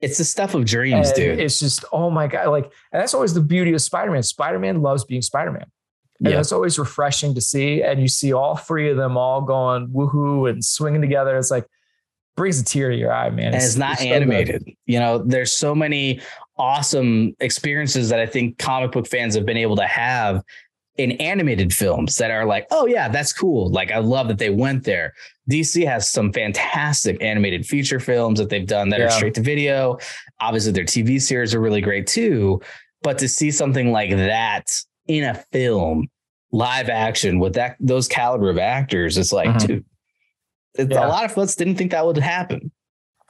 [0.00, 3.14] it's the stuff of dreams and dude it's just oh my god like and that's
[3.14, 5.66] always the beauty of spider-man spider-man loves being spider-man
[6.20, 6.40] and yeah.
[6.40, 7.82] it's always refreshing to see.
[7.82, 11.36] And you see all three of them all going woohoo and swinging together.
[11.36, 11.66] It's like
[12.36, 13.54] brings a tear to your eye, man.
[13.54, 14.70] It's, and it's not it's animated.
[14.86, 16.20] You know, there's so many
[16.58, 20.42] awesome experiences that I think comic book fans have been able to have
[20.96, 23.70] in animated films that are like, oh yeah, that's cool.
[23.70, 25.12] Like I love that they went there.
[25.50, 29.06] DC has some fantastic animated feature films that they've done that yeah.
[29.06, 29.98] are straight to video.
[30.40, 32.60] Obviously, their TV series are really great too.
[33.02, 34.72] But to see something like that
[35.06, 36.08] in a film,
[36.52, 39.66] live action with that those caliber of actors, it's like, mm-hmm.
[39.66, 39.84] dude,
[40.78, 41.06] yeah.
[41.06, 42.70] a lot of us didn't think that would happen.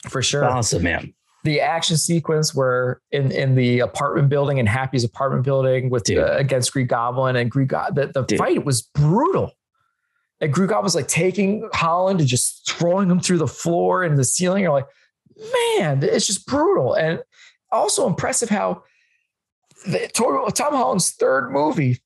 [0.08, 0.44] For sure.
[0.44, 1.12] Awesome, man.
[1.44, 6.32] The action sequence where in, in the apartment building in Happy's apartment building with uh,
[6.32, 9.52] against Green Goblin and Green Goblin, the, the fight was brutal.
[10.40, 14.18] And Green Goblin was like taking Holland and just throwing him through the floor and
[14.18, 14.64] the ceiling.
[14.64, 14.88] You're like,
[15.78, 16.94] man, it's just brutal.
[16.94, 17.22] And
[17.70, 18.82] also impressive how
[19.86, 22.00] the, Tom Holland's third movie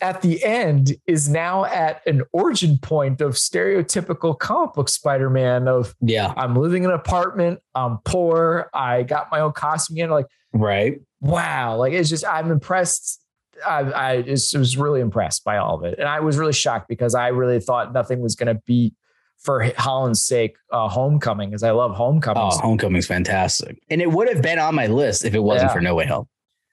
[0.00, 5.94] at the end is now at an origin point of stereotypical comic book Spider-Man of
[6.00, 10.10] yeah, I'm living in an apartment, I'm poor, I got my own costume again.
[10.10, 11.00] Like, right.
[11.20, 11.76] Wow.
[11.76, 13.20] Like it's just I'm impressed.
[13.66, 15.98] I, I just was really impressed by all of it.
[15.98, 18.94] And I was really shocked because I really thought nothing was gonna beat
[19.38, 22.42] for Holland's sake, uh, Homecoming, because I love Homecoming.
[22.42, 23.82] Oh, Homecoming's fantastic.
[23.90, 25.74] And it would have been on my list if it wasn't yeah.
[25.74, 26.28] for No Way Home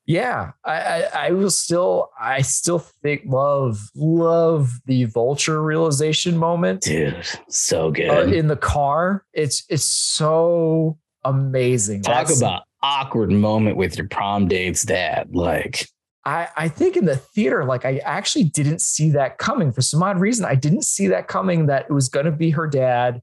[0.10, 6.82] yeah, I, I, I will still, I still think love, love the vulture realization moment,
[6.82, 7.24] dude.
[7.48, 9.24] So good uh, in the car.
[9.34, 12.02] It's it's so amazing.
[12.02, 15.36] Talk That's, about awkward moment with your prom date's dad.
[15.36, 15.88] Like
[16.26, 20.02] I, I think in the theater, like I actually didn't see that coming for some
[20.02, 20.44] odd reason.
[20.44, 23.22] I didn't see that coming that it was going to be her dad.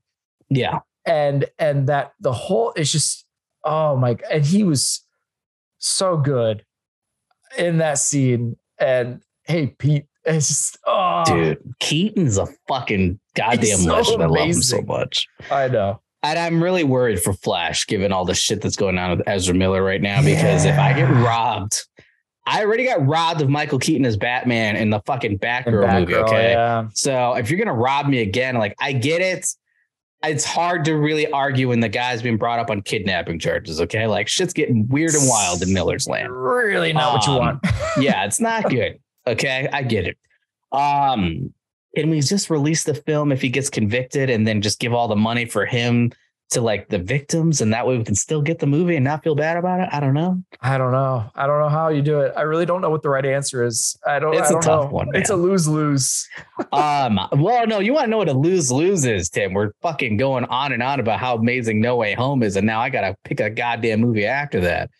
[0.48, 0.78] Yeah.
[1.04, 3.24] And, and that the whole, it's just,
[3.64, 5.04] oh my, and he was
[5.78, 6.64] so good
[7.58, 8.56] in that scene.
[8.78, 14.22] And hey, Pete, it's just, oh, dude, Keaton's a fucking goddamn so legend.
[14.22, 14.22] Amazing.
[14.22, 15.28] I love him so much.
[15.50, 16.00] I know.
[16.22, 19.54] And I'm really worried for Flash, given all the shit that's going on with Ezra
[19.54, 20.20] Miller right now.
[20.22, 20.72] Because yeah.
[20.72, 21.86] if I get robbed,
[22.46, 26.14] I already got robbed of Michael Keaton as Batman in the fucking Batgirl, Batgirl movie.
[26.16, 26.50] Okay.
[26.52, 26.88] Yeah.
[26.94, 29.46] So if you're gonna rob me again, like I get it.
[30.24, 33.80] It's hard to really argue when the guy's been brought up on kidnapping charges.
[33.80, 34.06] Okay.
[34.06, 36.32] Like shit's getting weird and wild in Miller's land.
[36.32, 37.66] Really not um, what you um, want.
[37.98, 38.98] yeah, it's not good.
[39.26, 39.68] Okay.
[39.72, 40.18] I get it.
[40.72, 41.52] Um,
[41.94, 45.08] can we just release the film if he gets convicted and then just give all
[45.08, 46.12] the money for him
[46.50, 49.22] to like the victims and that way we can still get the movie and not
[49.24, 49.88] feel bad about it?
[49.90, 50.42] I don't know.
[50.60, 51.30] I don't know.
[51.34, 52.32] I don't know how you do it.
[52.36, 53.98] I really don't know what the right answer is.
[54.06, 54.96] I don't It's I don't a tough know.
[54.96, 55.10] one.
[55.10, 55.20] Man.
[55.20, 56.28] It's a lose-lose.
[56.72, 59.54] um well no, you want to know what a lose-lose is, Tim.
[59.54, 62.80] We're fucking going on and on about how amazing No Way Home is and now
[62.80, 64.90] I got to pick a goddamn movie after that.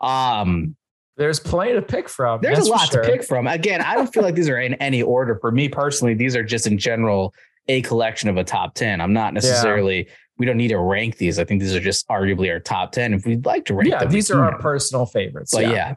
[0.00, 0.76] Um
[1.16, 2.40] there's plenty to pick from.
[2.40, 3.02] There's a lot sure.
[3.02, 3.46] to pick from.
[3.46, 5.36] Again, I don't feel like these are in any order.
[5.40, 7.34] For me personally, these are just in general
[7.68, 9.00] a collection of a top 10.
[9.00, 10.12] I'm not necessarily, yeah.
[10.38, 11.38] We don't need to rank these.
[11.38, 13.14] I think these are just arguably our top 10.
[13.14, 15.52] If we'd like to rank yeah, them, these are our personal favorites.
[15.52, 15.72] But yeah.
[15.72, 15.94] yeah.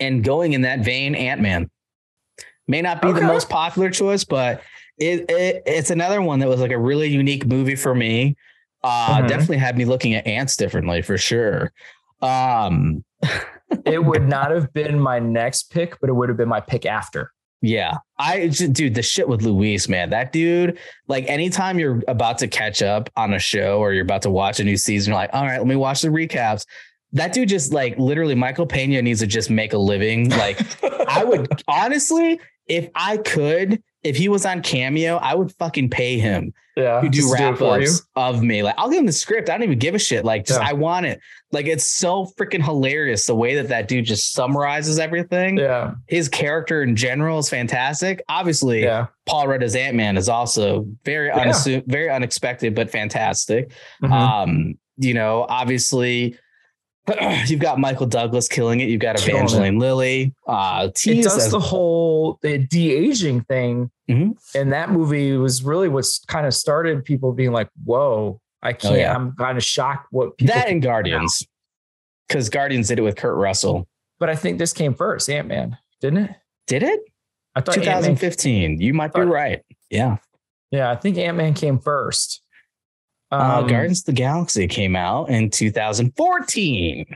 [0.00, 1.70] And going in that vein, Ant Man
[2.66, 3.20] may not be okay.
[3.20, 4.62] the most popular choice, but
[4.98, 8.36] it, it, it's another one that was like a really unique movie for me.
[8.82, 9.26] Uh, mm-hmm.
[9.26, 11.72] Definitely had me looking at ants differently for sure.
[12.20, 13.04] Um,
[13.84, 16.86] it would not have been my next pick, but it would have been my pick
[16.86, 17.32] after.
[17.62, 17.98] Yeah.
[18.18, 22.48] I just, dude, the shit with Luis, man, that dude, like anytime you're about to
[22.48, 25.30] catch up on a show or you're about to watch a new season, you're like,
[25.32, 26.66] all right, let me watch the recaps.
[27.12, 30.28] That dude just like literally Michael Pena needs to just make a living.
[30.30, 30.60] Like
[31.08, 36.18] I would honestly, if I could, if he was on Cameo, I would fucking pay
[36.18, 38.62] him yeah, to do wrap do ups of me.
[38.62, 39.48] Like I'll give him the script.
[39.48, 40.24] I don't even give a shit.
[40.24, 40.68] Like just yeah.
[40.68, 41.20] I want it.
[41.52, 45.58] Like it's so freaking hilarious the way that that dude just summarizes everything.
[45.58, 48.22] Yeah, his character in general is fantastic.
[48.28, 49.06] Obviously, yeah.
[49.26, 51.38] Paul Rudd as Ant Man is also very yeah.
[51.38, 53.70] unassumed, very unexpected but fantastic.
[54.02, 54.12] Mm-hmm.
[54.12, 56.36] Um, you know, obviously
[57.46, 58.88] you've got Michael Douglas killing it.
[58.88, 60.34] You've got Evangeline Lilly.
[60.46, 64.32] Uh, it does the whole the de aging thing, mm-hmm.
[64.58, 68.74] and that movie was really what's kind of started people being like, "Whoa, I oh,
[68.74, 69.14] can't." Oh, yeah.
[69.14, 71.46] I'm kind of shocked what people that and Guardians,
[72.28, 73.88] because Guardians did it with Kurt Russell.
[74.20, 76.30] But I think this came first, Ant Man, didn't it?
[76.68, 77.00] Did it?
[77.54, 78.62] I thought 2015.
[78.64, 79.62] Ant-Man, you might be right.
[79.90, 80.18] Yeah.
[80.70, 82.41] Yeah, I think Ant Man came first.
[83.32, 87.06] Uh, um, uh, Guardians of the Galaxy came out in 2014.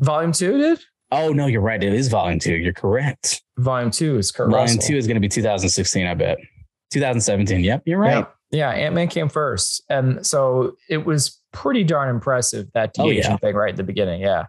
[0.00, 0.80] Volume two did?
[1.10, 1.82] Oh no, you're right.
[1.82, 2.54] It is volume two.
[2.54, 3.42] You're correct.
[3.58, 4.82] Volume two is Kurt Volume Russell.
[4.82, 6.06] two is going to be 2016.
[6.06, 6.38] I bet.
[6.92, 7.64] 2017.
[7.64, 8.26] Yep, you're right.
[8.50, 13.02] Yeah, yeah Ant Man came first, and so it was pretty darn impressive that de
[13.02, 13.36] oh, yeah.
[13.36, 14.20] thing right at the beginning.
[14.20, 14.46] Yeah.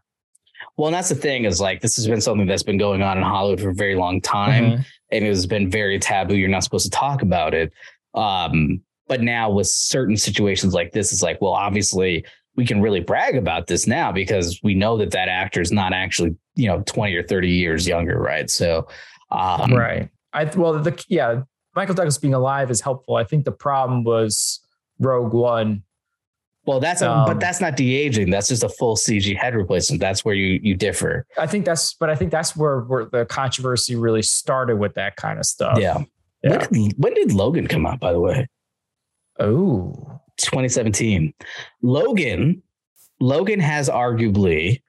[0.78, 3.18] Well, and that's the thing is like this has been something that's been going on
[3.18, 4.82] in Hollywood for a very long time, mm-hmm.
[5.12, 6.36] and it has been very taboo.
[6.36, 7.72] You're not supposed to talk about it.
[8.14, 12.26] Um, but now with certain situations like this, it's like, well, obviously
[12.56, 15.94] we can really brag about this now because we know that that actor is not
[15.94, 18.20] actually, you know, 20 or 30 years younger.
[18.20, 18.50] Right.
[18.50, 18.88] So,
[19.32, 20.10] um, right.
[20.34, 21.42] I, well, the, yeah,
[21.76, 23.16] Michael Douglas being alive is helpful.
[23.16, 24.62] I think the problem was
[25.00, 25.84] Rogue One.
[26.66, 28.32] Well, that's a, um, but that's not de aging.
[28.32, 30.00] That's just a full CG head replacement.
[30.00, 31.28] That's where you you differ.
[31.38, 35.16] I think that's, but I think that's where where the controversy really started with that
[35.16, 35.78] kind of stuff.
[35.80, 36.04] Yeah.
[36.44, 36.66] yeah.
[36.70, 38.00] When, did, when did Logan come out?
[38.00, 38.48] By the way,
[39.40, 41.34] Oh, 2017.
[41.82, 42.62] Logan,
[43.20, 44.82] Logan has arguably,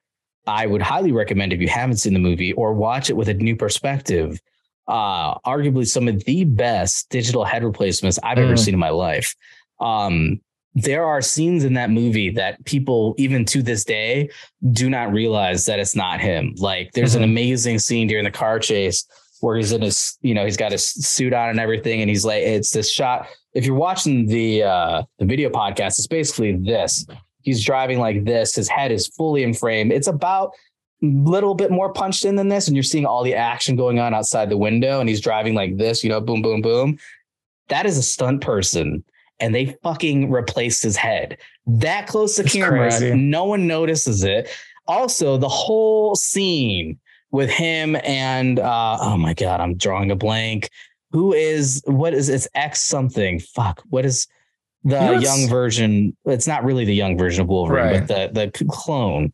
[0.47, 3.35] I would highly recommend if you haven't seen the movie or watch it with a
[3.35, 4.41] new perspective,
[4.89, 8.45] uh, arguably some of the best digital head replacements I've mm.
[8.45, 9.35] ever seen in my life.
[9.81, 10.41] Um,
[10.75, 14.29] there are scenes in that movie that people, even to this day,
[14.73, 16.55] do not realize that it's not him.
[16.59, 17.25] Like, there's mm-hmm.
[17.25, 19.07] an amazing scene during the car chase
[19.41, 22.25] where he's in his, you know, he's got his suit on and everything, and he's
[22.25, 27.07] like, it's this shot if you're watching the uh, the video podcast, it's basically this.
[27.41, 28.55] He's driving like this.
[28.55, 29.91] His head is fully in frame.
[29.91, 30.51] It's about
[31.03, 33.99] a little bit more punched in than this, and you're seeing all the action going
[33.99, 35.01] on outside the window.
[35.01, 36.99] And he's driving like this, you know, boom, boom, boom.
[37.69, 39.03] That is a stunt person,
[39.41, 43.01] and they fucking replaced his head that close to cameras.
[43.01, 44.51] No one notices it.
[44.87, 46.99] Also, the whole scene
[47.31, 50.71] with him and uh, oh my god, I'm drawing a blank
[51.17, 53.41] who is what is it's X something?
[53.41, 54.27] Fuck, what is
[54.85, 56.17] the young version?
[56.25, 58.07] It's not really the young version of Wolverine, right.
[58.07, 59.33] but the the clone.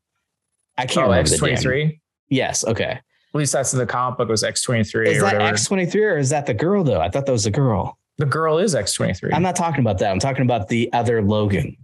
[0.79, 2.01] I can't oh, remember X twenty three.
[2.29, 2.65] Yes.
[2.65, 2.85] Okay.
[2.85, 4.29] At least that's in the comic book.
[4.29, 5.11] It was X twenty three.
[5.11, 7.01] Is that X twenty three or is that the girl though?
[7.01, 7.99] I thought that was the girl.
[8.19, 9.33] The girl is X twenty three.
[9.33, 10.11] I'm not talking about that.
[10.11, 11.77] I'm talking about the other Logan,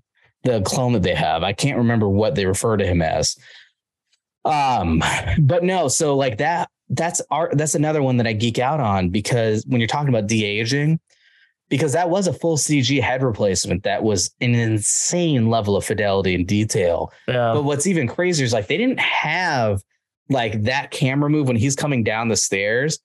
[0.44, 1.42] the clone that they have.
[1.42, 3.36] I can't remember what they refer to him as.
[4.48, 5.02] Um,
[5.40, 7.56] but no, so like that, that's art.
[7.56, 10.98] That's another one that I geek out on because when you're talking about de aging,
[11.68, 16.34] because that was a full CG head replacement that was an insane level of fidelity
[16.34, 17.12] and detail.
[17.26, 17.52] Yeah.
[17.54, 19.82] But what's even crazier is like they didn't have
[20.30, 22.98] like that camera move when he's coming down the stairs.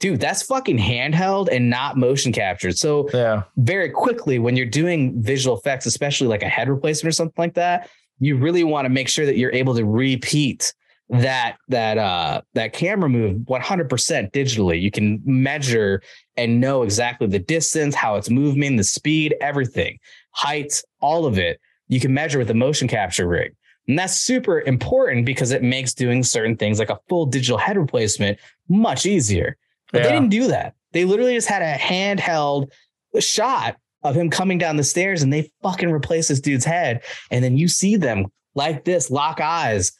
[0.00, 2.78] Dude, that's fucking handheld and not motion captured.
[2.78, 3.42] So yeah.
[3.56, 7.54] very quickly, when you're doing visual effects, especially like a head replacement or something like
[7.54, 7.90] that,
[8.20, 10.72] you really want to make sure that you're able to repeat
[11.10, 13.88] that that uh that camera move 100%
[14.32, 14.80] digitally.
[14.80, 16.02] You can measure
[16.36, 19.98] and know exactly the distance how it's moving the speed everything
[20.32, 21.60] height all of it.
[21.88, 23.54] You can measure with a motion capture rig.
[23.86, 27.78] And that's super important because it makes doing certain things like a full digital head
[27.78, 29.56] replacement much easier.
[29.90, 30.08] But Yeah.
[30.08, 30.74] they didn't do that.
[30.92, 32.70] They literally just had a handheld
[33.18, 37.02] shot of him coming down the stairs and they fucking replace this dude's head.
[37.30, 39.92] And then you see them like this lock eyes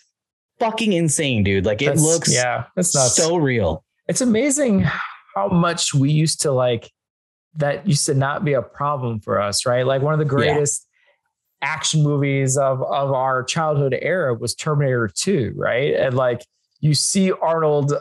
[0.59, 2.65] fucking insane dude like it That's- looks yeah.
[2.77, 4.87] That's so real it's amazing
[5.35, 6.91] how much we used to like
[7.55, 9.85] that used to not be a problem for us, right?
[9.87, 10.87] Like one of the greatest
[11.63, 15.95] action movies of of our childhood era was Terminator 2, right?
[15.95, 16.41] And like
[16.81, 17.93] you see Arnold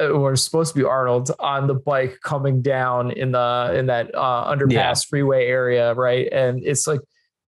[0.00, 4.14] uh, or supposed to be Arnold on the bike coming down in the in that
[4.14, 4.94] uh, underpass Yeah.
[5.08, 6.28] freeway area, right?
[6.32, 7.00] And it's like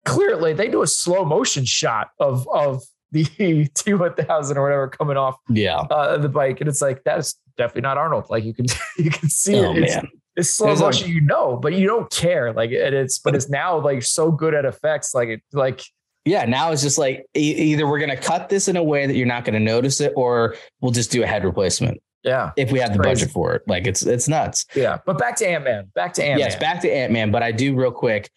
[0.04, 2.82] clearly they do a slow motion shot of of
[3.12, 7.82] the T1000 or whatever coming off yeah uh, the bike, and it's like that's definitely
[7.82, 8.26] not Arnold.
[8.30, 8.66] Like you can
[8.98, 9.84] you can see oh it.
[9.84, 12.52] It's, man it's slow There's motion, you know, but you don't care.
[12.52, 15.14] Like and it's but it's now like so good at effects.
[15.14, 15.82] Like it like
[16.24, 19.06] yeah now it's just like e- either we're going to cut this in a way
[19.06, 22.52] that you're not going to notice it or we'll just do a head replacement yeah
[22.56, 23.22] if we have the Crazy.
[23.24, 24.98] budget for it like it's it's nuts yeah.
[25.04, 25.90] But back to Ant Man.
[25.94, 26.50] Back to Ant Man.
[26.50, 28.30] yes back to ant-man but i do real quick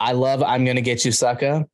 [0.00, 1.66] i love i'm going to get you sucker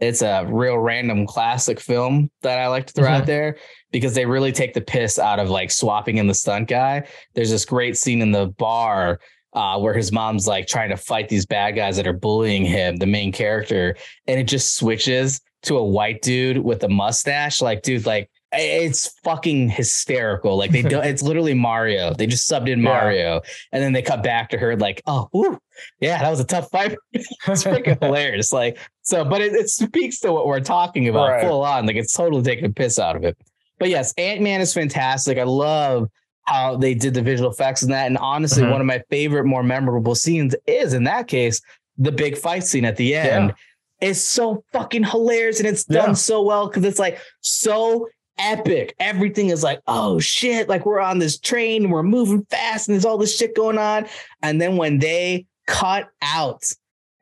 [0.00, 3.20] it's a real random classic film that i like to throw Mhm.
[3.20, 3.56] out there
[3.90, 7.50] because they really take the piss out of like swapping in the stunt guy there's
[7.50, 9.20] this great scene in the bar
[9.54, 12.96] uh, where his mom's like trying to fight these bad guys that are bullying him,
[12.96, 13.96] the main character,
[14.26, 17.62] and it just switches to a white dude with a mustache.
[17.62, 20.56] Like, dude, like it's fucking hysterical.
[20.56, 21.04] Like they don't.
[21.08, 22.14] It's literally Mario.
[22.14, 22.84] They just subbed in Yeah.
[22.84, 23.40] Mario,
[23.72, 25.58] and then they cut back to her like, oh, whew,
[26.00, 26.96] yeah, that was a tough fight.
[27.12, 27.34] it's
[27.64, 28.52] freaking hilarious.
[28.52, 31.44] Like so, but it, it speaks to what we're talking about Right.
[31.46, 31.86] full on.
[31.86, 33.36] Like it's totally taking a piss out of it.
[33.78, 35.38] But yes, Ant Man is fantastic.
[35.38, 36.08] I love
[36.44, 38.06] how they did the visual effects and that.
[38.06, 38.70] And honestly, Mhm.
[38.72, 41.60] one of my favorite, more memorable scenes is in that case
[41.98, 43.52] the big fight scene at the end.
[44.00, 46.14] It's so fucking hilarious and it's done Yeah.
[46.14, 48.06] so well because it's like so
[48.38, 48.94] epic.
[49.00, 53.04] Everything is like, oh shit, like we're on this train, we're moving fast, and there's
[53.04, 54.06] all this shit going on.
[54.42, 56.64] And then when they cut out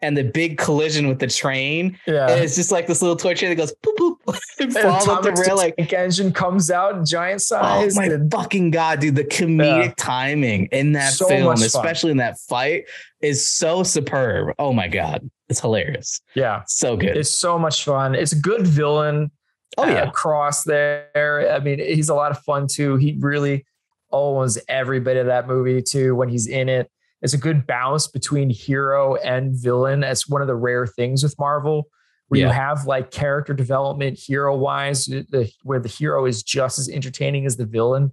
[0.02, 2.28] and the big collision with the train, yeah.
[2.28, 5.32] it's just like this little toy train that goes boop boop and falls up the
[5.32, 9.14] rail like engine comes out giant Oh my and- fucking god, dude!
[9.16, 9.94] The comedic Yeah.
[9.96, 12.84] timing in that So film, especially in that fight,
[13.22, 14.54] is so superb.
[14.58, 16.20] Oh my god, it's hilarious.
[16.34, 16.62] yeah.
[16.66, 17.16] So good.
[17.16, 18.14] It's so much fun.
[18.14, 19.30] It's a good villain.
[19.76, 21.50] Oh uh, yeah, across there.
[21.52, 22.96] I mean, he's a lot of fun too.
[22.96, 23.66] He really
[24.12, 26.90] owns every bit of that movie too when he's in it.
[27.22, 30.00] It's a good balance between hero and villain.
[30.00, 31.88] That's one of the rare things with Marvel,
[32.28, 36.88] where you have like character development hero wise, the, where the hero is just as
[36.88, 38.12] entertaining as the villain.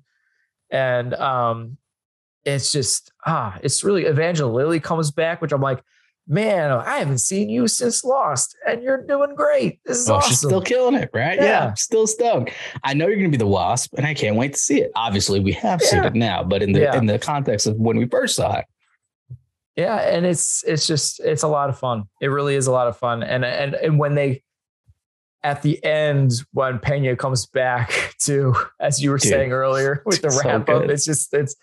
[0.72, 1.78] And um,
[2.46, 5.84] it's just ah, it's really Evangeline Lilly comes back, which I'm like,
[6.28, 9.80] man, I haven't seen you since Lost, and you're doing great.
[9.86, 10.30] This is oh, awesome.
[10.30, 11.38] she's still killing it, right?
[11.38, 11.44] Yeah.
[11.44, 11.74] Yeah.
[11.74, 12.52] still stoked.
[12.84, 14.92] I know you're gonna be the Wasp, and I can't wait to see it.
[14.96, 16.98] Obviously, we have seen it now, but in the Yeah.
[16.98, 18.66] in the context of when we first saw it,
[19.76, 22.88] yeah and it's it's just it's a lot of fun it really is a lot
[22.88, 24.44] of fun and and and when they
[25.44, 30.22] at the end when pena comes back to as you were Dude, saying earlier with
[30.22, 31.56] the so wrap up it's just it's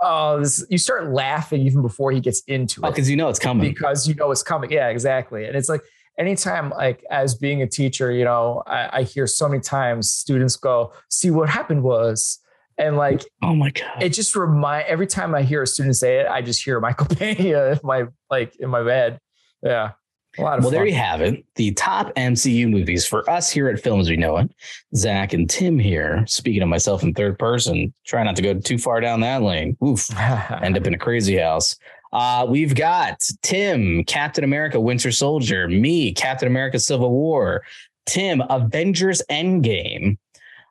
[0.00, 3.28] oh this you start laughing even before he gets into oh, it because you know
[3.28, 3.72] it's coming.
[3.72, 5.80] because you know it's coming yeah exactly and it's like
[6.18, 10.56] anytime like as being a teacher you know I, I hear so many times students
[10.56, 12.40] go see what happened was
[12.78, 16.20] and like Oh my god, it just remind every time I hear a student say
[16.20, 19.18] it, I just hear Michael Pena in my like in my bed.
[19.62, 19.92] Yeah.
[20.38, 20.72] A lot of well, fun.
[20.72, 21.44] there you have it.
[21.54, 24.50] The top MCU movies for us here at Film As We Know It.
[24.94, 28.78] Zach and Tim here, speaking of myself in third person, try not to go too
[28.78, 29.76] far down that lane.
[29.84, 30.08] Oof,
[30.62, 31.76] end up in a crazy house.
[32.12, 37.62] Uh, we've got Tim, Captain America, Winter Soldier, me, Captain America, Civil War,
[38.06, 40.16] Tim, Avengers Endgame,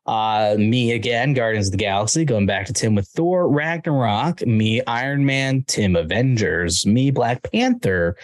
[0.07, 4.81] Uh, me again, Guardians of the Galaxy, going back to Tim with Thor, Ragnarok, me,
[4.85, 8.15] Iron Man, Tim, Avengers, me, Black Panther,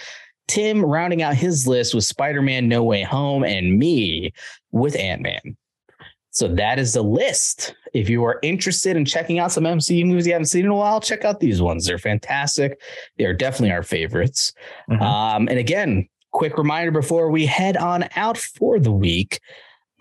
[0.52, 4.34] Tim rounding out his list with Spider Man No Way Home, and me
[4.74, 5.56] with Ant Man.
[6.32, 7.74] So that is the list.
[7.94, 10.76] If you are interested in checking out some MCU movies you haven't seen in a
[10.76, 11.86] while, check out these ones.
[11.86, 12.82] They're fantastic.
[13.18, 14.52] They are definitely our favorites.
[14.90, 15.02] Mm-hmm.
[15.02, 19.40] Um, and again, quick reminder before we head on out for the week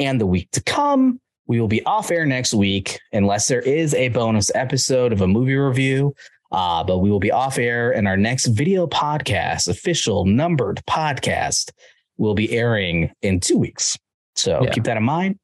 [0.00, 1.20] and the week to come.
[1.46, 5.28] We will be off air next week unless there is a bonus episode of a
[5.28, 6.12] movie review.
[6.52, 11.70] Uh, but we will be off air, and our next video podcast, official numbered podcast,
[12.18, 13.96] will be airing in two weeks.
[14.36, 14.70] So yeah.
[14.70, 15.38] keep that in mind.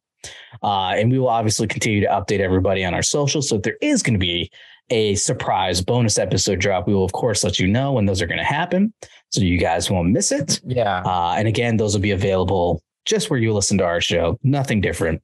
[0.62, 3.48] Uh, and we will obviously continue to update everybody on our socials.
[3.48, 4.50] So if there is going to be
[4.90, 8.26] a surprise bonus episode drop, we will, of course, let you know when those are
[8.26, 8.92] going to happen
[9.30, 10.60] so you guys won't miss it.
[10.64, 11.02] Yeah.
[11.04, 14.80] Uh, and again, those will be available just where you listen to our show, nothing
[14.80, 15.22] different.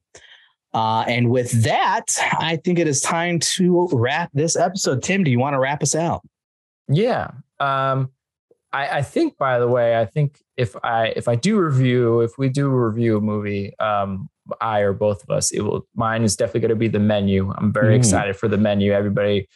[0.73, 2.05] Uh, and with that,
[2.39, 5.03] I think it is time to wrap this episode.
[5.03, 6.21] Tim, do you want to wrap us out?
[6.87, 7.31] Yeah.
[7.59, 8.11] Um,
[8.71, 12.37] I, I, think, by the way, I think if I if I do review, if
[12.39, 14.29] we do review a movie, um,
[14.59, 15.87] I or both of us, it will.
[15.95, 17.53] Mine is definitely going to be the menu.
[17.55, 17.99] I'm very mm.
[17.99, 18.91] excited for the menu.
[18.91, 19.47] Everybody,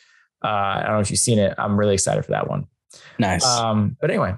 [0.44, 1.56] uh, I don't know if you've seen it.
[1.58, 2.68] I'm really excited for that one.
[3.18, 3.46] Nice.
[3.46, 4.36] Um, but anyway,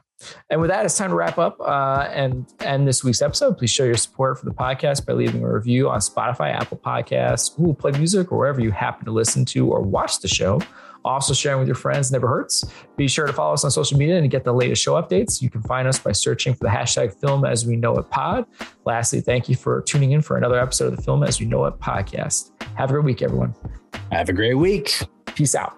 [0.50, 3.58] and with that, it's time to wrap up uh, and end this week's episode.
[3.58, 7.56] Please show your support for the podcast by leaving a review on Spotify, Apple Podcasts,
[7.56, 10.60] Google Play Music, or wherever you happen to listen to or watch the show.
[11.06, 12.64] Also, sharing with your friends never hurts.
[12.98, 15.41] Be sure to follow us on social media and get the latest show updates.
[15.41, 18.46] You can find us by searching for the hashtag Film As We Know It Pod.
[18.86, 21.66] Lastly, thank you for tuning in for another episode of the Film As We Know
[21.66, 22.52] It podcast.
[22.76, 23.56] Have a great week, everyone.
[24.12, 25.00] Have a great week.
[25.26, 25.78] Peace out.